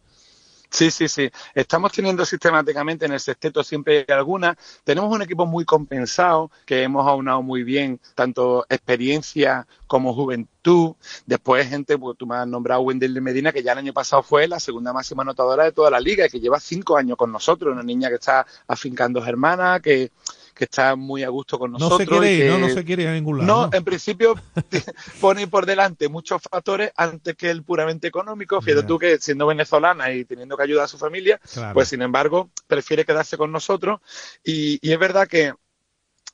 Sí, 0.72 0.91
sí, 0.91 1.07
sí. 1.07 1.30
Estamos 1.55 1.91
teniendo 1.91 2.24
sistemáticamente 2.26 3.05
en 3.05 3.13
el 3.13 3.20
sexteto 3.20 3.63
siempre 3.63 4.05
alguna. 4.07 4.55
Tenemos 4.84 5.11
un 5.13 5.24
equipo 5.24 5.47
muy 5.47 5.65
compensado 5.65 6.51
que 6.65 6.84
hemos 6.84 7.07
aunado 7.07 7.41
muy 7.41 7.63
bien, 7.63 7.99
tanto 8.13 8.65
experiencia 8.70 9.67
como 9.88 10.13
juventud. 10.13 10.95
Después, 11.26 11.67
gente, 11.67 11.97
pues 11.97 12.17
tú 12.17 12.28
me 12.28 12.36
has 12.36 12.47
nombrado 12.47 12.82
Wendell 12.82 13.20
Medina, 13.20 13.51
que 13.51 13.63
ya 13.63 13.72
el 13.72 13.80
año 13.80 13.93
pasado 13.93 14.22
fue 14.22 14.47
la 14.47 14.59
segunda 14.59 14.93
máxima 14.93 15.24
anotadora 15.24 15.63
de 15.63 15.72
toda 15.72 15.89
la 15.89 15.99
liga 15.99 16.28
y 16.28 16.30
que 16.30 16.39
lleva 16.39 16.59
cinco 16.59 16.97
años 16.97 17.17
con 17.17 17.32
nosotros. 17.32 17.74
Una 17.74 17.84
niña 17.84 18.09
que 18.09 18.15
está 18.15 18.45
afincando 18.67 19.26
hermanas, 19.26 19.82
que, 19.82 20.11
que 20.60 20.66
está 20.66 20.97
muy 20.97 21.24
a 21.24 21.30
gusto 21.30 21.57
con 21.57 21.72
No 21.72 21.78
nosotros. 21.80 21.99
se 22.01 22.05
quiere 22.07 22.34
y 22.34 22.36
ir, 22.36 22.43
que- 22.43 22.49
¿no? 22.49 22.60
No 22.60 22.70
se 22.70 22.84
quiere 22.84 23.03
ir 23.03 23.07
a 23.10 23.14
ningún 23.14 23.38
lado. 23.38 23.47
no, 23.47 23.68
¿no? 23.68 23.74
en 23.78 23.84
principio 23.86 24.36
pone 25.22 25.47
por 25.47 25.66
delante 25.66 26.10
muchos 26.10 26.41
factores 26.41 26.91
antes 26.97 27.36
que 27.38 27.49
el 27.49 27.64
puramente 27.64 28.07
económico. 28.07 28.62
Fíjate 28.62 28.86
tú 28.86 28.99
que 28.99 29.18
siendo 29.20 29.47
venezolana 29.47 30.12
y 30.12 30.26
teniendo 30.26 30.57
que 30.57 30.64
ayudar 30.64 30.84
a 30.84 30.88
su 30.89 30.97
familia, 30.97 31.39
Claro. 31.53 31.74
pues 31.74 31.88
sin 31.88 32.01
embargo 32.01 32.49
prefiere 32.68 33.05
quedarse 33.05 33.38
con 33.38 33.51
nosotros. 33.53 34.01
Y, 34.43 34.80
y 34.86 34.91
es 34.91 34.99
verdad 34.99 35.28
que 35.28 35.53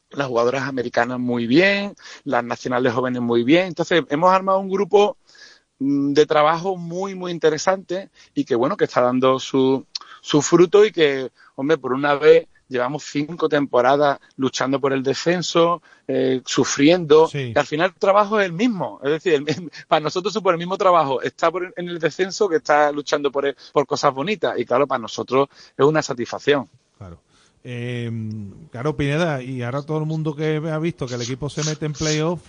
las 0.10 0.28
jugadoras 0.28 0.64
americanas 0.64 1.20
muy 1.20 1.46
bien, 1.46 1.94
las 2.24 2.44
nacionales 2.44 2.94
jóvenes 2.94 3.22
muy 3.22 3.44
bien. 3.44 3.68
Entonces 3.68 4.04
hemos 4.10 4.34
armado 4.34 4.60
un 4.60 4.70
grupo 4.70 5.18
mm, 5.80 6.14
de 6.14 6.26
trabajo 6.26 6.78
muy, 6.78 7.14
muy 7.14 7.32
interesante 7.32 8.10
y 8.34 8.44
que 8.46 8.56
bueno, 8.56 8.76
que 8.76 8.86
está 8.86 9.02
dando 9.02 9.40
su, 9.40 9.86
su 10.22 10.42
fruto 10.42 10.84
y 10.84 10.92
que, 10.92 11.32
hombre, 11.56 11.78
por 11.78 11.94
una 11.94 12.16
vez 12.16 12.48
llevamos 12.68 13.04
cinco 13.04 13.48
temporadas 13.50 14.20
luchando 14.38 14.80
por 14.80 14.94
el 14.94 15.04
descenso, 15.04 15.82
eh, 16.08 16.42
sufriendo, 16.46 17.28
Sí. 17.28 17.54
y 17.56 17.60
al 17.60 17.66
final 17.66 17.92
el 17.94 18.00
trabajo 18.00 18.40
es 18.40 18.46
el 18.46 18.54
mismo. 18.54 19.00
Es 19.04 19.12
decir, 19.12 19.34
el- 19.34 19.46
para 19.88 20.00
nosotros 20.02 20.34
supone 20.34 20.56
el 20.56 20.60
mismo 20.60 20.78
trabajo 20.78 21.22
está 21.22 21.52
por- 21.52 21.74
en 21.76 21.90
el 21.90 22.00
descenso 22.00 22.48
que 22.50 22.58
está 22.58 22.92
luchando 22.92 23.32
por, 23.32 23.46
el- 23.46 23.56
por 23.74 23.86
cosas 23.86 24.14
bonitas. 24.14 24.58
Y 24.60 24.66
claro, 24.66 24.88
para 24.88 25.00
nosotros 25.00 25.48
es 25.78 25.86
una 25.86 26.02
satisfacción. 26.02 26.68
Claro. 26.98 27.20
Eh, 27.64 28.12
claro, 28.72 28.96
Pineda, 28.96 29.42
y 29.42 29.64
ahora 29.64 29.82
todo 29.82 29.98
el 29.98 30.06
mundo 30.06 30.36
que 30.36 30.58
ha 30.72 30.78
visto 30.80 31.08
que 31.08 31.16
el 31.16 31.24
equipo 31.24 31.50
se 31.50 31.64
mete 31.64 31.86
en 31.88 31.94
playoff, 31.94 32.40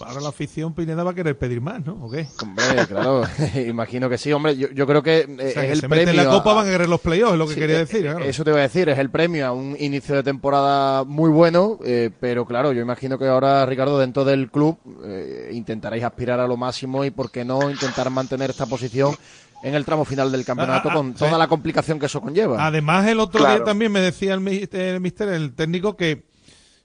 ahora 0.00 0.20
la 0.20 0.28
afición 0.30 0.72
Pineda 0.74 1.02
va 1.04 1.10
a 1.10 1.14
querer 1.14 1.36
pedir 1.38 1.60
más, 1.60 1.84
¿no? 1.84 2.04
¿O 2.04 2.10
qué? 2.10 2.26
Hombre, 2.40 2.86
claro, 2.86 3.22
imagino 3.66 4.08
que 4.08 4.16
sí, 4.18 4.32
hombre. 4.32 4.56
Yo, 4.56 4.68
yo 4.70 4.86
creo 4.86 5.02
que 5.02 5.18
eh, 5.20 5.26
O 5.28 5.36
sea, 5.36 5.46
es 5.46 5.54
que 5.54 5.72
el 5.72 5.80
se 5.80 5.88
mete 5.88 6.04
premio. 6.04 6.20
en 6.22 6.26
la 6.28 6.32
Copa 6.32 6.52
a- 6.52 6.54
van 6.54 6.68
a 6.68 6.70
querer 6.70 6.88
los 6.88 7.00
playoffs, 7.00 7.32
es 7.32 7.38
lo 7.38 7.46
que 7.48 7.54
Sí, 7.54 7.60
quería 7.60 7.76
eh, 7.76 7.78
decir. 7.80 8.06
eh, 8.06 8.10
claro. 8.10 8.24
Eso 8.24 8.44
te 8.44 8.50
voy 8.50 8.60
a 8.60 8.62
decir, 8.62 8.88
es 8.88 8.98
el 8.98 9.10
premio 9.10 9.46
a 9.46 9.52
un 9.52 9.76
inicio 9.78 10.14
de 10.14 10.22
temporada 10.22 11.04
muy 11.04 11.30
bueno, 11.30 11.78
eh, 11.84 12.10
pero 12.20 12.46
claro, 12.46 12.72
yo 12.72 12.80
imagino 12.80 13.18
que 13.18 13.26
ahora, 13.26 13.66
Ricardo, 13.66 13.98
dentro 13.98 14.24
del 14.24 14.50
club 14.50 14.78
eh, 15.04 15.50
intentaréis 15.52 16.04
aspirar 16.04 16.40
a 16.40 16.46
lo 16.46 16.56
máximo 16.56 17.04
y, 17.04 17.10
¿por 17.10 17.30
qué 17.30 17.44
no, 17.44 17.70
intentar 17.70 18.08
mantener 18.10 18.50
esta 18.50 18.66
posición 18.66 19.16
en 19.62 19.74
el 19.74 19.84
tramo 19.84 20.06
final 20.06 20.32
del 20.32 20.44
campeonato 20.44 20.88
Ah, 20.88 20.92
ah, 20.92 20.96
con 20.96 21.12
sí. 21.12 21.18
toda 21.18 21.36
la 21.36 21.46
complicación 21.48 21.98
que 21.98 22.06
eso 22.06 22.20
conlleva? 22.22 22.64
Además, 22.66 23.06
el 23.06 23.20
otro 23.20 23.40
Claro. 23.40 23.56
día 23.56 23.64
también 23.64 23.92
me 23.92 24.00
decía 24.00 24.32
el, 24.34 24.40
mi- 24.40 24.66
el 24.72 25.00
mister, 25.00 25.28
el 25.28 25.52
técnico, 25.54 25.96
que, 25.96 26.24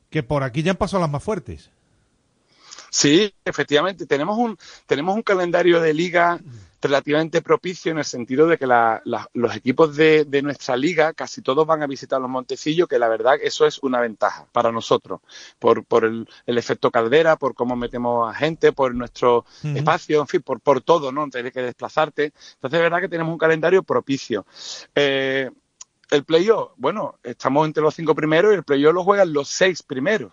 que 0.09 0.23
por 0.23 0.43
aquí 0.43 0.61
ya 0.63 0.71
han 0.71 0.77
pasado 0.77 0.99
las 1.01 1.09
más 1.09 1.23
fuertes. 1.23 1.69
Sí, 2.97 3.33
efectivamente, 3.43 4.05
tenemos 4.05 4.37
un, 4.37 4.57
tenemos 4.85 5.15
un 5.15 5.21
calendario 5.21 5.81
de 5.81 5.93
liga 5.93 6.39
relativamente 6.81 7.41
propicio 7.41 7.91
en 7.91 7.97
el 7.97 8.05
sentido 8.05 8.47
de 8.47 8.57
que 8.57 8.65
la- 8.67 9.01
la- 9.05 9.27
los 9.33 9.53
equipos 9.55 9.95
de, 9.97 10.23
de 10.23 10.41
nuestra 10.41 10.77
liga 10.77 11.11
casi 11.13 11.41
todos 11.41 11.65
van 11.67 11.81
a 11.83 11.87
visitar 11.87 12.21
los 12.21 12.29
Montecillos, 12.29 12.87
que 12.87 12.97
la 12.99 13.09
verdad 13.09 13.35
eso 13.41 13.65
es 13.65 13.79
una 13.83 13.99
ventaja 13.99 14.45
para 14.53 14.71
nosotros, 14.71 15.19
por, 15.59 15.83
por 15.83 16.05
el, 16.05 16.25
el 16.45 16.57
efecto 16.57 16.89
caldera, 16.89 17.35
por 17.35 17.53
cómo 17.53 17.75
metemos 17.75 18.29
a 18.29 18.33
gente, 18.33 18.71
por 18.71 18.95
nuestro 18.95 19.45
espacio, 19.75 20.21
en 20.21 20.27
fin, 20.27 20.41
por, 20.41 20.61
por 20.61 20.79
todo, 20.81 21.11
¿no? 21.11 21.29
Tener 21.29 21.51
que 21.51 21.61
desplazarte. 21.63 22.25
Entonces, 22.55 22.77
es 22.77 22.81
verdad 22.83 23.01
que 23.01 23.09
tenemos 23.09 23.33
un 23.33 23.39
calendario 23.39 23.83
propicio. 23.83 24.45
Eh, 24.95 25.49
el 26.11 26.23
playoff, 26.23 26.71
bueno, 26.77 27.19
estamos 27.23 27.65
entre 27.67 27.83
los 27.83 27.93
cinco 27.95 28.15
primeros 28.15 28.53
y 28.53 28.55
el 28.57 28.63
playoff 28.63 28.93
lo 28.93 29.03
juegan 29.03 29.33
los 29.33 29.49
seis 29.49 29.81
primeros. 29.83 30.31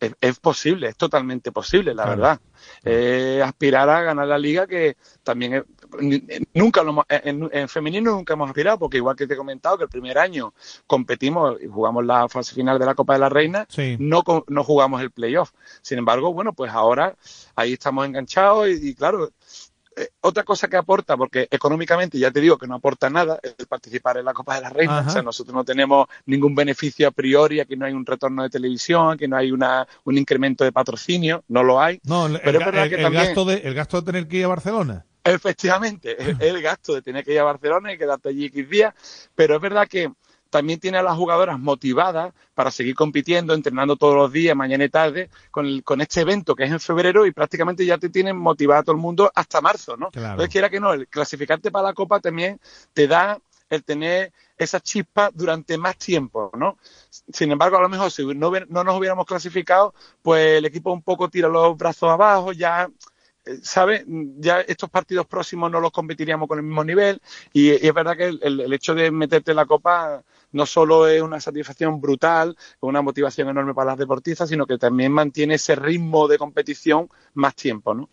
Es, 0.00 0.14
es 0.20 0.38
posible, 0.38 0.88
es 0.88 0.96
totalmente 0.96 1.50
posible, 1.50 1.92
la 1.92 2.04
Claro. 2.04 2.18
verdad. 2.20 2.40
Eh, 2.84 3.42
aspirar 3.44 3.88
a 3.88 4.02
ganar 4.02 4.28
la 4.28 4.38
liga 4.38 4.66
que 4.66 4.96
también 5.24 5.54
es- 5.54 5.64
nunca 6.54 6.82
lo 6.84 6.90
hemos- 6.90 7.04
en, 7.08 7.48
en 7.52 7.68
femenino 7.68 8.12
nunca 8.12 8.34
hemos 8.34 8.48
aspirado 8.48 8.78
porque 8.78 8.98
igual 8.98 9.16
que 9.16 9.26
te 9.26 9.34
he 9.34 9.36
comentado 9.36 9.76
que 9.76 9.84
el 9.84 9.90
primer 9.90 10.18
año 10.18 10.54
competimos 10.86 11.56
y 11.62 11.66
jugamos 11.66 12.04
la 12.04 12.28
fase 12.28 12.54
final 12.54 12.78
de 12.78 12.86
la 12.86 12.94
Copa 12.94 13.14
de 13.14 13.18
la 13.20 13.28
Reina 13.28 13.66
Sí. 13.68 13.96
no 13.98 14.22
no 14.48 14.64
jugamos 14.64 15.00
el 15.02 15.10
playoff 15.10 15.50
sin 15.82 15.98
embargo 15.98 16.32
bueno 16.32 16.52
pues 16.52 16.70
ahora 16.72 17.16
ahí 17.56 17.72
estamos 17.72 18.06
enganchados 18.06 18.68
y, 18.68 18.90
y 18.90 18.94
claro 18.94 19.30
eh, 19.98 20.08
otra 20.20 20.44
cosa 20.44 20.68
que 20.68 20.76
aporta, 20.76 21.16
porque 21.16 21.48
económicamente 21.50 22.18
ya 22.18 22.30
te 22.30 22.40
digo 22.40 22.56
que 22.58 22.66
no 22.66 22.76
aporta 22.76 23.10
nada, 23.10 23.38
es 23.42 23.66
participar 23.66 24.16
en 24.18 24.24
la 24.24 24.32
Copa 24.32 24.54
de 24.56 24.60
la 24.62 24.70
Reina. 24.70 24.98
Ajá. 24.98 25.08
O 25.08 25.12
sea, 25.12 25.22
nosotros 25.22 25.54
no 25.54 25.64
tenemos 25.64 26.06
ningún 26.26 26.54
beneficio 26.54 27.08
a 27.08 27.10
priori, 27.10 27.60
aquí 27.60 27.76
no 27.76 27.86
hay 27.86 27.92
un 27.92 28.06
retorno 28.06 28.42
de 28.42 28.50
televisión, 28.50 29.12
aquí 29.12 29.26
no 29.28 29.36
hay 29.36 29.50
una, 29.52 29.86
un 30.04 30.16
incremento 30.18 30.64
de 30.64 30.72
patrocinio, 30.72 31.44
no 31.48 31.62
lo 31.62 31.80
hay. 31.80 32.00
No, 32.04 32.26
el, 32.26 32.40
Pero 32.40 32.50
el- 32.50 32.56
es 32.56 32.66
verdad 32.66 32.84
el- 32.84 32.88
que 32.90 32.96
el 32.96 33.02
también- 33.02 33.24
gasto 33.24 33.44
de, 33.44 33.54
el 33.56 33.74
gasto 33.74 34.00
de 34.00 34.06
tener 34.06 34.28
que 34.28 34.36
ir 34.38 34.44
a 34.44 34.48
Barcelona. 34.48 35.04
Efectivamente, 35.24 36.16
es 36.18 36.36
el 36.40 36.62
gasto 36.62 36.94
de 36.94 37.02
tener 37.02 37.24
que 37.24 37.32
ir 37.32 37.40
a 37.40 37.44
Barcelona 37.44 37.92
y 37.92 37.98
quedarte 37.98 38.30
allí 38.30 38.46
X 38.46 38.68
días, 38.68 38.94
pero 39.34 39.56
es 39.56 39.60
verdad 39.60 39.86
que 39.88 40.10
también 40.50 40.80
tiene 40.80 40.98
a 40.98 41.02
las 41.02 41.16
jugadoras 41.16 41.58
motivadas 41.58 42.32
para 42.54 42.70
seguir 42.70 42.94
compitiendo, 42.94 43.54
entrenando 43.54 43.96
todos 43.96 44.14
los 44.16 44.32
días, 44.32 44.56
mañana 44.56 44.84
y 44.84 44.88
tarde, 44.88 45.30
con, 45.50 45.66
el- 45.66 45.84
con 45.84 46.00
este 46.00 46.20
evento 46.22 46.54
que 46.54 46.64
es 46.64 46.70
en 46.70 46.80
febrero 46.80 47.26
y 47.26 47.32
prácticamente 47.32 47.84
ya 47.84 47.98
te 47.98 48.08
tienen 48.08 48.36
motivado 48.36 48.80
a 48.80 48.82
todo 48.84 48.94
el 48.96 49.00
mundo 49.02 49.30
hasta 49.34 49.60
marzo, 49.60 49.96
¿no? 49.96 50.10
Claro. 50.10 50.30
Entonces, 50.32 50.52
quiera 50.52 50.70
que 50.70 50.80
no, 50.80 50.92
el 50.92 51.06
clasificarte 51.08 51.70
para 51.70 51.88
la 51.88 51.94
Copa 51.94 52.20
también 52.20 52.60
te 52.92 53.06
da 53.06 53.38
el 53.70 53.84
tener 53.84 54.32
esa 54.56 54.80
chispa 54.80 55.30
durante 55.32 55.76
más 55.76 55.96
tiempo, 55.98 56.50
¿no? 56.56 56.78
Sin 57.10 57.52
embargo, 57.52 57.76
a 57.76 57.82
lo 57.82 57.88
mejor 57.88 58.10
si 58.10 58.24
no, 58.24 58.50
no 58.68 58.84
nos 58.84 58.98
hubiéramos 58.98 59.26
clasificado, 59.26 59.94
pues 60.22 60.58
el 60.58 60.64
equipo 60.64 60.90
un 60.92 61.02
poco 61.02 61.28
tira 61.28 61.48
los 61.48 61.76
brazos 61.76 62.10
abajo, 62.10 62.52
ya 62.52 62.88
eh, 63.44 63.58
¿sabes? 63.62 64.04
Ya 64.06 64.60
estos 64.62 64.90
partidos 64.90 65.26
próximos 65.26 65.70
no 65.70 65.80
los 65.80 65.92
competiríamos 65.92 66.48
con 66.48 66.58
el 66.58 66.64
mismo 66.64 66.84
nivel 66.84 67.20
y, 67.52 67.70
y 67.72 67.86
es 67.86 67.94
verdad 67.94 68.16
que 68.16 68.28
el 68.28 68.72
hecho 68.72 68.94
de 68.94 69.10
meterte 69.10 69.52
en 69.52 69.56
la 69.56 69.66
Copa 69.66 70.22
no 70.52 70.66
solo 70.66 71.08
es 71.08 71.22
una 71.22 71.40
satisfacción 71.40 72.00
brutal, 72.00 72.56
una 72.80 73.02
motivación 73.02 73.48
enorme 73.48 73.74
para 73.74 73.92
las 73.92 73.98
deportistas, 73.98 74.48
sino 74.48 74.66
que 74.66 74.78
también 74.78 75.12
mantiene 75.12 75.54
ese 75.54 75.74
ritmo 75.76 76.28
de 76.28 76.38
competición 76.38 77.08
más 77.34 77.54
tiempo, 77.54 77.94
¿no? 77.94 78.08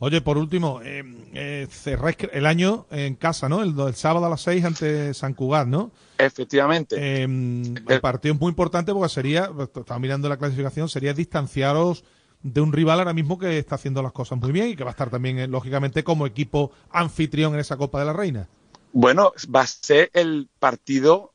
Oye, 0.00 0.20
por 0.20 0.38
último, 0.38 0.80
eh, 0.84 1.02
eh, 1.34 1.66
cerráis 1.68 2.16
el 2.32 2.46
año 2.46 2.86
en 2.90 3.16
casa, 3.16 3.48
¿no? 3.48 3.62
El, 3.62 3.78
el 3.78 3.94
sábado 3.96 4.26
a 4.26 4.30
las 4.30 4.42
6 4.42 4.64
ante 4.64 5.12
San 5.12 5.34
Cugat, 5.34 5.66
¿no? 5.66 5.90
Efectivamente. 6.18 6.96
Eh, 6.98 7.22
el 7.24 8.00
partido 8.00 8.34
es 8.34 8.40
muy 8.40 8.50
importante 8.50 8.92
porque 8.92 9.08
sería, 9.08 9.50
estaba 9.60 9.98
mirando 9.98 10.28
la 10.28 10.36
clasificación, 10.36 10.88
sería 10.88 11.14
distanciaros 11.14 12.04
de 12.42 12.60
un 12.60 12.72
rival 12.72 13.00
ahora 13.00 13.12
mismo 13.12 13.38
que 13.38 13.58
está 13.58 13.74
haciendo 13.74 14.02
las 14.02 14.12
cosas 14.12 14.38
muy 14.38 14.52
bien 14.52 14.68
y 14.68 14.76
que 14.76 14.84
va 14.84 14.90
a 14.90 14.92
estar 14.92 15.10
también, 15.10 15.38
eh, 15.38 15.48
lógicamente, 15.48 16.04
como 16.04 16.26
equipo 16.26 16.72
anfitrión 16.90 17.54
en 17.54 17.60
esa 17.60 17.76
Copa 17.76 18.00
de 18.00 18.06
la 18.06 18.12
Reina. 18.12 18.48
Bueno, 18.92 19.32
va 19.54 19.62
a 19.62 19.66
ser 19.66 20.10
el 20.14 20.48
partido 20.58 21.32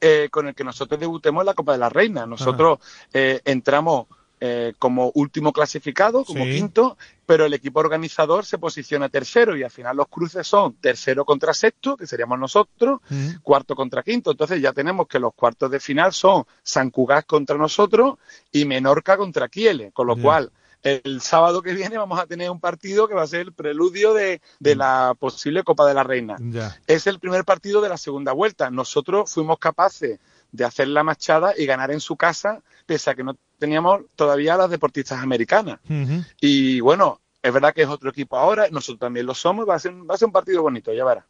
eh, 0.00 0.28
con 0.30 0.48
el 0.48 0.54
que 0.54 0.64
nosotros 0.64 0.98
debutemos 0.98 1.42
en 1.42 1.46
la 1.46 1.54
Copa 1.54 1.72
de 1.72 1.78
la 1.78 1.88
Reina. 1.88 2.26
Nosotros 2.26 2.78
eh, 3.12 3.40
entramos 3.44 4.06
eh, 4.42 4.72
como 4.78 5.12
último 5.16 5.52
clasificado, 5.52 6.24
como 6.24 6.44
Sí. 6.44 6.52
quinto, 6.52 6.96
pero 7.26 7.44
el 7.44 7.52
equipo 7.52 7.80
organizador 7.80 8.46
se 8.46 8.56
posiciona 8.56 9.10
tercero 9.10 9.54
y 9.54 9.62
al 9.62 9.70
final 9.70 9.98
los 9.98 10.08
cruces 10.08 10.46
son 10.46 10.72
tercero 10.80 11.26
contra 11.26 11.52
sexto, 11.52 11.94
que 11.94 12.06
seríamos 12.06 12.38
nosotros, 12.38 13.00
cuarto 13.42 13.76
contra 13.76 14.02
quinto. 14.02 14.30
Entonces 14.30 14.62
ya 14.62 14.72
tenemos 14.72 15.06
que 15.08 15.18
los 15.18 15.34
cuartos 15.34 15.70
de 15.70 15.78
final 15.78 16.14
son 16.14 16.44
San 16.62 16.88
Cugat 16.90 17.26
contra 17.26 17.58
nosotros 17.58 18.14
y 18.50 18.64
Menorca 18.64 19.18
contra 19.18 19.48
Kiele, 19.48 19.92
con 19.92 20.06
lo 20.06 20.16
cual 20.16 20.50
el 20.82 21.20
sábado 21.20 21.62
que 21.62 21.74
viene 21.74 21.98
vamos 21.98 22.18
a 22.18 22.26
tener 22.26 22.50
un 22.50 22.60
partido 22.60 23.06
que 23.08 23.14
va 23.14 23.22
a 23.22 23.26
ser 23.26 23.40
el 23.40 23.52
preludio 23.52 24.14
de, 24.14 24.40
de 24.58 24.74
la 24.76 25.14
posible 25.18 25.62
Copa 25.62 25.86
de 25.86 25.94
la 25.94 26.02
Reina. 26.02 26.36
Ya. 26.40 26.76
Es 26.86 27.06
el 27.06 27.18
primer 27.18 27.44
partido 27.44 27.80
de 27.80 27.88
la 27.88 27.96
segunda 27.96 28.32
vuelta. 28.32 28.70
Nosotros 28.70 29.32
fuimos 29.32 29.58
capaces 29.58 30.18
de 30.52 30.64
hacer 30.64 30.88
la 30.88 31.02
machada 31.04 31.54
y 31.56 31.64
ganar 31.66 31.90
en 31.90 32.00
su 32.00 32.16
casa, 32.16 32.60
pese 32.86 33.10
a 33.10 33.14
que 33.14 33.22
no 33.22 33.36
teníamos 33.58 34.00
todavía 34.16 34.54
a 34.54 34.58
las 34.58 34.70
deportistas 34.70 35.22
americanas. 35.22 35.78
Y 36.40 36.80
bueno, 36.80 37.20
es 37.42 37.52
verdad 37.52 37.72
que 37.74 37.82
es 37.82 37.88
otro 37.88 38.10
equipo 38.10 38.36
ahora, 38.36 38.68
nosotros 38.70 38.98
también 39.00 39.26
lo 39.26 39.34
somos, 39.34 39.68
va 39.68 39.74
a 39.74 39.78
ser, 39.78 39.92
un- 39.92 40.08
va 40.08 40.14
a 40.14 40.18
ser 40.18 40.26
un 40.26 40.32
partido 40.32 40.62
bonito, 40.62 40.92
ya 40.92 41.04
verás. 41.04 41.24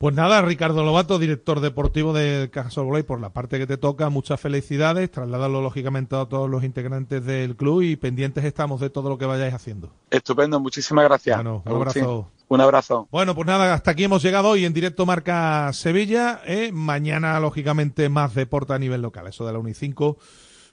Pues 0.00 0.14
nada, 0.14 0.40
Ricardo 0.42 0.84
Lobato, 0.84 1.18
director 1.18 1.58
deportivo 1.58 2.12
de 2.12 2.50
Caja 2.52 2.80
Voley, 2.80 3.02
por 3.02 3.20
la 3.20 3.30
parte 3.30 3.58
que 3.58 3.66
te 3.66 3.76
toca, 3.76 4.10
muchas 4.10 4.40
felicidades, 4.40 5.10
trasladalo 5.10 5.60
lógicamente 5.60 6.14
a 6.14 6.26
todos 6.26 6.48
los 6.48 6.62
integrantes 6.62 7.24
del 7.24 7.56
club 7.56 7.82
y 7.82 7.96
pendientes 7.96 8.44
estamos 8.44 8.80
de 8.80 8.90
todo 8.90 9.08
lo 9.08 9.18
que 9.18 9.26
vayáis 9.26 9.54
haciendo. 9.54 9.92
Estupendo, 10.08 10.60
muchísimas 10.60 11.02
gracias. 11.02 11.38
Bueno, 11.38 11.64
un 11.66 11.72
abrazo. 11.74 12.30
Un 12.46 12.60
abrazo. 12.60 13.08
Bueno, 13.10 13.34
pues 13.34 13.48
nada, 13.48 13.74
hasta 13.74 13.90
aquí 13.90 14.04
hemos 14.04 14.22
llegado 14.22 14.50
hoy 14.50 14.66
en 14.66 14.72
directo 14.72 15.04
Marca 15.04 15.72
Sevilla. 15.72 16.42
¿eh? 16.46 16.70
Mañana, 16.72 17.40
lógicamente, 17.40 18.08
más 18.08 18.36
deporte 18.36 18.74
a 18.74 18.78
nivel 18.78 19.02
local, 19.02 19.26
eso 19.26 19.44
de 19.48 19.52
la 19.52 19.58
Unicinco, 19.58 20.18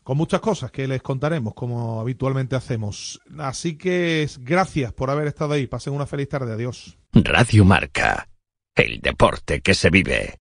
con 0.04 0.18
muchas 0.18 0.40
cosas 0.40 0.70
que 0.70 0.88
les 0.88 1.02
contaremos, 1.02 1.56
como 1.56 2.00
habitualmente 2.00 2.56
hacemos. 2.56 3.20
Así 3.40 3.76
que 3.76 4.30
gracias 4.42 4.94
por 4.94 5.10
haber 5.10 5.26
estado 5.26 5.54
ahí. 5.54 5.66
Pasen 5.66 5.94
una 5.94 6.06
feliz 6.06 6.30
tarde. 6.30 6.54
Adiós. 6.54 7.00
Radio 7.12 7.66
Marca. 7.66 8.28
El 8.76 9.00
deporte 9.00 9.62
que 9.62 9.74
se 9.74 9.90
vive. 9.90 10.40